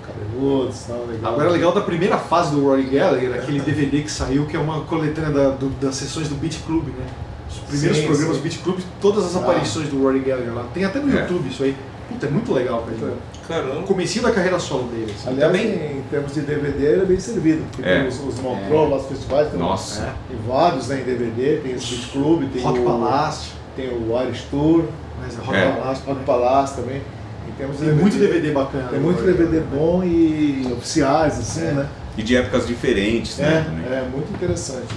cabeludos 0.06 0.82
e 0.82 0.88
tal, 0.88 1.06
legal. 1.06 1.34
Agora, 1.34 1.50
legal 1.50 1.72
da 1.74 1.82
primeira 1.82 2.18
fase 2.18 2.52
do 2.52 2.64
Rory 2.64 2.84
Gallagher, 2.84 3.34
aquele 3.36 3.60
DVD 3.60 4.02
que 4.02 4.12
saiu, 4.12 4.46
que 4.46 4.56
é 4.56 4.60
uma 4.60 4.82
coletânea 4.82 5.32
da- 5.32 5.50
do- 5.52 5.70
das 5.80 5.96
sessões 5.96 6.28
do 6.28 6.36
Beat 6.36 6.60
Club, 6.66 6.86
né? 6.88 7.06
Os 7.50 7.60
primeiros 7.60 7.98
Sim, 7.98 8.06
programas 8.08 8.36
sim. 8.36 8.42
do 8.42 8.44
Beat 8.44 8.64
Club, 8.64 8.80
todas 9.00 9.26
as 9.26 9.36
Ah. 9.36 9.40
aparições 9.40 9.88
do 9.90 10.02
Rory 10.02 10.20
Gallagher 10.20 10.54
lá. 10.54 10.66
Tem 10.74 10.84
até 10.86 11.00
no 11.00 11.16
É. 11.16 11.22
YouTube 11.22 11.48
isso 11.50 11.64
aí. 11.64 11.76
Puta, 12.10 12.26
é 12.26 12.30
muito 12.30 12.52
legal, 12.54 12.84
cara. 12.84 13.14
O 13.14 13.48
Caramba. 13.48 13.84
comecinho 13.88 14.24
da 14.26 14.32
carreira 14.32 14.60
solo 14.60 14.84
dele. 14.90 15.14
assim. 15.18 15.30
Aliás, 15.30 15.52
também- 15.52 15.98
em 15.98 16.02
termos 16.10 16.34
de 16.34 16.42
DVD, 16.42 16.86
ele 16.86 17.02
é 17.02 17.06
bem 17.06 17.20
servido, 17.20 17.64
porque 17.72 17.88
É. 17.88 18.00
tem 18.00 18.08
os, 18.08 18.20
os 18.20 18.40
Montreux 18.40 18.90
lá, 18.90 18.98
os 18.98 19.06
festivais, 19.06 19.50
tem, 19.50 19.60
Nossa. 19.60 20.02
É. 20.04 20.14
tem 20.30 20.38
vários 20.48 20.88
né, 20.90 21.02
em 21.02 21.04
DVD, 21.04 21.58
tem 21.58 21.72
esse 21.74 21.96
Beat 21.96 22.12
Club, 22.12 22.50
tem 22.52 22.62
Rock 22.62 22.80
o, 22.80 22.84
Palace, 22.84 23.52
tem 23.76 23.90
o 23.90 24.22
Irish 24.24 24.44
Tour, 24.50 24.86
mas 25.22 25.36
Rock 25.38 25.58
É. 25.58 25.72
Palace. 25.72 26.02
Rock 26.06 26.24
Palace 26.24 26.76
também. 26.76 27.02
Em 27.48 27.52
termos 27.58 27.78
de 27.78 27.86
Tem 27.86 27.94
muito 27.94 28.18
DVD 28.18 28.52
bacana. 28.52 28.88
Tem 28.90 29.00
muito 29.00 29.22
DVD 29.22 29.60
Gallagher. 29.60 29.68
bom 29.80 30.04
e 30.04 30.68
oficiais, 30.76 31.38
assim, 31.40 31.62
É. 31.68 31.72
né? 31.72 31.88
E 32.18 32.24
de 32.24 32.36
épocas 32.36 32.68
diferentes, 32.68 33.38
né? 33.38 33.64
também. 33.66 33.86
É, 33.92 34.00
é 34.00 34.08
muito 34.12 34.32
interessante. 34.34 34.94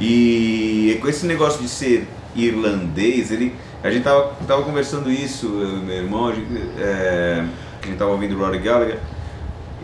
E 0.00 0.98
com 1.00 1.08
esse 1.08 1.26
negócio 1.26 1.60
de 1.62 1.68
ser 1.68 2.06
irlandês, 2.34 3.30
ele, 3.30 3.54
a 3.82 3.90
gente 3.90 4.02
tava, 4.02 4.32
tava 4.46 4.62
conversando 4.62 5.10
isso, 5.10 5.46
eu 5.46 5.78
e 5.78 5.80
meu 5.82 5.96
irmão, 5.96 6.28
a 6.28 6.34
gente, 6.34 6.46
é, 6.78 7.44
a 7.82 7.86
gente 7.86 7.96
tava 7.96 8.10
ouvindo 8.10 8.34
o 8.34 8.38
Rory 8.38 8.58
Gallagher, 8.58 8.98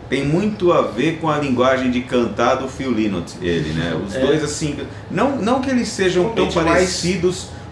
tem 0.09 0.27
muito 0.27 0.73
a 0.73 0.83
ver 0.83 1.19
com 1.21 1.31
a 1.31 1.39
linguagem 1.39 1.91
de 1.93 2.01
cantar 2.01 2.57
do 2.57 2.69
Phil 2.69 2.91
Lynott, 2.91 3.37
ele, 3.41 3.73
né? 3.73 3.95
Os 4.05 4.17
É. 4.17 4.21
dois 4.21 4.43
assim, 4.43 4.77
não, 5.11 5.37
não 5.37 5.61
que 5.61 5.71
eles 5.71 5.87
sejam 5.89 6.25
tão 6.31 6.49
Realmente, 6.49 6.59
mais 6.59 6.89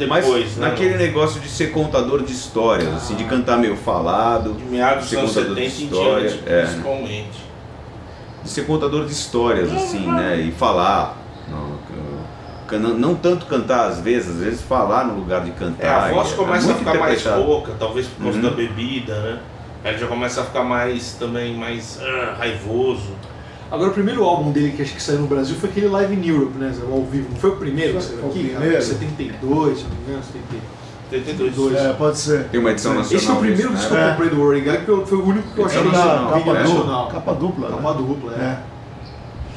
parecidos, 0.07 0.09
mas 0.09 0.25
depois, 0.25 0.57
né? 0.57 0.69
naquele 0.69 0.97
negócio 0.97 1.41
de 1.41 1.49
ser 1.49 1.73
contador 1.73 2.23
de 2.23 2.33
histórias, 2.33 2.89
assim, 2.95 3.15
de 3.17 3.25
cantar 3.25 3.57
meio 3.59 3.77
falado, 3.77 4.53
De 4.55 4.65
meados 4.65 5.11
dos 5.11 5.11
Ser 5.11 5.17
contador 5.27 5.55
de 5.57 5.71
70 5.71 5.83
em 5.83 5.85
história, 5.87 6.29
diante, 6.31 6.43
é. 6.49 6.63
principalmente. 6.63 7.49
de 8.45 8.51
ser 8.51 8.67
contador 8.67 9.05
de 9.07 9.13
histórias, 9.13 9.73
assim, 9.73 10.07
né? 10.07 10.37
E 10.37 10.53
falar. 10.53 11.17
Não, 11.49 11.79
não, 12.79 12.91
não 12.99 13.15
tanto 13.15 13.47
cantar 13.47 13.87
às 13.89 13.99
vezes, 14.01 14.29
às 14.37 14.43
vezes 14.43 14.61
falar 14.63 15.05
no 15.07 15.15
lugar 15.15 15.43
de 15.43 15.51
É, 15.51 15.55
cantar. 15.55 16.11
a 16.11 16.13
voz 16.13 16.33
e 16.33 16.35
começa 16.35 16.65
a 16.65 16.75
muito 16.75 16.79
ficar 16.79 16.99
mais 16.99 17.25
rouca, 17.25 17.73
talvez 17.79 18.07
por 18.07 18.25
causa 18.25 18.39
Uhum. 18.39 18.45
da 18.45 18.51
bebida, 18.51 19.19
né? 19.21 19.39
Aí 19.85 19.93
ele 19.93 19.99
já 20.01 20.07
começa 20.07 20.41
a 20.43 20.45
ficar 20.45 20.65
mais 20.65 21.13
também 21.15 21.55
mais 21.57 21.99
ah, 22.03 22.35
raivoso. 22.39 23.11
Agora, 23.71 23.91
o 23.91 23.93
primeiro 23.93 24.25
álbum 24.25 24.51
dele 24.51 24.73
que 24.73 24.83
acho 24.83 24.95
que 24.95 25.03
saiu 25.03 25.19
no 25.21 25.27
Brasil 25.27 25.55
foi 25.57 25.69
aquele 25.69 25.89
Live 25.89 26.15
in 26.15 26.27
Europe, 26.27 26.59
né? 26.59 26.73
Ao 26.91 27.05
vivo. 27.05 27.29
Não 27.31 27.37
foi 27.37 27.51
o 27.51 27.57
primeiro 27.57 27.99
que 27.99 28.03
saiu 28.03 28.27
aqui? 28.27 28.49
primeiro. 28.51 28.61
Cara, 28.61 28.83
72, 28.83 29.79
se 29.79 29.85
não 29.85 29.91
me 29.91 30.03
engano, 30.07 30.23
70. 30.25 30.79
82. 31.11 31.55
Dois. 31.55 31.77
É, 31.77 31.93
pode 31.93 32.19
ser. 32.19 32.45
Tem 32.49 32.61
uma 32.61 32.71
edição 32.71 32.95
nacional. 32.95 33.17
Esse 33.17 33.27
foi 33.27 33.35
o 33.35 33.39
primeiro 33.39 33.75
disco 33.75 33.95
né? 33.95 34.01
que 34.01 34.07
eu 34.07 34.11
comprei 34.11 34.31
do 34.31 34.37
Rory 34.37 34.61
Gallagher, 34.61 34.87
que 34.87 35.09
foi 35.09 35.19
o 35.19 35.27
único 35.27 35.49
que 35.55 35.61
eu 35.61 35.67
achei 35.67 35.81
Edição 35.81 36.01
Capa, 36.01 36.09
nacional, 36.15 36.29
capa, 36.29 36.39
é. 36.39 36.43
dupla, 36.43 36.55
nacional. 36.55 37.09
capa 37.09 37.35
dupla. 37.35 37.69
Capa 37.71 37.93
né? 37.93 37.99
dupla, 37.99 38.33
é. 38.35 38.59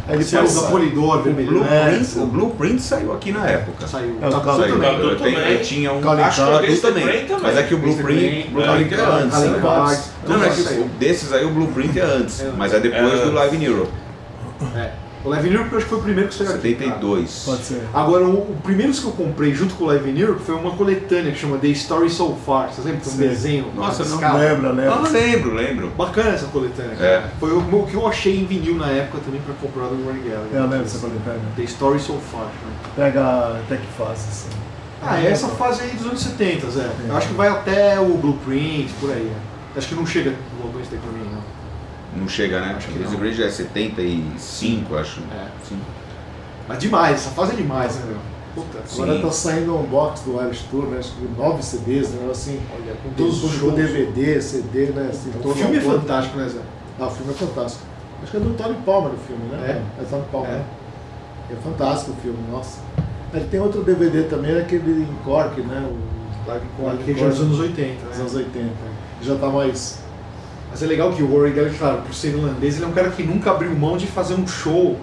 É. 0.07 0.13
Aí 0.13 0.23
Saiu 0.23 0.43
depois 0.43 0.61
da 0.61 0.69
Polidor, 0.69 1.17
O 1.19 1.21
vermelho. 1.21 1.49
Blueprint, 1.51 2.17
É, 2.17 2.21
o 2.21 2.25
Blueprint 2.25 2.81
saiu 2.81 3.13
aqui 3.13 3.31
na 3.31 3.47
época. 3.47 3.87
Saiu. 3.87 4.17
É, 4.21 4.27
o 4.27 4.31
Tá 4.31 4.39
Call- 4.39 4.53
tudo 4.55 4.61
Saiu, 4.63 4.73
também. 4.73 4.89
Call- 4.91 4.99
eu 5.09 5.17
tenho- 5.19 5.35
também. 5.35 5.53
eu 5.53 5.61
tinha 5.61 5.93
um 5.93 6.01
Calling 6.01 6.21
Acho 6.23 6.35
que 6.35 6.41
o 6.41 6.81
também, 6.81 7.25
também. 7.25 7.27
mas 7.41 7.57
é 7.57 7.63
que 7.63 7.73
o 7.73 7.77
Blueprint, 7.77 8.49
Blueprint 8.49 8.93
é 8.93 8.97
antes. 8.97 9.31
Calling 9.35 9.49
né? 9.51 9.59
Card. 9.61 10.01
Não, 10.27 10.37
não, 10.37 10.45
é 10.45 10.49
que 10.49 10.61
Saiu. 10.61 10.81
o- 10.83 10.89
desses 10.99 11.33
aí 11.33 11.45
o 11.45 11.49
Blueprint 11.49 11.99
é 11.99 12.03
antes, 12.03 12.41
É. 12.41 12.51
mas 12.57 12.73
é 12.73 12.79
depois 12.79 13.19
É. 13.21 13.25
do 13.25 13.31
Live 13.31 13.57
in 13.57 13.63
Europe, 13.63 13.91
É. 14.75 14.89
O 15.23 15.29
Live 15.29 15.49
in 15.49 15.53
Europe 15.53 15.71
eu 15.73 15.77
acho 15.77 15.85
que 15.85 15.89
foi 15.91 15.99
o 15.99 16.01
primeiro 16.03 16.29
que 16.29 16.35
saiu 16.35 16.49
aqui. 16.49 16.61
72. 16.69 17.43
Pode 17.45 17.63
ser. 17.63 17.81
Agora, 17.93 18.23
o, 18.25 18.39
o 18.39 18.57
primeiro 18.63 18.91
que 18.91 19.03
eu 19.05 19.11
comprei 19.11 19.53
junto 19.53 19.75
com 19.75 19.83
o 19.83 19.87
Live 19.87 20.09
in 20.09 20.17
Europe 20.19 20.41
foi 20.43 20.55
uma 20.55 20.71
coletânea 20.71 21.31
que 21.31 21.37
chama 21.37 21.57
The 21.59 21.67
Story 21.67 22.09
So 22.09 22.35
Far. 22.45 22.69
Vocês 22.73 22.85
lembram? 22.85 23.01
Tem 23.03 23.13
um 23.13 23.15
Sim. 23.17 23.27
desenho. 23.27 23.65
Nossa, 23.75 24.03
não 24.05 24.15
escala. 24.15 24.39
Lembra, 24.39 24.69
Ah, 24.69 24.71
lembra. 24.73 25.09
lembro, 25.11 25.53
lembro. 25.53 25.87
Bacana 25.97 26.29
essa 26.31 26.47
coletânea. 26.47 26.95
É. 26.99 27.23
Foi 27.39 27.51
o, 27.51 27.59
o 27.59 27.85
que 27.87 27.93
eu 27.93 28.07
achei 28.07 28.39
em 28.39 28.45
vinil 28.45 28.75
na 28.75 28.87
época 28.87 29.19
também 29.23 29.41
pra 29.41 29.53
comprar 29.61 29.87
do 29.89 30.03
Rory 30.03 30.19
Gallagher. 30.27 30.47
Eu 30.53 30.61
lembro 30.63 30.79
dessa 30.79 30.97
coletânea. 30.99 31.39
The 31.55 31.63
Story 31.63 31.99
So 31.99 32.13
Far. 32.31 32.45
né? 32.45 32.51
Pega 32.95 33.59
até 33.63 33.77
que 33.77 33.87
fase, 33.97 34.27
assim. 34.29 34.49
Ah, 35.03 35.19
é 35.21 35.27
essa 35.31 35.47
fase 35.49 35.81
aí 35.81 35.91
dos 35.91 36.05
anos 36.07 36.19
70, 36.21 36.69
Zé. 36.69 36.89
Eu 37.07 37.15
acho 37.17 37.27
que 37.27 37.33
vai 37.33 37.47
até 37.47 37.99
o 37.99 38.13
Blueprint, 38.17 38.91
por 38.99 39.09
aí. 39.11 39.23
né? 39.23 39.35
Acho 39.75 39.87
que 39.87 39.95
não 39.95 40.05
chega 40.05 40.33
logo 40.61 40.79
esse 40.81 40.91
daí 40.91 40.99
pra 40.99 41.11
mim, 41.11 41.20
não. 42.15 42.27
Chega, 42.27 42.59
né? 42.59 42.75
Acho 42.77 42.87
que 42.87 42.99
Crazy. 42.99 43.15
Bridge 43.15 43.43
é 43.43 43.49
75, 43.49 44.95
acho. 44.95 45.21
É. 45.31 45.47
Sim. 45.67 45.79
Mas 46.67 46.79
demais, 46.79 47.15
essa 47.15 47.29
fase 47.31 47.53
é 47.53 47.55
demais, 47.55 47.95
né, 47.97 48.05
meu? 48.07 48.17
Puta, 48.53 48.79
Agora 48.93 49.15
Sim. 49.15 49.21
tá 49.21 49.31
saindo 49.31 49.75
um 49.77 49.83
box 49.83 50.21
do 50.21 50.41
Irish 50.43 50.63
Tour, 50.69 50.87
né? 50.87 50.97
Acho 50.99 51.11
que 51.13 51.27
nove 51.37 51.63
CDs, 51.63 52.09
né? 52.09 52.29
Assim, 52.29 52.59
Olha, 52.75 52.93
com 53.01 53.09
todos 53.11 53.43
os 53.43 53.51
com 53.53 53.59
shows. 53.59 53.75
DVD, 53.75 54.41
CD, 54.41 54.87
né? 54.87 55.07
Assim, 55.09 55.29
O 55.29 55.41
todo 55.41 55.55
filme 55.55 55.77
é 55.77 55.81
fantástico, 55.81 56.37
né, 56.37 56.49
Zé? 56.49 56.59
Ah, 56.99 57.07
o 57.07 57.11
filme 57.11 57.31
é 57.31 57.35
fantástico. 57.35 57.85
Acho 58.21 58.31
que 58.31 58.37
é 58.37 58.39
do 58.41 58.53
Tony 58.55 58.75
Palmer 58.85 59.13
o 59.13 59.17
filme, 59.17 59.43
né? 59.51 59.81
É, 59.99 60.03
Tony 60.03 60.23
Palmer. 60.31 60.49
É. 60.51 60.53
né? 60.55 60.65
É 61.51 61.55
fantástico 61.55 62.11
o 62.11 62.15
filme, 62.21 62.39
nossa. 62.51 62.79
Ele 63.33 63.45
tem 63.45 63.59
outro 63.61 63.83
DVD 63.83 64.23
também, 64.23 64.57
aquele 64.57 65.03
em 65.03 65.15
Cork, 65.23 65.59
né? 65.61 65.89
O 65.89 66.47
Live 66.49 66.65
Cork. 66.77 67.03
Que 67.03 67.13
já 67.13 67.25
é 67.25 67.29
dos 67.29 67.39
anos 67.41 67.59
80, 67.59 68.05
dos 68.05 68.15
né? 68.17 68.21
anos 68.21 68.35
80. 68.35 68.59
Ele 68.59 68.73
já 69.21 69.35
tá 69.35 69.47
mais. 69.47 69.99
Mas 70.71 70.81
é 70.81 70.85
legal 70.87 71.11
que 71.11 71.21
o 71.21 71.27
Rory 71.27 71.51
Gallagher, 71.51 71.77
claro, 71.77 71.97
por 72.01 72.13
ser 72.13 72.29
irlandês, 72.29 72.75
ele 72.77 72.85
é 72.85 72.87
um 72.87 72.93
cara 72.93 73.09
que 73.09 73.23
nunca 73.23 73.51
abriu 73.51 73.75
mão 73.75 73.97
de 73.97 74.07
fazer 74.07 74.35
um 74.35 74.47
show 74.47 74.97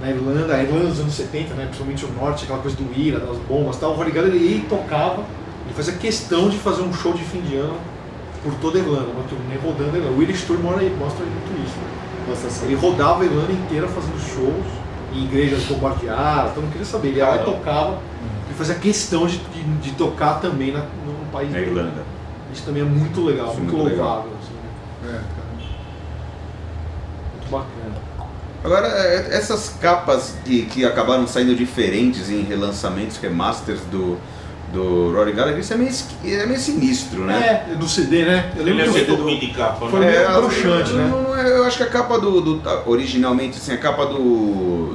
na 0.00 0.08
Irlanda, 0.08 0.54
a 0.54 0.62
Irlanda 0.62 0.86
dos 0.86 1.00
anos 1.00 1.14
70, 1.14 1.54
né? 1.54 1.64
Principalmente 1.66 2.04
o 2.04 2.12
norte, 2.12 2.44
aquela 2.44 2.60
coisa 2.60 2.76
do 2.76 2.98
Ira, 2.98 3.18
das 3.20 3.36
bombas 3.38 3.76
e 3.76 3.80
tal. 3.80 3.92
O 3.92 3.94
Rory 3.94 4.12
Gallagher 4.12 4.40
ia 4.40 4.56
e 4.58 4.60
tocava, 4.60 5.24
ele 5.64 5.74
fazia 5.74 5.94
questão 5.94 6.48
de 6.48 6.56
fazer 6.58 6.82
um 6.82 6.92
show 6.92 7.12
de 7.12 7.22
fim 7.24 7.40
de 7.40 7.56
ano 7.56 7.76
por 8.42 8.54
toda 8.54 8.78
a 8.78 8.82
Irlanda, 8.82 9.06
uma 9.10 9.24
turnê 9.24 9.56
rodando 9.62 9.96
a 9.96 9.98
Irlanda. 9.98 10.16
O 10.16 10.22
Irish 10.22 10.42
Tour 10.44 10.58
mostra, 10.60 10.88
mostra 10.90 11.24
muito 11.24 11.64
isso, 11.64 11.76
né? 11.76 12.04
Nossa, 12.28 12.64
Ele 12.64 12.74
rodava 12.74 13.22
a 13.22 13.26
Irlanda 13.26 13.52
inteira 13.52 13.88
fazendo 13.88 14.18
shows 14.18 14.66
em 15.12 15.24
igrejas 15.24 15.62
bombardeadas, 15.64 16.52
então 16.52 16.62
não 16.62 16.70
queria 16.70 16.86
saber. 16.86 17.08
Ele 17.08 17.18
ia 17.18 17.28
lá 17.28 17.36
e 17.36 17.44
tocava, 17.44 17.98
ele 18.46 18.54
fazia 18.56 18.74
questão 18.76 19.26
de, 19.26 19.38
de, 19.38 19.62
de 19.80 19.90
tocar 19.92 20.40
também 20.40 20.72
na, 20.72 20.80
no 20.80 21.26
país 21.32 21.50
Na. 21.50 21.60
Irlanda. 21.60 22.02
Isso 22.52 22.64
também 22.64 22.82
é 22.82 22.84
muito 22.84 23.24
legal, 23.24 23.48
Isso 23.48 23.56
é 23.56 23.60
muito, 23.60 23.76
muito 23.76 23.88
legal. 23.90 24.06
louvável. 24.06 24.32
É, 25.08 25.12
cara. 25.12 25.54
Muito 27.32 27.50
bacana. 27.50 28.04
Agora, 28.64 28.86
é, 28.88 29.36
essas 29.36 29.70
capas 29.80 30.34
que, 30.44 30.62
que 30.66 30.84
acabaram 30.84 31.26
saindo 31.26 31.54
diferentes 31.54 32.30
em 32.30 32.42
relançamentos, 32.42 33.18
remasters 33.18 33.80
do, 33.90 34.16
do 34.72 35.12
Rory 35.14 35.32
Gallagher, 35.32 35.58
isso 35.60 35.74
é 35.74 35.76
meio, 35.76 35.90
é 36.24 36.46
meio 36.46 36.58
sinistro, 36.58 37.24
né? 37.24 37.66
É, 37.70 37.74
do 37.74 37.86
CD, 37.86 38.24
né? 38.24 38.52
Eu 38.56 38.64
lembro 38.64 38.82
é 38.82 38.86
que 38.86 38.92
CD 38.92 39.16
do... 39.16 39.24
mini 39.24 39.48
capa, 39.52 39.86
Foi 39.88 40.00
né? 40.00 40.10
meio 40.10 40.28
a- 40.28 40.40
broxante, 40.40 40.92
né? 40.94 41.06
não- 41.10 41.36
é- 41.36 41.58
eu 41.58 41.64
acho 41.64 41.76
que 41.76 41.82
a 41.82 41.88
capa 41.90 42.18
do, 42.18 42.40
do- 42.40 42.68
a- 42.68 42.82
originalmente, 42.86 43.58
assim, 43.58 43.72
a 43.72 43.76
capa 43.78 44.06
do, 44.06 44.16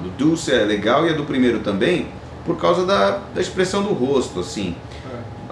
do 0.01 0.09
Dulce 0.17 0.51
é 0.51 0.63
legal 0.65 1.05
e 1.05 1.11
a 1.11 1.13
do 1.13 1.23
primeiro 1.23 1.59
também, 1.59 2.07
por 2.45 2.57
causa 2.57 2.85
da, 2.87 3.19
da 3.35 3.39
expressão 3.41 3.83
do 3.83 3.93
rosto, 3.93 4.39
assim. 4.39 4.75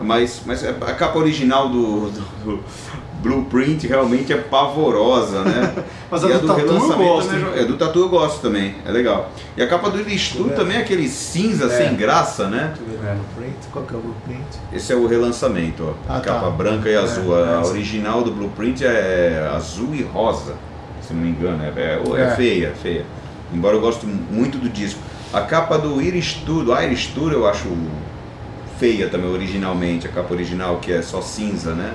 Mas, 0.01 0.41
mas 0.45 0.63
a 0.63 0.93
capa 0.93 1.17
original 1.17 1.69
do, 1.69 2.10
do- 2.12 2.21
do 2.43 2.63
Blueprint 3.21 3.88
realmente 3.88 4.31
é 4.31 4.38
pavorosa, 4.38 5.41
né? 5.43 5.73
Mas 6.10 6.21
E 6.21 6.31
a 6.31 6.38
do 6.38 6.47
Tatu 6.47 6.60
eu 6.62 6.67
relançamento 6.67 7.03
gosto. 7.03 7.29
também 7.29 7.43
hein? 7.45 7.53
é, 7.60 7.65
do 7.65 7.75
Tatu 7.77 7.99
eu 7.99 8.10
gosto 8.10 8.41
também, 8.41 8.75
é 8.86 8.91
legal. 8.91 9.31
E 9.57 9.62
a 9.63 9.67
capa 9.67 9.89
do 9.89 9.99
Ilistur 9.99 10.51
também 10.51 10.77
é 10.77 10.81
aquele 10.81 11.10
cinza 11.10 11.65
É. 11.65 11.69
sem 11.69 11.95
graça, 11.95 12.47
né? 12.47 12.73
Blueprint, 12.79 13.57
qual 13.73 13.83
que 13.86 13.93
é 13.95 13.97
o 13.97 14.01
Blueprint? 14.01 14.45
Esse 14.71 14.93
é 14.93 14.95
o 14.95 15.07
relançamento, 15.07 15.83
ó. 15.83 15.93
Ah, 16.15 16.19
capa 16.21 16.41
tá. 16.41 16.49
branca 16.51 16.88
e 16.88 16.93
É, 16.93 16.97
azul. 16.97 17.36
A 17.36 17.39
é, 17.39 17.60
essa. 17.62 17.71
original 17.71 18.21
do 18.21 18.31
Blueprint 18.31 18.86
é 18.86 19.49
azul 19.53 19.95
e 19.95 20.03
rosa, 20.03 20.53
se 21.01 21.12
não 21.12 21.21
me 21.23 21.29
engano. 21.29 21.62
É, 21.63 21.69
é, 21.75 22.01
é 22.17 22.21
É. 22.21 22.36
feia, 22.36 22.73
feia. 22.81 23.03
Embora 23.51 23.75
eu 23.75 23.81
goste 23.81 24.05
muito 24.05 24.60
do 24.60 24.69
disco. 24.69 24.99
A 25.33 25.41
capa 25.41 25.77
do 25.79 25.99
Irish 26.01 26.43
Tour, 26.45 26.63
do 26.63 26.79
Irish 26.81 27.07
Tour 27.07 27.33
eu 27.33 27.47
acho 27.47 27.67
feia 28.79 29.07
também, 29.09 29.29
originalmente. 29.31 30.07
A 30.07 30.09
capa 30.11 30.33
original 30.33 30.77
que 30.77 30.91
é 30.91 31.01
só 31.01 31.21
cinza, 31.21 31.73
né? 31.73 31.93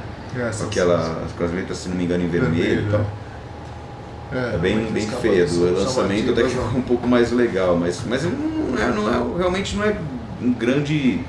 Com, 0.58 0.64
aquela, 0.64 1.22
com 1.36 1.44
as 1.44 1.52
letras, 1.52 1.78
se 1.78 1.88
não 1.88 1.96
me 1.96 2.04
engano, 2.04 2.24
em 2.24 2.28
vermelho 2.28 2.88
e 2.88 2.90
tal. 2.90 3.04
É 4.54 4.56
bem, 4.56 4.78
bem 4.90 5.06
feia. 5.06 5.44
Do 5.44 5.74
lançamento 5.78 6.30
até 6.32 6.42
que 6.44 6.48
ficou 6.50 6.78
um 6.78 6.82
pouco 6.82 7.06
mais 7.06 7.30
legal, 7.32 7.76
mas, 7.76 8.00
mas 8.06 8.22
não 8.24 8.78
é, 8.78 8.86
não 8.90 9.08
é- 9.08 9.38
realmente 9.38 9.76
não 9.76 9.84
é 9.84 9.94
um 10.40 10.52
grande. 10.52 11.20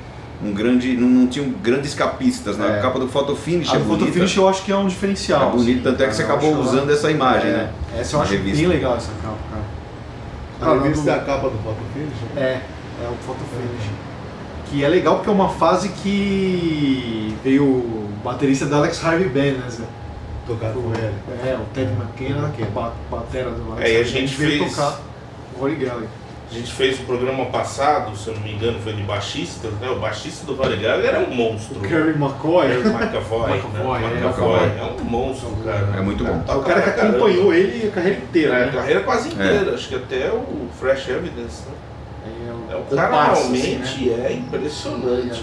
Um 0.42 0.52
grande. 0.52 0.96
Não, 0.96 1.06
não 1.08 1.26
tinham 1.26 1.50
grandes 1.62 1.92
capistas. 1.94 2.56
Na 2.56 2.76
É. 2.78 2.80
capa 2.80 2.98
do 2.98 3.06
Photo 3.06 3.36
Finish 3.36 3.70
A 3.72 3.76
é 3.76 3.78
bonita. 3.78 3.98
Photo 4.06 4.12
Finish 4.12 4.36
eu 4.36 4.48
acho 4.48 4.62
que 4.64 4.72
é 4.72 4.76
um 4.76 4.86
diferencial. 4.86 5.48
É 5.48 5.52
bonito, 5.52 5.82
tanto 5.82 6.02
é 6.02 6.06
que 6.06 6.10
assim, 6.12 6.22
você 6.22 6.22
acabou 6.24 6.56
usando 6.58 6.90
essa 6.90 7.10
imagem, 7.10 7.50
é, 7.50 7.52
né? 7.52 7.70
Essa 7.98 8.16
eu 8.16 8.22
acho 8.22 8.32
revista. 8.32 8.58
bem 8.58 8.66
legal 8.68 8.96
essa 8.96 9.12
capa, 9.22 9.36
cara. 9.50 10.72
A 10.76 10.82
revista 10.82 11.04
do- 11.04 11.10
é 11.10 11.12
a 11.14 11.18
capa 11.18 11.48
do 11.50 11.58
Photo 11.58 11.76
Finish? 11.92 12.12
É, 12.36 12.40
é 12.40 13.08
o 13.10 13.14
Photo 13.26 13.40
Finish. 13.50 13.90
Que 14.70 14.84
é 14.84 14.88
legal 14.88 15.16
porque 15.16 15.30
é 15.30 15.32
uma 15.32 15.48
fase 15.48 15.88
que 15.88 17.34
veio 17.44 17.64
o 17.64 18.08
baterista 18.24 18.66
da 18.66 18.78
Alex 18.78 19.04
Harvey 19.04 19.28
Band, 19.28 19.58
né, 19.60 19.70
Zé? 19.70 19.84
Tocar 20.46 20.72
com 20.72 20.80
ele. 20.94 21.14
É, 21.48 21.54
o 21.54 21.64
Ted 21.72 21.90
McKenna, 21.92 22.50
que 22.56 22.62
é 22.62 22.66
ba- 22.66 22.92
batera 23.10 23.50
do 23.50 23.72
Alex 23.72 23.88
É, 23.88 23.92
e 23.92 23.96
a 23.96 23.98
Harvey 24.00 24.12
Band, 24.12 24.18
gente 24.20 24.34
veio 24.36 24.58
fez- 24.60 24.74
tocar 24.76 25.00
o 25.56 25.60
Rory 25.60 25.74
Gallagher. 25.76 26.08
A 26.50 26.54
gente 26.56 26.72
fez 26.72 27.00
o 27.00 27.02
programa 27.04 27.46
passado, 27.46 28.14
se 28.16 28.28
eu 28.28 28.34
não 28.34 28.42
me 28.42 28.52
engano, 28.52 28.78
foi 28.80 28.92
de 28.92 29.02
baixistas, 29.02 29.72
né? 29.80 29.88
O 29.90 29.98
baixista 29.98 30.44
do 30.46 30.54
Rory 30.54 30.76
Gallagher 30.76 31.06
era 31.10 31.18
um 31.20 31.34
monstro. 31.34 31.78
O 31.78 31.80
Kerry 31.80 32.10
McCoy. 32.14 32.66
Kerry 32.68 32.88
McAvoy, 32.90 33.50
né? 33.50 33.56
McAvoy, 33.56 34.02
é, 34.02 34.06
McAvoy. 34.06 34.20
McAvoy. 34.20 34.78
É 34.78 34.94
um 35.00 35.04
monstro, 35.04 35.48
cara. 35.64 35.88
É 35.96 36.00
muito 36.00 36.22
bom. 36.24 36.44
É 36.46 36.54
o 36.54 36.60
cara 36.62 36.82
que 36.82 36.90
acompanhou 37.00 37.52
ele 37.54 37.88
a 37.88 37.90
carreira 37.90 38.18
inteira, 38.18 38.54
É, 38.54 38.62
a 38.62 38.66
né? 38.66 38.72
carreira 38.72 39.00
quase 39.00 39.28
inteira, 39.30 39.74
acho 39.74 39.88
que 39.88 39.94
até 39.96 40.30
o 40.30 40.68
Fresh 40.78 41.08
Evidence, 41.08 41.62
né? 41.66 41.74
É, 42.74 42.80
o 42.92 42.96
cara 42.96 43.08
compasso, 43.08 43.42
realmente 43.42 43.82
assim, 43.82 44.06
né? 44.10 44.26
é 44.26 44.32
impressionante. 44.34 45.42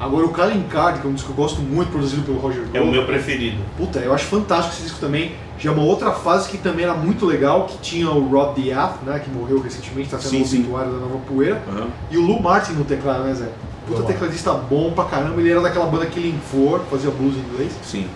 Agora 0.00 0.24
o 0.26 0.28
Calling 0.28 0.62
Card, 0.70 1.00
que 1.00 1.06
é 1.06 1.10
um 1.10 1.12
disco 1.14 1.32
que 1.32 1.38
eu 1.38 1.42
gosto 1.44 1.60
muito, 1.60 1.90
produzido 1.90 2.22
pelo 2.22 2.38
Roger 2.38 2.60
É 2.72 2.78
o 2.78 2.82
Glover. 2.84 2.92
meu 2.92 3.04
preferido. 3.04 3.58
Puta, 3.76 3.98
eu 3.98 4.14
acho 4.14 4.26
fantástico 4.26 4.74
esse 4.74 4.82
disco 4.84 5.00
também. 5.00 5.32
Já 5.58 5.70
é 5.70 5.74
uma 5.74 5.82
outra 5.82 6.12
fase 6.12 6.48
que 6.48 6.56
também 6.56 6.84
era 6.84 6.94
muito 6.94 7.26
legal, 7.26 7.64
que 7.66 7.78
tinha 7.78 8.08
o 8.08 8.28
Rod 8.28 8.54
Diath, 8.56 9.02
né, 9.04 9.18
que 9.18 9.28
morreu 9.28 9.60
recentemente, 9.60 10.06
está 10.06 10.18
sendo 10.18 10.30
Sim, 10.30 10.42
o 10.42 10.46
sim. 10.46 10.58
obituário 10.60 10.92
da 10.92 10.98
Nova 10.98 11.18
Poeira. 11.26 11.60
Aham. 11.68 11.88
E 12.12 12.16
o 12.16 12.22
Lou 12.24 12.40
Martin 12.40 12.74
no 12.74 12.84
teclado, 12.84 13.24
né, 13.24 13.34
Zé? 13.34 13.48
Puta 13.88 13.98
Lou 14.00 14.06
tecladista 14.06 14.52
bom 14.52 14.92
pra 14.92 15.04
caramba, 15.06 15.40
ele 15.40 15.50
era 15.50 15.60
daquela 15.60 15.86
banda 15.86 16.06
Killing 16.06 16.38
Floor, 16.48 16.80
fazia 16.88 17.10
blues 17.10 17.34
em 17.34 17.40
inglês. 17.40 17.72
Sim. 17.82 18.06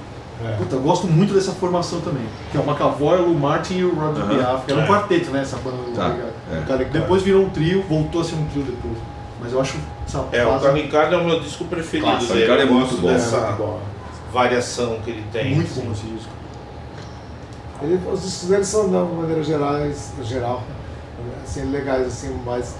É. 0.44 0.56
Puta, 0.56 0.76
eu 0.76 0.80
gosto 0.80 1.06
muito 1.06 1.32
dessa 1.34 1.52
formação 1.52 2.00
também. 2.00 2.24
Que 2.50 2.56
é 2.56 2.60
o 2.60 2.64
McAvoy, 2.68 3.20
o 3.22 3.34
Martin 3.34 3.74
e 3.78 3.84
o 3.84 3.98
Aham. 4.00 4.12
Diath, 4.28 4.64
que 4.64 4.72
era 4.72 4.80
um 4.80 4.84
É. 4.84 4.86
quarteto, 4.88 5.30
né, 5.30 5.40
essa 5.42 5.56
banda 5.58 5.76
Tá. 5.94 6.08
Roger. 6.08 6.24
É. 6.52 6.64
Cara, 6.66 6.84
Depois 6.84 7.22
virou 7.22 7.44
um 7.44 7.50
trio, 7.50 7.82
voltou 7.88 8.20
a 8.20 8.24
ser 8.24 8.34
um 8.34 8.44
trio 8.46 8.64
depois. 8.64 8.96
Mas 9.40 9.52
eu 9.52 9.60
acho 9.60 9.76
essa 10.06 10.24
É, 10.32 10.46
o 10.46 10.50
fase 10.52 10.66
Calling 10.66 10.88
Card 10.88 11.14
é 11.14 11.18
o 11.18 11.24
meu 11.24 11.40
disco 11.40 11.64
preferido 11.64 12.08
Clássico. 12.10 12.32
dele. 12.34 12.50
Eu 12.50 12.54
é 12.60 12.64
muito 12.64 13.00
bom, 13.00 13.08
dessa 13.08 13.38
muito 13.40 13.56
bom. 13.58 13.80
variação 14.32 14.98
que 15.04 15.10
ele 15.10 15.24
tem. 15.32 15.54
muito 15.54 15.70
assim. 15.70 15.80
bom 15.84 15.92
esse 15.92 16.06
disco. 16.06 16.30
Ele, 17.82 18.00
os 18.12 18.22
discos 18.22 18.48
dele 18.48 18.64
são, 18.64 18.88
de 18.88 18.94
uma 18.94 19.04
maneira 19.04 19.42
gerais, 19.42 20.12
geral, 20.22 20.62
assim, 21.42 21.64
legais, 21.70 22.06
assim, 22.06 22.40
mas... 22.46 22.76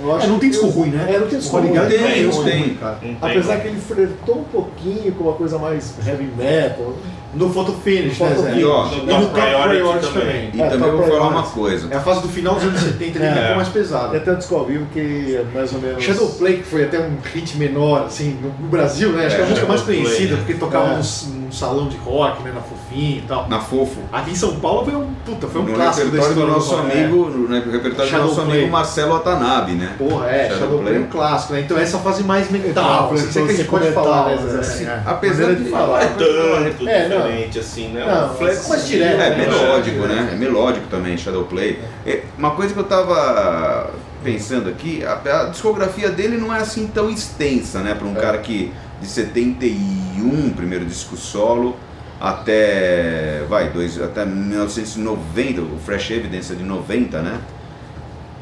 Eu 0.00 0.20
É, 0.20 0.26
não 0.26 0.38
tem 0.38 0.50
disco 0.50 0.66
ruim, 0.68 0.90
né? 0.90 1.06
É, 1.14 1.18
não 1.18 1.26
tem 1.26 1.38
disco 1.38 1.56
ruim. 1.58 1.72
Tem, 1.72 1.88
tem 1.88 2.26
disco 2.28 2.44
tem. 2.44 2.60
ruim, 2.62 2.74
cara. 2.74 2.94
Tem, 3.00 3.16
Apesar 3.20 3.56
que 3.60 3.68
ele 3.68 3.80
flertou 3.80 4.38
um 4.38 4.44
pouquinho 4.44 5.12
com 5.12 5.24
uma 5.24 5.32
coisa 5.34 5.58
mais 5.58 5.94
heavy 6.06 6.28
metal. 6.36 6.94
No 7.34 7.48
Photo 7.50 7.72
Finish, 7.72 8.18
No 8.18 8.26
né, 8.26 8.34
Photo 8.34 8.42
Zé? 8.42 8.50
No 8.52 8.58
E 8.60 8.62
Top 8.62 8.96
no 8.96 9.06
Top 9.06 9.26
Priority 9.32 9.68
Priority 9.68 10.06
também. 10.06 10.22
também. 10.22 10.50
E 10.52 10.60
É, 10.62 10.68
também 10.68 10.90
vou 10.90 11.02
falar 11.06 11.28
uma 11.28 11.42
coisa. 11.44 11.88
É 11.90 11.96
a 11.96 12.00
fase 12.00 12.20
do 12.20 12.28
final 12.28 12.54
dos 12.56 12.64
anos 12.64 12.80
70, 12.80 13.18
ele 13.18 13.24
É. 13.26 13.34
ficou 13.40 13.56
mais 13.56 13.68
pesado. 13.68 14.14
Até 14.16 14.32
um 14.32 14.34
disco 14.36 14.54
ao 14.54 14.66
vivo 14.66 14.86
que 14.92 15.36
é 15.36 15.44
mais 15.54 15.72
ou 15.72 15.80
menos... 15.80 16.04
Shadowplay, 16.04 16.58
que 16.58 16.64
foi 16.64 16.84
até 16.84 17.00
um 17.00 17.16
hit 17.32 17.56
menor, 17.56 18.04
assim, 18.04 18.36
no 18.42 18.48
no 18.48 18.68
Brasil, 18.68 19.12
né? 19.12 19.26
Acho 19.26 19.36
que 19.36 19.40
é 19.40 19.44
a 19.44 19.46
É, 19.46 19.50
música 19.50 19.66
mais 19.66 19.80
conhecida, 19.80 20.32
né? 20.32 20.36
porque 20.44 20.54
tocava 20.54 20.92
É. 20.92 20.96
num 20.96 21.50
salão 21.50 21.88
de 21.88 21.96
rock, 21.96 22.42
né, 22.42 22.52
na 22.54 22.60
Fofinho 22.92 23.18
e 23.18 23.22
tal. 23.26 23.48
Na 23.48 23.60
Fofo. 23.60 24.00
Aqui 24.12 24.30
em 24.32 24.34
São 24.34 24.56
Paulo 24.60 24.84
foi 24.84 24.94
um, 24.94 25.12
puta, 25.24 25.46
foi 25.46 25.60
um 25.60 25.64
no 25.64 25.72
clássico 25.74 26.10
da 26.10 26.22
repertório 26.22 26.34
do 26.34 26.58
história 26.58 26.76
nosso 26.80 26.92
amigo, 26.96 27.30
no 27.30 27.48
repertório 27.70 27.96
do 27.96 28.06
Shadow 28.06 28.26
nosso 28.28 28.40
Play. 28.42 28.58
amigo 28.58 28.72
Marcelo 28.72 29.12
Watanabe, 29.12 29.72
né? 29.72 29.90
É. 29.98 30.04
Porra, 30.08 30.26
é, 30.30 30.42
Shadow 30.48 30.58
Shadow 30.58 30.78
Play 30.80 30.96
é 30.96 30.98
um 31.00 31.06
clássico, 31.06 31.52
né? 31.54 31.60
Então 31.60 31.78
essa 31.78 31.98
fase 31.98 32.22
mais 32.24 32.50
metal, 32.50 32.68
Metal, 32.68 33.14
assim, 33.14 33.32
sei 33.32 33.44
que 33.46 33.52
a 33.52 33.56
gente 33.56 33.68
pode 33.68 33.84
metal, 33.86 34.04
falar, 34.04 34.36
né? 34.36 34.58
assim, 34.60 34.84
É. 34.84 35.02
Apesar 35.06 35.54
de 35.54 35.64
falar. 35.70 36.02
é 36.02 36.06
tanto 36.06 36.88
É, 36.88 37.08
não. 37.08 37.16
diferente 37.22 37.58
assim, 37.58 37.88
né? 37.88 38.04
Não, 38.06 38.34
flex- 38.36 38.66
mas 38.68 38.86
direto, 38.86 39.20
É, 39.20 39.30
né? 39.30 39.46
melódico, 39.48 39.98
né? 40.06 40.30
É 40.32 40.36
melódico 40.36 40.86
também, 40.88 41.16
Shadowplay. 41.16 41.78
É, 42.06 42.22
uma 42.38 42.50
coisa 42.52 42.74
que 42.74 42.80
eu 42.80 42.84
tava 42.84 43.90
pensando 44.22 44.68
aqui, 44.68 45.02
a, 45.04 45.14
a 45.42 45.44
discografia 45.46 46.08
dele 46.10 46.36
não 46.36 46.54
é 46.54 46.58
assim 46.58 46.86
tão 46.86 47.10
extensa, 47.10 47.80
né? 47.80 47.94
Para 47.94 48.06
um 48.06 48.16
É. 48.16 48.20
cara 48.20 48.38
que 48.38 48.72
de 49.00 49.08
71, 49.08 50.50
primeiro 50.54 50.84
disco 50.84 51.16
solo, 51.16 51.76
até 52.22 53.44
vai, 53.48 53.70
dois, 53.70 54.00
até 54.00 54.24
1990, 54.24 55.60
o 55.60 55.78
Fresh 55.84 56.10
Evidence 56.12 56.52
é 56.52 56.56
de 56.56 56.62
90, 56.62 57.20
né? 57.20 57.40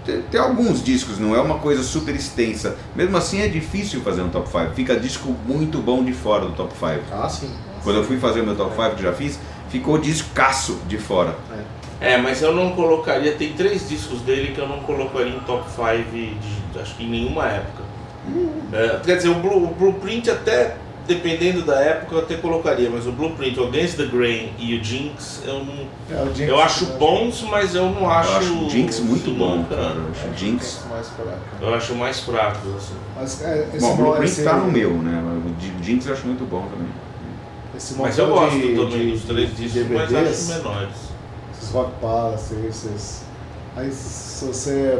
Tem, 0.05 0.21
tem 0.23 0.41
alguns 0.41 0.83
discos, 0.85 1.19
não 1.19 1.35
é 1.35 1.41
uma 1.41 1.59
coisa 1.59 1.83
super 1.83 2.15
extensa. 2.15 2.77
Mesmo 2.95 3.17
assim 3.17 3.41
é 3.41 3.49
difícil 3.49 4.03
fazer 4.03 4.21
um 4.21 4.29
top 4.29 4.49
5. 4.51 4.73
Fica 4.75 4.97
disco 5.01 5.35
muito 5.47 5.79
bom 5.79 6.05
de 6.05 6.13
fora 6.13 6.45
do 6.45 6.53
top 6.53 6.73
5. 6.75 7.01
Ah, 7.13 7.29
sim. 7.29 7.51
Quando 7.83 7.97
eu 7.97 8.05
fui 8.05 8.19
fazer 8.19 8.43
o 8.43 8.45
meu 8.45 8.55
top 8.55 8.75
5 8.77 8.97
que 8.97 9.03
já 9.03 9.13
fiz, 9.15 9.39
ficou 9.71 9.97
discaço 9.99 10.79
de 10.87 10.99
fora. 10.99 11.35
É, 12.01 12.17
mas 12.19 12.43
eu 12.43 12.55
não 12.55 12.73
colocaria. 12.73 13.33
Tem 13.33 13.53
três 13.55 13.89
discos 13.89 14.21
dele 14.23 14.53
que 14.53 14.61
eu 14.61 14.69
não 14.69 14.81
colocaria 14.81 15.35
em 15.35 15.41
top 15.41 15.65
5 15.71 16.11
de, 16.11 16.35
acho 16.79 16.95
que 16.97 17.05
em 17.05 17.09
nenhuma 17.11 17.47
época. 17.47 17.83
É, 18.73 19.01
quer 19.05 19.17
dizer, 19.17 19.29
o, 19.31 19.35
Blue- 19.37 19.65
o 19.65 19.75
Blueprint 19.75 20.31
até, 20.31 20.77
dependendo 21.15 21.63
da 21.63 21.81
época, 21.81 22.15
eu 22.15 22.19
até 22.21 22.37
colocaria, 22.37 22.89
mas 22.89 23.07
o 23.07 23.13
Blueprint, 23.13 23.59
o 23.59 23.67
Against 23.67 23.97
the 23.97 24.07
Grain 24.07 24.53
e 24.59 24.79
o 24.79 24.85
Jinx, 24.85 25.43
eu 25.45 25.65
não. 25.65 25.87
É, 26.11 26.23
o 26.23 26.35
Jinx, 26.35 26.49
eu 26.49 26.61
acho 26.61 26.85
né? 26.87 26.97
bons, 26.99 27.43
mas 27.51 27.75
eu 27.75 27.91
não 27.91 28.09
acho. 28.09 28.31
eu 28.31 28.37
acho 28.39 28.55
o 28.67 28.71
Jinx 28.71 29.01
muito 29.01 29.31
bom, 29.37 29.57
nunca- 29.57 29.75
cara. 29.77 29.95
Eu 29.97 30.11
acho 30.11 30.29
o 30.29 30.35
Jinx. 30.37 30.85
Mais 30.89 31.09
fraco. 31.09 31.39
Eu 31.61 31.75
acho 31.75 31.95
mais 31.95 32.21
fracos, 32.21 32.77
assim. 32.77 32.95
Mas, 33.17 33.43
é, 33.43 33.69
esse 33.75 33.81
Bom, 33.87 33.93
o 33.93 33.97
Blueprint 33.97 34.31
esse- 34.31 34.45
tá 34.45 34.55
no 34.57 34.71
meu, 34.71 34.91
né? 34.95 35.23
O 35.81 35.85
Jinx 35.85 36.07
eu 36.07 36.13
acho 36.15 36.27
muito 36.27 36.45
bom 36.49 36.63
também. 36.63 36.89
Esse 37.77 37.95
Mas 37.95 38.17
eu 38.19 38.29
gosto 38.29 38.59
de- 38.59 38.75
também 38.75 38.89
de- 39.07 39.11
dos 39.13 39.23
três 39.23 39.49
de 39.57 39.63
discos, 39.69 39.87
mas 39.91 40.09
DVDs, 40.09 40.51
acho 40.51 40.59
menores. 40.63 40.95
esses 41.55 41.71
rock 41.73 41.91
palace, 42.01 42.55
esses. 42.69 43.23
Aí 43.77 43.91
se 43.91 44.45
você. 44.45 44.99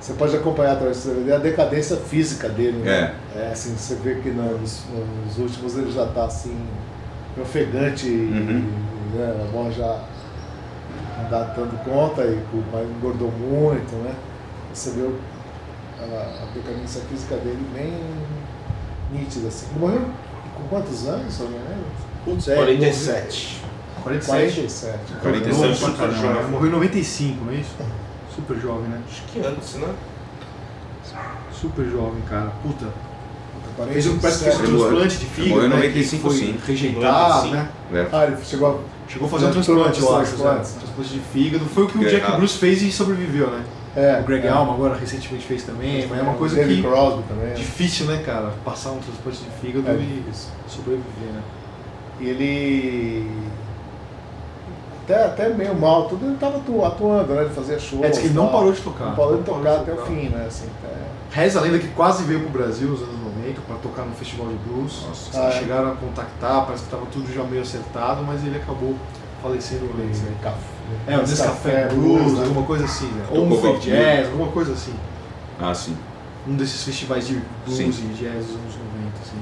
Você 0.00 0.14
pode 0.14 0.34
acompanhar 0.34 0.72
através 0.72 1.04
do 1.04 1.10
DVD 1.14 1.32
a 1.32 1.38
decadência 1.38 1.96
física 1.96 2.48
dele, 2.48 2.78
né? 2.78 2.90
É. 2.92 3.14
assim, 3.52 3.74
você 3.76 3.94
vê 3.96 4.16
que 4.16 4.30
nos, 4.30 4.82
nos 5.26 5.38
últimos 5.38 5.76
ele 5.76 5.90
já 5.90 6.06
tá 6.06 6.24
assim, 6.26 6.56
ofegante 7.40 8.06
Uhum. 8.08 8.70
e 9.12 9.16
né, 9.16 9.46
a 9.48 9.52
mão 9.56 9.70
já 9.72 10.04
não 11.22 11.30
dá 11.30 11.44
dando 11.54 11.82
conta 11.84 12.22
e 12.24 12.34
o- 12.52 12.64
mas 12.72 12.88
engordou 12.88 13.30
muito, 13.30 13.94
né? 14.04 14.14
Você 14.74 14.90
vê 14.90 15.08
a, 16.00 16.42
a 16.42 16.46
decadência 16.54 17.00
física 17.02 17.36
dele 17.36 17.64
bem 17.74 17.92
nítida, 19.12 19.48
assim. 19.48 19.66
Ele 19.70 19.78
morreu 19.80 20.02
com 20.56 20.68
quantos 20.68 21.06
anos, 21.08 21.38
eu 21.40 21.46
não 21.46 21.52
me 21.52 21.58
lembro? 21.58 21.84
Putz, 22.24 22.48
é, 22.48 22.54
47. 22.56 23.62
47. 24.02 24.54
47. 24.54 24.98
47 25.22 25.60
Novo 25.60 25.74
super 25.74 25.92
pra 25.96 26.06
caramba, 26.08 26.20
jovem. 26.22 26.42
né? 26.42 26.48
Morreu 26.50 26.68
em 26.68 26.72
95, 26.72 27.44
não 27.44 27.52
é 27.52 27.56
isso? 27.56 27.74
Super 28.34 28.56
jovem, 28.58 28.88
né? 28.88 29.00
Acho 29.08 29.22
que 29.24 29.40
antes, 29.46 29.74
né? 29.76 29.94
Super 31.52 31.84
jovem, 31.88 32.20
cara. 32.28 32.50
Puta. 32.62 32.86
47. 33.76 33.92
Fez 33.92 34.06
um, 34.06 34.18
parece 34.18 34.38
que 34.38 34.44
fez 34.44 34.60
um 34.60 34.76
transplante 34.78 35.16
de 35.18 35.26
fígado, 35.26 35.60
né? 35.62 35.68
95, 35.76 36.22
que 36.22 36.28
foi 36.36 36.46
sim. 36.46 36.58
rejeitado, 36.66 37.46
95. 37.46 37.54
né? 37.54 37.68
É. 37.94 38.06
Ah, 38.12 38.24
ele 38.26 38.36
chegou 38.44 38.68
a 38.88 38.92
Chegou 39.08 39.26
a 39.28 39.30
fazer 39.30 39.46
um 39.46 39.50
transplante, 39.50 40.00
eu 40.00 40.16
acho. 40.16 40.36
né? 40.42 40.54
Transplante 40.54 41.10
de 41.10 41.20
fígado. 41.20 41.64
Foi 41.66 41.82
o 41.84 41.86
que 41.86 41.98
o 41.98 42.00
Greg 42.00 42.16
Jack. 42.20 42.36
Bruce 42.36 42.56
fez 42.56 42.80
e 42.80 42.90
sobreviveu, 42.90 43.48
né? 43.50 43.62
É, 43.94 44.20
o 44.20 44.24
Greg 44.24 44.46
é. 44.46 44.48
Alma 44.50 44.72
agora 44.72 44.96
recentemente 44.96 45.44
fez 45.44 45.64
também, 45.64 46.06
mas 46.06 46.18
é 46.18 46.22
uma 46.22 46.32
coisa 46.32 46.56
David 46.56 46.80
que 46.80 46.88
Crosby 46.88 47.22
também. 47.28 47.52
difícil, 47.52 48.06
né, 48.06 48.22
cara? 48.24 48.54
Passar 48.64 48.92
um 48.92 48.98
transplante 49.00 49.38
de 49.40 49.50
fígado 49.60 49.86
É 49.86 49.92
e 49.96 50.22
sobreviver, 50.66 51.30
né? 51.30 51.42
E 52.20 52.28
ele. 52.28 53.30
Até, 55.04 55.24
até 55.26 55.48
meio 55.50 55.74
mal, 55.74 56.06
tudo 56.08 56.24
ele 56.24 56.36
tava 56.36 56.58
atu- 56.58 56.84
atuando, 56.84 57.34
né? 57.34 57.42
Ele 57.42 57.50
fazia 57.54 57.78
show. 57.78 58.02
É, 58.04 58.08
diz 58.08 58.18
que 58.18 58.26
ele 58.28 58.34
não 58.34 58.48
parou 58.48 58.72
de 58.72 58.80
tocar. 58.80 59.06
Não 59.06 59.14
parou 59.16 59.32
de 59.32 59.38
Não 59.38 59.44
parou 59.44 59.58
tocar 59.62 59.74
de 59.76 59.82
até 59.82 59.92
o 59.92 59.96
tocar. 59.96 60.06
fim, 60.08 60.28
né? 60.28 60.44
Assim, 60.46 60.64
até- 60.82 61.02
Reza 61.42 61.58
a 61.58 61.62
lenda 61.62 61.78
que 61.78 61.88
quase 61.88 62.22
veio 62.24 62.40
pro 62.40 62.50
Brasil 62.50 62.88
nos 62.88 63.02
anos 63.02 63.16
90 63.52 63.60
para 63.66 63.76
tocar 63.76 64.02
no 64.04 64.14
Festival 64.14 64.48
de 64.48 64.54
Blues. 64.54 65.04
Nossa. 65.08 65.40
Ah, 65.40 65.48
é. 65.48 65.52
Chegaram 65.52 65.92
a 65.92 65.94
contactar, 65.96 66.64
parece 66.64 66.84
que 66.84 66.88
estava 66.94 67.06
tudo 67.12 67.32
já 67.32 67.42
meio 67.44 67.62
acertado, 67.62 68.22
mas 68.24 68.44
ele 68.44 68.56
acabou 68.56 68.94
falecendo 69.42 69.90
antes. 70.02 70.22
né? 70.22 70.32
Café- 70.42 70.56
É, 71.06 71.16
o 71.16 71.20
Nescafé 71.20 71.88
Blues, 71.88 72.32
né? 72.34 72.44
alguma 72.44 72.66
coisa 72.66 72.84
assim, 72.84 73.06
né? 73.06 73.26
Ou 73.30 73.46
um 73.46 73.50
free 73.50 73.72
Bob 73.72 73.80
jazz, 73.80 74.26
alguma 74.28 74.48
coisa 74.52 74.72
assim. 74.72 74.94
Ah, 75.60 75.74
sim. 75.74 75.96
Um 76.46 76.56
desses 76.56 76.82
festivais 76.82 77.26
de 77.28 77.34
blues 77.64 77.76
Sim. 77.78 77.84
e 78.10 78.14
jazz 78.14 78.46
dos 78.46 78.56
anos 78.56 78.74
90, 78.74 79.18
assim. 79.24 79.36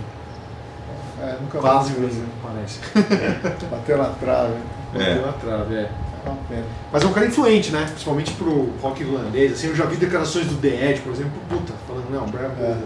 É, 1.23 1.37
nunca 1.41 1.59
Quase 1.59 1.99
mais 1.99 2.15
parece. 2.43 2.81
Bateu 3.71 3.99
na 3.99 4.05
trave. 4.11 4.55
É. 4.95 4.99
Bateu 4.99 5.27
na 5.27 5.33
trave, 5.33 5.75
é. 5.77 5.91
É 6.25 6.29
uma 6.29 6.37
pena. 6.49 6.65
Mas 6.93 7.03
é 7.03 7.07
um 7.07 7.13
cara 7.15 7.27
influente, 7.27 7.71
né? 7.71 7.87
Principalmente 7.87 8.33
pro 8.33 8.71
rock 8.83 9.03
irlandês. 9.03 9.53
Assim, 9.53 9.69
eu 9.69 9.77
já 9.77 9.87
vi 9.87 9.97
declarações 9.97 10.47
do 10.49 10.57
The 10.57 10.91
Edge, 10.91 11.01
por 11.01 11.13
exemplo, 11.13 11.33
puta, 11.49 11.73
falando, 11.89 12.11
não, 12.11 12.27
Brian 12.27 12.51
É. 12.61 12.77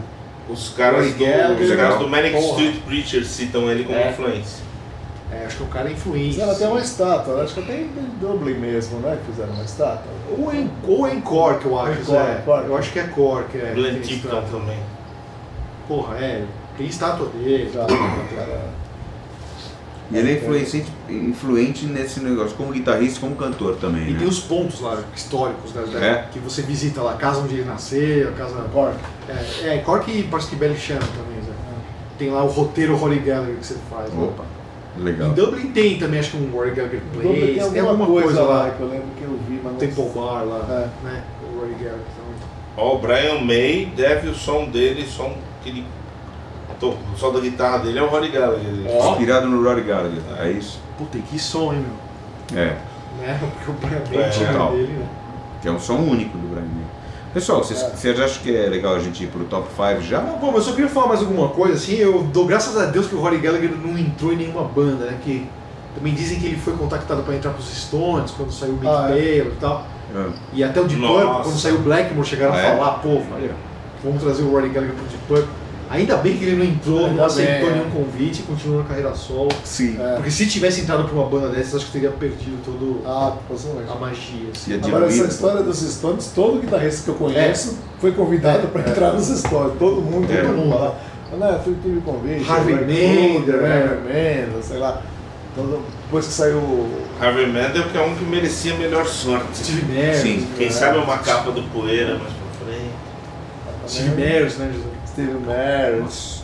Os 0.49 0.69
caras 0.71 1.13
do, 1.15 1.19
Gallagher, 1.25 1.71
os 1.71 1.77
caras 1.77 1.99
do 1.99 2.09
Manic 2.09 2.33
porra. 2.33 2.47
Street 2.63 2.83
Preachers 2.85 3.27
citam 3.29 3.71
ele 3.71 3.85
como 3.85 3.99
É. 3.99 4.11
influência. 4.11 4.63
É, 5.33 5.47
acho 5.47 5.57
que 5.57 5.63
o 5.65 5.67
cara 5.67 5.89
é 5.89 5.93
influente. 5.93 6.33
Fizeram 6.35 6.53
até 6.53 6.69
uma 6.69 6.81
estátua, 6.81 7.43
acho 7.43 7.55
que 7.55 7.61
até 7.61 7.77
em 7.81 7.91
Dublin 8.21 8.55
mesmo, 8.55 9.01
né? 9.01 9.19
que 9.25 9.33
Fizeram 9.33 9.53
uma 9.55 9.65
estátua. 9.65 10.13
Ou 10.39 10.55
em, 10.55 10.71
ou 10.87 11.09
em 11.09 11.21
Cork, 11.21 11.65
eu 11.65 11.81
acho. 11.81 12.03
Cork, 12.03 12.31
é. 12.31 12.43
Cork. 12.45 12.67
Eu 12.67 12.77
acho 12.77 12.93
que 12.93 12.99
é 12.99 13.03
Cork. 13.05 13.57
É, 13.59 13.73
Glenn 13.75 13.93
tem 13.95 14.01
Tipton 14.03 14.43
também. 14.51 14.79
Porra, 15.89 16.17
é. 16.19 16.45
Tem 16.77 16.87
estátua 16.87 17.29
dele. 17.29 17.71
Já, 17.73 17.87
cara. 17.87 18.61
E 20.15 20.19
ele 20.19 20.31
é 20.31 20.35
influente, 20.37 20.85
influente 21.11 21.87
nesse 21.87 22.21
negócio, 22.21 22.57
como 22.57 22.73
guitarrista 22.73 23.19
e 23.19 23.21
como 23.21 23.35
cantor 23.35 23.77
também, 23.77 24.09
E 24.09 24.13
né? 24.13 24.19
tem 24.21 24.29
os 24.29 24.39
pontos 24.39 24.81
lá 24.81 25.03
históricos 25.15 25.73
né, 25.75 25.83
da- 25.93 26.05
É. 26.07 26.29
que 26.33 26.39
você 26.39 26.63
visita 26.63 27.03
lá, 27.03 27.13
a 27.13 27.17
casa 27.17 27.41
onde 27.41 27.55
ele 27.55 27.65
nasceu, 27.65 28.29
a 28.29 28.33
casa. 28.33 28.55
Cork. 28.73 28.95
É, 29.29 29.75
é 29.75 29.79
Cork 29.79 30.11
e 30.11 30.23
parece 30.25 30.51
que 30.51 30.57
Bellisham 30.57 30.99
também, 30.99 31.43
Zé. 31.45 31.53
Tem 32.17 32.31
lá 32.31 32.45
o 32.45 32.49
roteiro 32.49 32.95
Rory 32.97 33.19
Gallagher 33.19 33.57
que 33.57 33.67
você 33.67 33.75
faz. 33.91 34.09
né? 34.13 34.23
Opa, 34.25 34.45
legal. 34.99 35.31
Em 35.31 35.33
Dublin 35.35 35.73
tem 35.73 35.99
também, 35.99 36.21
acho 36.21 36.31
que 36.31 36.37
um 36.37 36.49
Rory 36.53 36.71
Gallagher 36.71 37.01
Dublin 37.13 37.55
Place, 37.57 37.71
tem 37.73 37.81
alguma 37.81 38.07
coisa, 38.07 38.43
lá. 38.43 38.71
que 38.71 38.81
eu 38.81 38.89
lembro 38.89 39.07
que 39.19 39.25
eu 39.25 39.39
vi, 39.49 39.61
mas 39.65 39.73
não 39.73 39.79
Temple 39.81 40.05
Bar 40.15 40.45
lá, 40.45 40.91
É. 41.03 41.05
né? 41.05 41.23
O 41.43 41.59
Rory 41.59 41.73
Gallagher 41.73 41.99
também. 42.17 42.35
Ó, 42.77 42.95
o 42.95 42.99
Brian 43.01 43.41
May 43.41 43.87
deve 43.97 44.29
o 44.29 44.35
som 44.35 44.67
dele, 44.67 45.05
som 45.07 45.35
que 45.65 45.71
ele. 45.71 45.85
O 46.83 47.17
som 47.17 47.33
da 47.33 47.41
guitarra 47.41 47.79
dele 47.79 47.99
é 47.99 48.03
o 48.03 48.09
Rory 48.09 48.29
Gallagher. 48.29 48.67
Ó. 48.89 49.11
Inspirado 49.13 49.47
no 49.49 49.63
Rory 49.63 49.83
Gallagher, 49.83 50.21
é 50.39 50.51
isso? 50.51 50.81
Puta, 50.99 51.17
e 51.19 51.23
que 51.23 51.39
som, 51.39 51.73
hein, 51.73 51.85
meu? 52.53 52.61
É, 52.63 52.77
Né? 53.21 53.39
Porque 53.41 53.71
o 53.71 53.75
Brian 53.75 54.03
May 54.11 54.29
É, 54.29 54.29
total. 54.53 54.73
dele, 54.73 54.93
né? 54.93 55.07
que 55.63 55.69
é 55.69 55.71
um 55.71 55.79
som 55.79 55.95
único 55.97 56.37
do 56.37 56.49
Brian 56.49 56.63
May. 56.67 56.85
Pessoal, 57.33 57.65
vocês, 57.65 57.81
É. 57.81 57.91
vocês 57.91 58.21
acham 58.21 58.43
que 58.43 58.55
é 58.57 58.67
legal 58.69 58.95
a 58.95 58.99
gente 59.01 59.25
ir 59.25 59.29
pro 59.29 59.45
top 59.45 59.69
5 59.77 60.03
já? 60.03 60.21
Não, 60.21 60.37
bom, 60.39 60.53
eu 60.55 60.61
só 60.61 60.73
queria 60.73 60.89
falar 60.91 61.09
mais 61.09 61.21
alguma 61.21 61.49
coisa, 61.49 61.75
assim, 61.75 61.95
eu 61.97 62.23
dou 62.25 62.45
graças 62.47 62.77
a 62.77 62.87
Deus 62.87 63.07
que 63.07 63.15
o 63.15 63.21
Rory 63.21 63.39
Gallagher 63.39 63.71
não 63.83 63.99
entrou 63.99 64.33
em 64.33 64.37
nenhuma 64.37 64.63
banda, 64.65 65.07
né, 65.07 65.19
que 65.25 65.47
também 65.97 66.13
dizem 66.13 66.39
que 66.39 66.47
ele 66.47 66.57
foi 66.57 66.75
contactado 66.77 67.23
para 67.23 67.35
entrar 67.35 67.51
pros 67.53 67.67
Stones, 67.75 68.31
quando 68.33 68.53
saiu 68.53 68.73
o 68.75 68.77
Mick 68.77 68.87
Ah, 68.89 69.09
é. 69.11 69.39
E 69.39 69.53
tal, 69.61 69.87
Ah, 70.15 70.29
e 70.53 70.63
até 70.63 70.81
o 70.81 70.85
Deep. 70.85 71.01
Purple, 71.01 71.43
quando 71.43 71.59
saiu 71.59 71.77
o 71.77 71.79
Blackmore, 71.83 72.27
chegaram 72.29 72.53
a 72.55 72.59
é? 72.59 72.77
falar, 72.77 72.91
pô, 72.99 73.09
olha, 73.35 73.51
vamos 74.05 74.23
trazer 74.23 74.43
o 74.43 74.51
Rory 74.51 74.69
Gallagher 74.69 74.95
pro 74.95 75.05
Deep 75.07 75.23
Purple. 75.27 75.49
Ainda 75.95 76.17
bem 76.17 76.37
que 76.37 76.45
ele 76.45 76.57
não 76.57 76.65
entrou, 76.65 77.07
Ainda 77.07 77.15
não 77.15 77.25
aceitou 77.25 77.55
bem, 77.55 77.69
é. 77.69 77.73
nenhum 77.73 77.91
convite 77.91 78.41
e 78.41 78.43
continuou 78.43 78.83
na 78.83 78.89
carreira 78.89 79.15
solo, 79.15 79.51
Sim. 79.65 79.97
É. 80.01 80.15
porque 80.17 80.31
se 80.31 80.47
tivesse 80.47 80.81
entrado 80.81 81.05
pra 81.05 81.13
uma 81.15 81.27
banda 81.29 81.49
dessas, 81.49 81.77
acho 81.77 81.87
que 81.87 81.93
teria 81.93 82.11
perdido 82.11 82.59
toda 82.65 83.09
Ah, 83.09 83.37
a 83.91 83.95
magia, 83.95 84.49
assim. 84.55 84.73
E 84.73 84.75
a 84.75 84.87
Agora, 84.87 85.07
essa 85.07 85.25
história 85.25 85.63
dos 85.63 85.79
Stones, 85.81 86.33
todo 86.35 86.61
guitarrista 86.61 87.03
que 87.05 87.09
eu 87.11 87.15
conheço 87.15 87.79
foi 88.01 88.13
convidado 88.13 88.69
para 88.69 88.89
entrar 88.91 89.13
nos 89.13 89.27
Stones. 89.29 89.75
Todo 89.79 90.01
mundo, 90.03 90.31
É. 90.33 90.43
todo 90.43 90.53
mundo 90.57 90.71
fala. 90.73 90.99
Não, 91.39 91.49
eu 91.49 91.77
tive 91.83 92.01
convite. 92.01 92.49
Harvey 92.49 92.75
Mender, 92.77 93.57
né? 93.57 93.83
Harvey 93.83 93.99
Mender, 94.47 94.63
sei 94.63 94.79
lá. 94.79 95.03
Todo- 95.57 95.83
depois 96.05 96.27
que 96.27 96.33
saiu 96.33 96.59
o 96.59 96.99
Harvey 97.21 97.47
Mandel, 97.47 97.85
que 97.91 97.97
é 97.99 98.01
um 98.01 98.15
que 98.15 98.25
merecia 98.25 98.75
melhor 98.75 99.07
sorte. 99.07 99.59
Steve 99.59 99.93
Merrill, 99.93 100.21
Sim. 100.23 100.49
Quem 100.57 100.67
É. 100.67 100.71
sabe 100.71 100.99
é 100.99 101.01
uma 101.01 101.19
capa 101.19 101.51
do 101.53 101.63
poeira 101.73 102.19
mais 102.19 102.33
pra 102.33 102.67
frente. 102.67 102.91
Steve 103.89 104.11
Merrill, 104.17 104.45
né, 104.59 104.71
Jesus? 104.73 104.94
Steve 105.15 105.39
Merritt. 105.47 106.43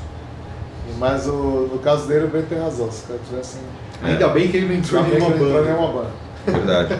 Mas 0.98 1.26
o, 1.26 1.68
no 1.72 1.78
caso 1.78 2.06
dele, 2.06 2.24
o 2.24 2.28
Ben 2.28 2.42
tem 2.42 2.58
razão. 2.58 2.90
Se 2.90 3.04
o 3.04 3.08
cara 3.08 3.20
tivesse. 3.28 3.58
Ainda 4.02 4.28
bem 4.28 4.48
que 4.48 4.56
ele 4.56 4.66
não 4.66 4.74
entrou 4.74 5.02
em 5.04 5.06
em 5.16 5.20
banda. 5.38 6.06
Verdade. 6.46 6.94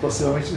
Possivelmente 0.00 0.54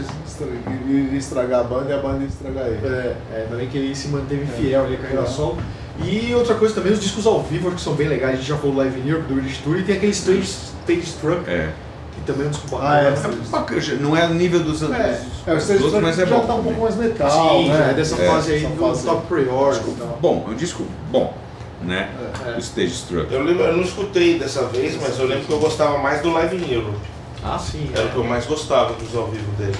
iria 0.87 1.17
estragar 1.17 1.59
a 1.59 1.63
banda 1.63 1.89
e 1.89 1.93
a 1.93 1.97
banda 1.97 2.19
ia 2.23 2.27
estragar 2.27 2.67
ele. 2.67 2.79
É, 2.85 3.15
é, 3.33 3.41
ainda 3.43 3.55
bem 3.57 3.67
que 3.67 3.77
ele 3.77 3.93
se 3.93 4.07
manteve 4.07 4.45
fiel 4.45 4.85
ali 4.85 4.95
à 4.95 4.97
carreira 4.97 5.23
É. 5.23 5.25
solo. 5.25 5.57
E 6.03 6.33
outra 6.33 6.55
coisa 6.55 6.73
também, 6.73 6.93
os 6.93 7.01
discos 7.01 7.27
ao 7.27 7.43
vivo 7.43 7.67
acho 7.67 7.75
que 7.77 7.81
são 7.81 7.93
bem 7.93 8.07
legais. 8.07 8.33
A 8.33 8.37
gente 8.37 8.47
já 8.47 8.57
falou 8.57 8.71
do 8.75 8.77
Live 8.79 8.99
in 9.01 9.09
Europe, 9.09 9.27
do 9.27 9.35
British 9.35 9.57
Tour, 9.59 9.77
e 9.77 9.83
tem 9.83 9.97
aquele 9.97 10.11
Stage, 10.13 10.41
stage 10.41 11.01
Struck, 11.01 11.49
É. 11.49 11.69
que 12.15 12.21
também 12.26 12.45
é 12.45 12.47
um 12.47 12.52
disco 12.52 12.78
Ah, 12.82 12.97
é. 12.97 13.12
bacana. 13.12 13.34
É 13.34 13.49
bacana, 13.49 13.82
Não 13.99 14.17
é 14.17 14.26
o 14.26 14.34
nível 14.34 14.60
dos, 14.62 14.80
dos, 14.80 14.91
É, 14.91 15.21
é 15.47 15.52
o 15.52 15.56
dos 15.56 15.63
Stage 15.63 15.84
outros, 15.84 16.02
mas 16.02 16.19
é 16.19 16.26
já 16.26 16.36
bom. 16.38 16.45
tá 16.47 16.56
um 16.56 16.63
pouco 16.63 16.82
mais 16.82 16.95
metal, 16.95 17.30
Sim, 17.32 17.69
né? 17.69 17.88
é 17.89 17.93
dessa 17.93 18.21
É, 18.21 18.28
fase 18.30 18.52
aí 18.54 18.65
essa 18.65 18.73
do 18.76 18.88
fase. 18.88 19.06
Top 19.06 19.28
Priority 19.28 19.89
e 19.89 19.93
tal. 19.93 20.17
Bom, 20.21 20.45
é 20.47 20.52
um 20.52 20.56
disco 20.56 20.86
bom, 21.12 21.34
né? 21.82 22.10
É. 22.45 22.52
O 22.56 22.60
Stage 22.60 22.88
Struck. 22.93 23.34
Eu, 23.34 23.43
lembro, 23.43 23.63
eu 23.63 23.78
não 23.78 23.84
escutei 23.84 24.38
dessa 24.39 24.63
vez, 24.67 24.97
mas 25.02 25.17
eu 25.19 25.26
lembro 25.28 25.45
que 25.45 25.52
eu 25.54 25.60
gostava 25.60 25.97
mais 25.97 26.21
do 26.21 26.32
Live 26.32 26.56
in 26.56 26.73
Europe. 26.73 26.97
Ah, 27.43 27.60
sim. 27.60 27.89
Era 27.93 28.06
o 28.06 28.10
que 28.10 28.15
eu 28.15 28.23
mais 28.23 28.45
gostava 28.45 28.93
dos 28.93 29.15
ao 29.15 29.28
vivo 29.28 29.52
dele. 29.58 29.73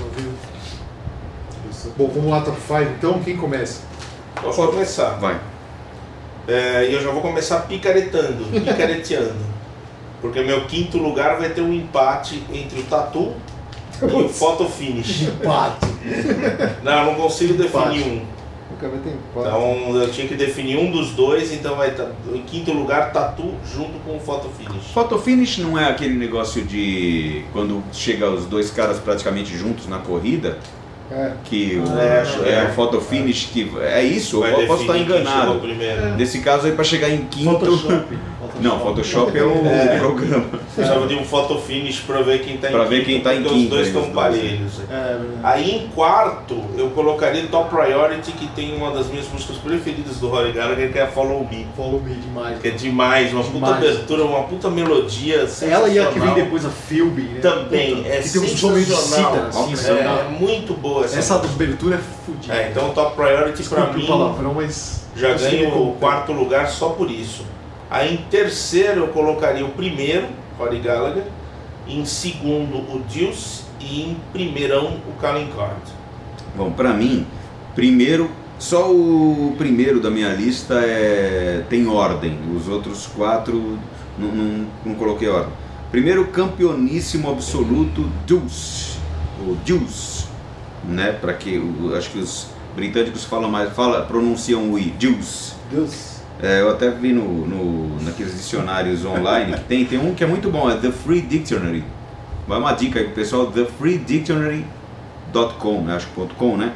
Bom, 1.98 2.10
vamos 2.14 2.30
lá, 2.32 2.42
top 2.42 2.58
5 2.68 2.82
então. 2.98 3.20
Quem 3.24 3.38
começa? 3.38 3.82
Posso 4.42 4.66
começar. 4.68 5.12
Vai. 5.20 5.40
É, 6.48 6.90
E 6.90 6.94
eu 6.94 7.02
já 7.02 7.12
vou 7.12 7.22
começar 7.22 7.60
picaretando, 7.62 8.46
picareteando. 8.66 9.53
Porque 10.24 10.42
meu 10.42 10.62
quinto 10.66 10.98
lugar 10.98 11.38
vai 11.38 11.50
ter 11.50 11.60
um 11.62 11.74
empate 11.74 12.42
entre 12.52 12.80
o 12.80 12.84
Tatu 12.84 13.34
e 14.02 14.06
o 14.06 14.30
Photo 14.30 14.66
Finish. 14.70 15.24
Empate. 15.24 15.86
Não, 16.82 16.92
eu 17.00 17.06
não 17.08 17.16
consigo 17.16 17.54
definir 17.54 17.98
Empate. 17.98 18.10
um. 18.10 18.22
Nunca 18.72 18.88
vai 18.90 19.00
ter 19.00 19.10
empate. 19.10 19.48
Então 19.48 19.96
eu 20.02 20.12
tinha 20.12 20.26
que 20.28 20.36
definir 20.36 20.78
um 20.78 20.90
dos 20.92 21.12
dois, 21.12 21.52
então 21.52 21.76
vai 21.76 21.90
estar 21.90 22.08
em 22.34 22.42
quinto 22.44 22.72
lugar 22.72 23.12
Tatu 23.12 23.54
junto 23.76 24.00
com 24.06 24.16
o 24.16 24.20
Photo 24.20 24.48
Finish. 24.58 24.86
Photo 24.94 25.20
finish 25.20 25.58
não 25.58 25.78
é 25.78 25.90
aquele 25.90 26.16
negócio 26.18 26.64
de 26.64 27.44
quando 27.52 27.84
chega 27.92 28.30
os 28.30 28.46
dois 28.46 28.72
caras 28.72 29.00
praticamente 29.00 29.56
juntos 29.58 29.88
na 29.90 30.00
corrida, 30.00 30.58
É. 31.12 31.34
que 31.44 31.84
o, 31.86 32.00
É, 32.00 32.22
acho 32.22 32.40
que 32.40 32.50
é, 32.50 32.54
é. 32.54 32.64
o 32.72 32.74
photo 32.74 33.00
finish 33.02 33.50
que 33.52 33.70
é 33.82 34.02
isso, 34.02 34.40
Vai 34.40 34.54
eu 34.64 34.68
posso 34.68 34.84
estar 34.84 34.98
enganado. 34.98 35.60
primeiro. 35.60 36.16
Nesse 36.16 36.40
caso 36.40 36.66
aí 36.66 36.72
para 36.72 36.84
chegar 36.86 37.10
em 37.10 37.26
quinto. 37.26 37.52
Photoshop. 37.60 38.18
Não, 38.62 38.80
Photoshop 38.80 39.38
é 39.38 39.44
o 39.44 39.66
É. 39.68 39.98
programa. 40.00 40.46
Precisava 40.76 41.08
de 41.08 41.16
um 41.16 41.24
Photo 41.24 41.58
Finish 41.60 42.00
pra 42.02 42.22
ver 42.22 42.40
quem 42.44 42.58
tá 42.58 42.70
em 42.70 42.72
quinto. 42.74 42.90
ver 42.90 43.06
quem 43.06 43.22
tá 43.22 43.34
em 43.36 43.42
porque 43.42 43.54
quinto 43.56 43.64
Os 43.66 43.70
dois 43.70 43.88
estão 43.88 44.10
parelhos. 44.12 44.80
É, 44.90 45.18
verdade. 45.18 45.40
Aí 45.44 45.72
em 45.76 45.88
quarto 45.90 46.62
eu 46.78 46.90
colocaria 46.90 47.46
Top 47.48 47.70
Priority, 47.70 48.32
que 48.34 48.48
tem 48.48 48.76
uma 48.76 48.92
das 48.92 49.08
minhas 49.08 49.28
músicas 49.30 49.58
preferidas 49.58 50.18
do 50.18 50.30
Rory 50.30 50.52
Gallagher, 50.52 50.92
que 50.92 51.00
é 51.00 51.08
Follow 51.08 51.48
Me. 51.50 51.68
Follow 51.76 52.02
Me 52.02 52.14
demais. 52.16 52.60
Que 52.60 52.68
é 52.70 52.72
demais, 52.72 53.32
uma 53.34 53.44
puta 53.44 53.54
Demais. 53.54 53.76
abertura, 53.78 54.24
uma 54.24 54.44
puta 54.44 54.70
melodia 54.70 55.48
Ela 55.62 55.88
e 55.90 56.00
a 56.00 56.06
que 56.08 56.20
vem 56.20 56.34
depois, 56.34 56.66
a 56.66 56.70
Philby, 56.70 57.22
né? 57.24 57.40
Também, 57.42 57.96
Puta, 57.98 58.10
é 58.10 58.22
que 58.22 58.30
tem 58.30 58.42
um 58.42 58.48
sensacional. 58.48 59.32
cítara, 59.48 59.48
assim? 59.48 59.92
É, 59.92 59.92
é 60.02 60.28
muito 60.40 60.74
boa 60.74 61.06
essa, 61.06 61.20
Essa 61.20 61.36
música. 61.38 61.54
abertura 61.54 61.96
é 61.96 62.00
fodida. 62.26 62.54
É, 62.54 62.70
então 62.70 62.90
Top 62.92 63.16
Priority 63.16 63.64
pra 63.64 63.82
Desculpe 63.82 64.00
mim 64.00 64.06
palavrão, 64.08 64.54
mas... 64.56 65.06
já 65.16 65.30
eu 65.30 65.70
como 65.72 65.92
o 65.92 65.96
quarto 65.96 66.32
lugar 66.32 66.68
só 66.68 66.90
por 66.90 67.10
isso. 67.10 67.46
Aí 67.94 68.16
em 68.16 68.18
terceiro 68.18 69.02
eu 69.02 69.08
colocaria 69.10 69.64
o 69.64 69.70
primeiro, 69.70 70.26
Rory 70.58 70.80
Gallagher, 70.80 71.26
em 71.88 72.04
segundo 72.06 72.78
o 72.78 73.04
Deuce 73.08 73.66
e 73.80 74.02
em 74.02 74.18
primeirão 74.32 74.98
o 75.08 75.12
Calling 75.22 75.52
Card. 75.56 75.80
Bom, 76.56 76.72
pra 76.72 76.92
mim, 76.92 77.28
primeiro, 77.76 78.32
só 78.58 78.92
o 78.92 79.54
primeiro 79.60 80.00
da 80.00 80.10
minha 80.10 80.30
lista 80.30 80.74
é, 80.74 81.64
tem 81.70 81.88
ordem. 81.88 82.36
Os 82.58 82.68
outros 82.68 83.06
quatro 83.06 83.78
não, 84.18 84.28
não, 84.30 84.68
não 84.84 84.96
coloquei 84.96 85.28
ordem. 85.28 85.54
Primeiro, 85.92 86.26
campeoníssimo 86.30 87.30
absoluto, 87.30 88.10
Deuce. 88.26 88.98
O 89.48 89.54
Deuce, 89.64 90.26
né? 90.84 91.12
Para 91.12 91.34
que 91.36 91.62
acho 91.96 92.10
que 92.10 92.18
os 92.18 92.48
britânicos 92.76 93.24
falam 93.24 93.52
mais, 93.52 93.72
fala, 93.74 94.02
pronunciam 94.02 94.72
o 94.72 94.80
I, 94.80 94.86
Deuce. 94.98 95.54
Deus. 95.70 96.13
É, 96.44 96.60
eu 96.60 96.70
até 96.70 96.92
vi 96.92 97.14
no, 97.14 97.48
no, 97.48 98.04
naqueles 98.04 98.34
dicionários 98.34 99.06
online 99.06 99.54
que 99.54 99.62
tem, 99.62 99.86
tem 99.86 99.98
um 99.98 100.14
que 100.14 100.26
é 100.26 100.28
muito 100.28 100.52
bom, 100.52 100.70
é 100.70 100.76
The 100.76 100.92
Free 100.92 101.22
Dictionary. 101.22 101.86
Vai 102.46 102.60
uma 102.60 102.74
dica 102.74 103.00
aí 103.00 103.06
pro 103.06 103.16
pessoal, 103.16 103.46
thefreedictionary.com, 103.48 105.82
né? 105.84 105.96
acho 105.96 106.08
que 106.08 106.36
.com, 106.36 106.58
né? 106.58 106.74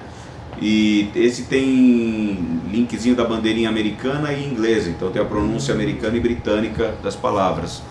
E 0.61 1.09
esse 1.13 1.43
tem 1.43 2.39
linkzinho 2.71 3.13
da 3.13 3.25
bandeirinha 3.25 3.67
americana 3.67 4.31
e 4.31 4.47
inglesa, 4.47 4.89
então 4.89 5.11
tem 5.11 5.21
a 5.21 5.25
pronúncia 5.25 5.73
americana 5.73 6.15
e 6.15 6.21
britânica 6.21 6.93
das 7.03 7.17
palavras. 7.17 7.83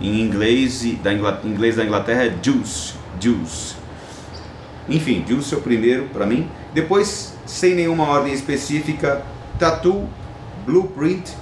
Em 0.00 0.20
inglês, 0.20 0.84
da 1.02 1.12
Ingla- 1.12 1.40
inglês 1.44 1.74
da 1.74 1.84
Inglaterra 1.84 2.24
é 2.24 2.32
juice, 2.40 2.94
juice. 3.20 3.74
Enfim, 4.88 5.24
Juice 5.28 5.52
é 5.54 5.58
o 5.58 5.60
primeiro 5.60 6.04
para 6.12 6.24
mim. 6.24 6.48
Depois, 6.72 7.34
sem 7.46 7.74
nenhuma 7.74 8.04
ordem 8.04 8.32
específica, 8.32 9.22
Tattoo, 9.58 10.08
Blueprint, 10.70 11.32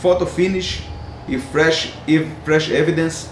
Photo 0.00 0.24
Finish 0.24 0.82
e 1.28 1.36
Fresh, 1.38 1.94
e 2.06 2.24
Fresh 2.44 2.70
Evidence, 2.70 3.26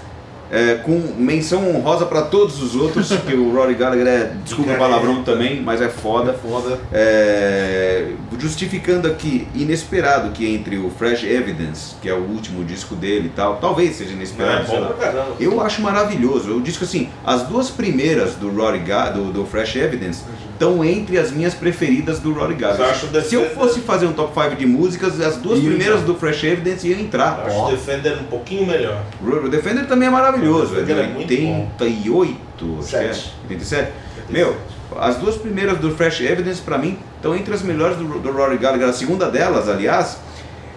é, 0.50 0.76
com 0.76 0.98
menção 1.18 1.76
honrosa 1.76 2.06
para 2.06 2.22
todos 2.22 2.62
os 2.62 2.74
outros, 2.74 3.08
que 3.08 3.34
o 3.34 3.54
Rory 3.54 3.74
Gallagher 3.74 4.06
é, 4.06 4.32
desculpa 4.42 4.72
o 4.72 4.78
palavrão 4.78 5.22
também, 5.22 5.60
mas 5.60 5.80
é 5.82 5.88
foda. 5.88 6.32
Foda. 6.32 6.78
É, 6.92 8.12
justificando 8.38 9.06
aqui, 9.08 9.46
inesperado 9.54 10.30
que 10.30 10.46
entre 10.46 10.78
o 10.78 10.90
Fresh 10.90 11.22
Evidence, 11.24 11.94
que 12.00 12.08
é 12.08 12.14
o 12.14 12.22
último 12.22 12.64
disco 12.64 12.94
dele 12.94 13.26
e 13.26 13.36
tal, 13.36 13.56
talvez 13.56 13.96
seja 13.96 14.10
É 14.10 14.14
inesperado. 14.14 14.94
caramba. 14.94 15.36
Eu 15.38 15.60
acho 15.60 15.82
maravilhoso. 15.82 16.50
Eu 16.50 16.60
disco 16.60 16.84
assim, 16.84 17.10
as 17.26 17.42
duas 17.42 17.68
primeiras 17.68 18.34
do 18.34 18.50
Rory 18.50 18.78
Ga 18.78 19.10
do, 19.10 19.30
do 19.30 19.44
Fresh 19.44 19.76
Evidence 19.76 20.22
estão 20.58 20.84
entre 20.84 21.16
as 21.16 21.30
minhas 21.30 21.54
preferidas 21.54 22.18
do 22.18 22.32
Rory 22.32 22.54
Gallagher. 22.54 23.22
Se 23.22 23.36
eu 23.36 23.48
fosse 23.50 23.80
fazer 23.80 24.06
um 24.06 24.12
top 24.12 24.34
5 24.34 24.56
de 24.56 24.66
músicas, 24.66 25.20
as 25.20 25.36
duas 25.36 25.60
Ia 25.60 25.70
primeiras 25.70 26.02
do 26.02 26.16
Fresh 26.16 26.42
Evidence 26.42 26.86
iam 26.86 26.98
entrar. 26.98 27.38
Eu 27.38 27.46
acho 27.46 27.66
o 27.66 27.70
Defender 27.70 28.18
um 28.18 28.24
pouquinho 28.24 28.66
melhor. 28.66 29.00
O 29.22 29.48
Defender 29.48 29.86
também 29.86 30.08
é 30.08 30.10
maravilhoso, 30.10 30.76
é 30.76 30.82
de 30.82 30.92
é 30.92 31.06
muito 31.06 31.32
88, 31.32 32.78
acho 32.80 32.88
que 32.88 32.96
é. 32.96 33.12
Sete. 33.12 33.34
87. 33.48 33.92
Meu, 34.28 34.56
as 34.98 35.16
duas 35.16 35.36
primeiras 35.36 35.78
do 35.78 35.92
Fresh 35.92 36.20
Evidence 36.22 36.60
pra 36.60 36.76
mim 36.76 36.98
estão 37.16 37.36
entre 37.36 37.54
as 37.54 37.62
melhores 37.62 37.96
do, 37.96 38.04
do 38.18 38.32
Rory 38.32 38.58
Gallagher. 38.58 38.88
A 38.88 38.92
segunda 38.92 39.30
delas, 39.30 39.68
aliás, 39.68 40.18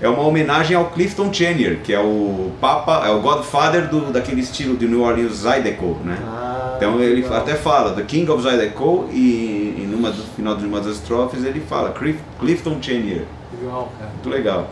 é 0.01 0.09
uma 0.09 0.23
homenagem 0.23 0.75
ao 0.75 0.85
Clifton 0.89 1.31
Chenier, 1.31 1.79
que 1.83 1.93
é 1.93 1.99
o 1.99 2.51
Papa, 2.59 3.03
é 3.05 3.11
o 3.11 3.21
Godfather 3.21 3.87
do, 3.87 4.11
daquele 4.11 4.41
estilo 4.41 4.75
de 4.75 4.87
New 4.87 5.01
Orleans 5.03 5.33
Zydeco, 5.43 5.97
né? 6.03 6.17
Ah, 6.25 6.73
Então 6.77 6.99
ele 6.99 7.21
legal. 7.21 7.37
até 7.39 7.55
fala 7.55 7.93
The 7.93 8.01
King 8.03 8.29
of 8.31 8.41
Zydeco 8.41 9.07
e, 9.11 9.75
e 9.77 9.87
numa 9.89 10.09
do 10.11 10.23
final 10.35 10.55
de 10.55 10.65
uma 10.65 10.79
das 10.81 10.95
estrofes 10.95 11.43
ele 11.43 11.59
fala 11.61 11.91
Clif- 11.91 12.19
Clifton 12.39 12.81
Chenier. 12.81 13.25
Legal, 13.61 13.91
cara. 13.99 14.11
Muito 14.11 14.29
legal. 14.29 14.67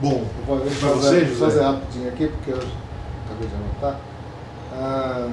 Bom, 0.00 0.24
vou 0.46 0.56
eu 0.58 0.64
você, 0.64 0.70
fazer, 0.86 1.26
fazer 1.26 1.62
rapidinho 1.62 2.08
aqui, 2.08 2.26
porque 2.28 2.50
eu 2.52 2.56
acabei 2.56 3.48
de 3.48 3.54
anotar. 3.54 4.00
Ah, 4.72 5.28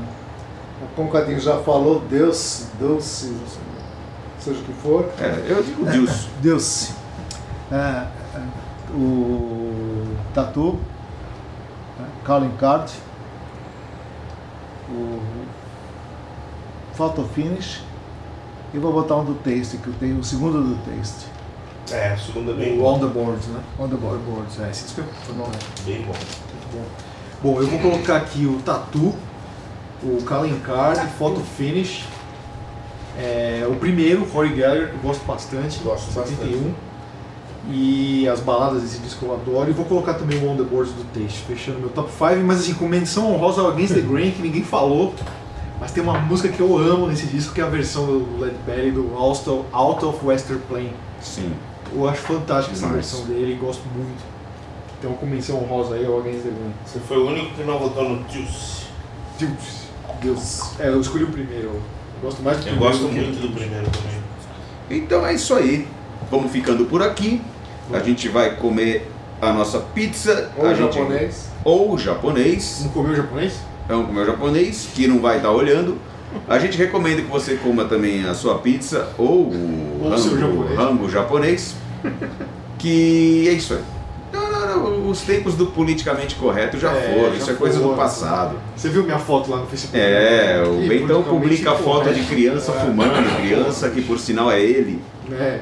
como 0.95 1.07
o 1.07 1.11
Cadinho 1.11 1.39
já 1.39 1.57
falou, 1.59 2.01
Deus, 2.09 2.65
Deus, 2.79 3.29
seja 4.39 4.59
o 4.59 4.63
que 4.63 4.73
for, 4.73 5.05
É, 5.19 5.41
eu 5.49 5.63
digo 5.63 5.85
Deus. 5.85 6.27
Deus. 6.41 6.91
É, 7.71 7.75
é, 7.75 8.41
o 8.93 10.15
Tatu, 10.33 10.79
né, 11.99 12.07
Calling 12.23 12.55
Card, 12.57 12.91
o 14.89 15.19
Photo 16.93 17.23
Finish 17.25 17.81
e 18.73 18.77
vou 18.77 18.93
botar 18.93 19.17
um 19.17 19.25
do 19.25 19.35
Taste, 19.35 19.77
que 19.77 19.87
eu 19.87 19.93
tenho 19.99 20.19
o 20.19 20.23
segundo 20.23 20.61
do 20.61 20.75
Taste. 20.83 21.27
É, 21.91 22.09
a 22.09 22.17
segunda 22.17 22.51
é 22.51 22.55
bem 22.55 22.77
o 22.77 22.81
bom. 22.81 22.95
On 22.95 22.99
The 22.99 23.05
Boards, 23.07 23.47
né? 23.47 23.61
On 23.79 23.87
the 23.87 23.95
board. 23.95 24.21
Boards, 24.23 24.59
é. 24.59 24.69
Esse 24.69 24.83
disco 24.85 25.01
é 25.01 25.25
fenomenal. 25.25 25.59
Bem 25.85 26.01
bom. 26.01 26.13
Bom, 27.41 27.61
eu 27.61 27.67
vou 27.67 27.79
colocar 27.79 28.17
aqui 28.17 28.45
o 28.45 28.59
Tatu, 28.61 29.15
o 30.03 30.21
Calling 30.23 30.59
Card, 30.59 31.07
Photo 31.17 31.39
Finish. 31.39 32.05
É, 33.17 33.65
o 33.69 33.75
primeiro, 33.75 34.25
Rory 34.25 34.49
Gallagher, 34.49 34.89
que 34.89 34.95
eu 34.95 34.99
gosto 34.99 35.25
bastante. 35.25 35.79
Gosto 35.79 36.13
bastante. 36.13 36.73
71. 37.67 37.73
E 37.73 38.27
as 38.27 38.39
baladas 38.39 38.81
desse 38.81 38.99
disco 38.99 39.25
eu 39.25 39.33
adoro. 39.33 39.69
E 39.69 39.73
vou 39.73 39.85
colocar 39.85 40.13
também 40.15 40.39
o 40.39 40.49
On 40.49 40.55
The 40.55 40.63
Boards 40.63 40.93
do 40.93 41.03
Taste, 41.13 41.43
fechando 41.47 41.79
meu 41.79 41.89
top 41.89 42.09
5. 42.11 42.43
Mas 42.45 42.59
assim, 42.59 42.73
com 42.73 42.87
menção 42.87 43.33
honrosa 43.33 43.61
ao 43.61 43.69
Against 43.69 43.93
the 43.93 44.01
Grain, 44.01 44.31
que 44.31 44.41
ninguém 44.41 44.63
falou. 44.63 45.13
Mas 45.79 45.91
tem 45.91 46.01
uma 46.01 46.17
música 46.19 46.49
que 46.49 46.59
eu 46.59 46.77
amo 46.77 47.07
nesse 47.07 47.27
disco, 47.27 47.53
que 47.53 47.61
é 47.61 47.63
a 47.63 47.69
versão 47.69 48.05
do 48.05 48.39
Led 48.39 48.55
Belly, 48.65 48.91
do 48.91 49.13
Out 49.15 49.47
of, 49.49 49.65
Out 49.71 50.05
of 50.05 50.25
Western 50.25 50.59
Plain. 50.67 50.91
Sim. 51.21 51.53
Eu 51.93 52.07
acho 52.09 52.21
fantástica 52.21 52.75
essa 52.75 52.87
versão 52.87 53.25
dele 53.25 53.53
e 53.53 53.55
gosto 53.55 53.83
muito. 53.95 54.23
Então, 54.99 55.13
com 55.13 55.27
menção 55.27 55.61
honrosa 55.63 55.95
aí 55.95 56.05
ao 56.05 56.19
Against 56.19 56.43
the 56.43 56.49
Grain. 56.49 56.73
Você 56.83 56.99
foi 56.99 57.17
o 57.17 57.27
único 57.27 57.53
que 57.53 57.63
não 57.63 57.77
votou 57.77 58.09
no 58.09 58.25
Juice. 58.29 58.87
Deus. 59.39 59.87
Deus. 60.21 60.79
É, 60.79 60.87
eu 60.89 60.99
escolhi 60.99 61.25
o 61.25 61.31
primeiro. 61.31 61.67
Eu 61.67 61.81
gosto 62.23 62.41
mais 62.41 62.57
do 62.57 62.61
Eu 62.61 62.71
primeiro. 62.71 62.91
gosto 62.91 63.03
do 63.03 63.09
que 63.13 63.19
muito 63.21 63.41
do 63.41 63.53
primeiro 63.53 63.85
também. 63.91 64.17
Então 64.89 65.27
é 65.27 65.33
isso 65.35 65.53
aí. 65.53 65.87
Vamos 66.31 66.51
ficando 66.51 66.85
por 66.85 67.03
aqui. 67.03 67.39
A 67.93 67.99
gente 67.99 68.27
vai 68.29 68.55
comer 68.55 69.09
a 69.41 69.51
nossa 69.53 69.79
pizza. 69.79 70.51
Ou 70.57 70.65
a 70.67 70.73
gente- 70.73 70.95
japonês. 70.95 71.49
Ou 71.63 71.97
japonês. 71.97 72.81
Não 72.83 72.89
comeu 72.91 73.15
japonês? 73.15 73.53
Vamos 73.87 74.07
comer 74.07 74.21
o 74.21 74.25
japonês, 74.25 74.89
que 74.93 75.07
não 75.07 75.19
vai 75.19 75.37
estar 75.37 75.51
olhando. 75.51 75.97
A 76.47 76.59
gente 76.59 76.77
recomenda 76.77 77.21
que 77.21 77.29
você 77.29 77.55
coma 77.55 77.85
também 77.85 78.25
a 78.27 78.33
sua 78.33 78.59
pizza 78.59 79.07
ou 79.17 79.43
o 79.49 79.99
Ou 80.03 80.09
rango, 80.09 80.37
japonês. 80.39 80.77
rango 80.79 81.09
japonês. 81.09 81.75
que 82.77 83.47
é 83.47 83.51
isso 83.53 83.73
aí. 83.73 83.79
Não, 84.33 84.51
não, 84.51 84.89
não, 84.91 85.09
os 85.09 85.21
tempos 85.21 85.55
do 85.55 85.67
politicamente 85.67 86.35
correto 86.35 86.77
já 86.77 86.91
É, 86.91 87.13
foram, 87.13 87.31
já 87.31 87.37
isso 87.37 87.51
é 87.51 87.53
coisa 87.53 87.77
do 87.77 87.83
foram. 87.85 87.97
passado. 87.97 88.55
Você 88.75 88.89
viu 88.89 89.03
minha 89.03 89.17
foto 89.17 89.49
lá 89.49 89.57
no 89.57 89.65
Facebook? 89.67 89.97
É, 89.99 90.63
o 90.67 90.87
Bentão 90.87 91.23
publica 91.23 91.73
foto 91.75 92.13
de 92.13 92.23
criança 92.25 92.71
É. 92.73 92.79
fumando, 92.81 93.37
criança 93.41 93.89
que 93.89 94.01
por 94.01 94.19
sinal 94.19 94.51
é 94.51 94.59
ele. 94.61 95.01
É. 95.31 95.59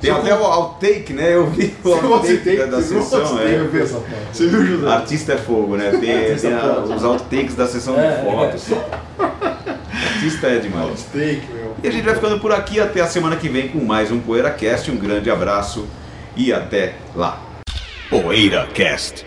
Tem 0.00 0.10
Só 0.12 0.18
até 0.20 0.34
o 0.34 0.42
outtake, 0.42 1.12
né? 1.12 1.34
Eu 1.34 1.46
vi 1.48 1.74
o 1.84 1.88
outtake 1.90 2.56
da, 2.56 2.64
da 2.66 2.76
Você 2.78 2.88
viu 2.94 2.98
o 3.00 3.02
sessão, 3.02 3.38
é. 3.40 3.54
Eu 3.58 3.68
vi 3.68 3.80
essa 3.82 3.94
foto. 3.96 4.06
Você 4.32 4.46
viu, 4.46 4.66
José? 4.66 4.88
Artista 4.90 5.32
é 5.34 5.36
fogo, 5.36 5.76
né? 5.76 5.90
Tem, 5.90 6.36
tem 6.36 6.54
a- 6.54 6.58
pode. 6.60 6.92
os 6.94 7.04
outtakes 7.04 7.54
da 7.54 7.66
sessão 7.66 7.98
É, 8.00 8.16
de 8.16 8.24
fotos. 8.24 8.64
Artista 10.14 10.46
é 10.46 10.58
demais. 10.58 10.88
Outtake, 10.88 11.42
meu. 11.52 11.74
E 11.82 11.88
a 11.88 11.90
gente 11.92 12.04
vai 12.04 12.14
ficando 12.14 12.40
por 12.40 12.52
aqui 12.52 12.80
até 12.80 13.00
a 13.00 13.06
semana 13.06 13.36
que 13.36 13.48
vem 13.48 13.68
com 13.68 13.84
mais 13.84 14.10
um 14.10 14.20
PoeiraCast. 14.20 14.90
Um 14.90 14.96
grande 14.96 15.30
abraço 15.30 15.86
e 16.36 16.52
até 16.52 16.94
lá. 17.14 17.40
PoeiraCast. 18.08 19.26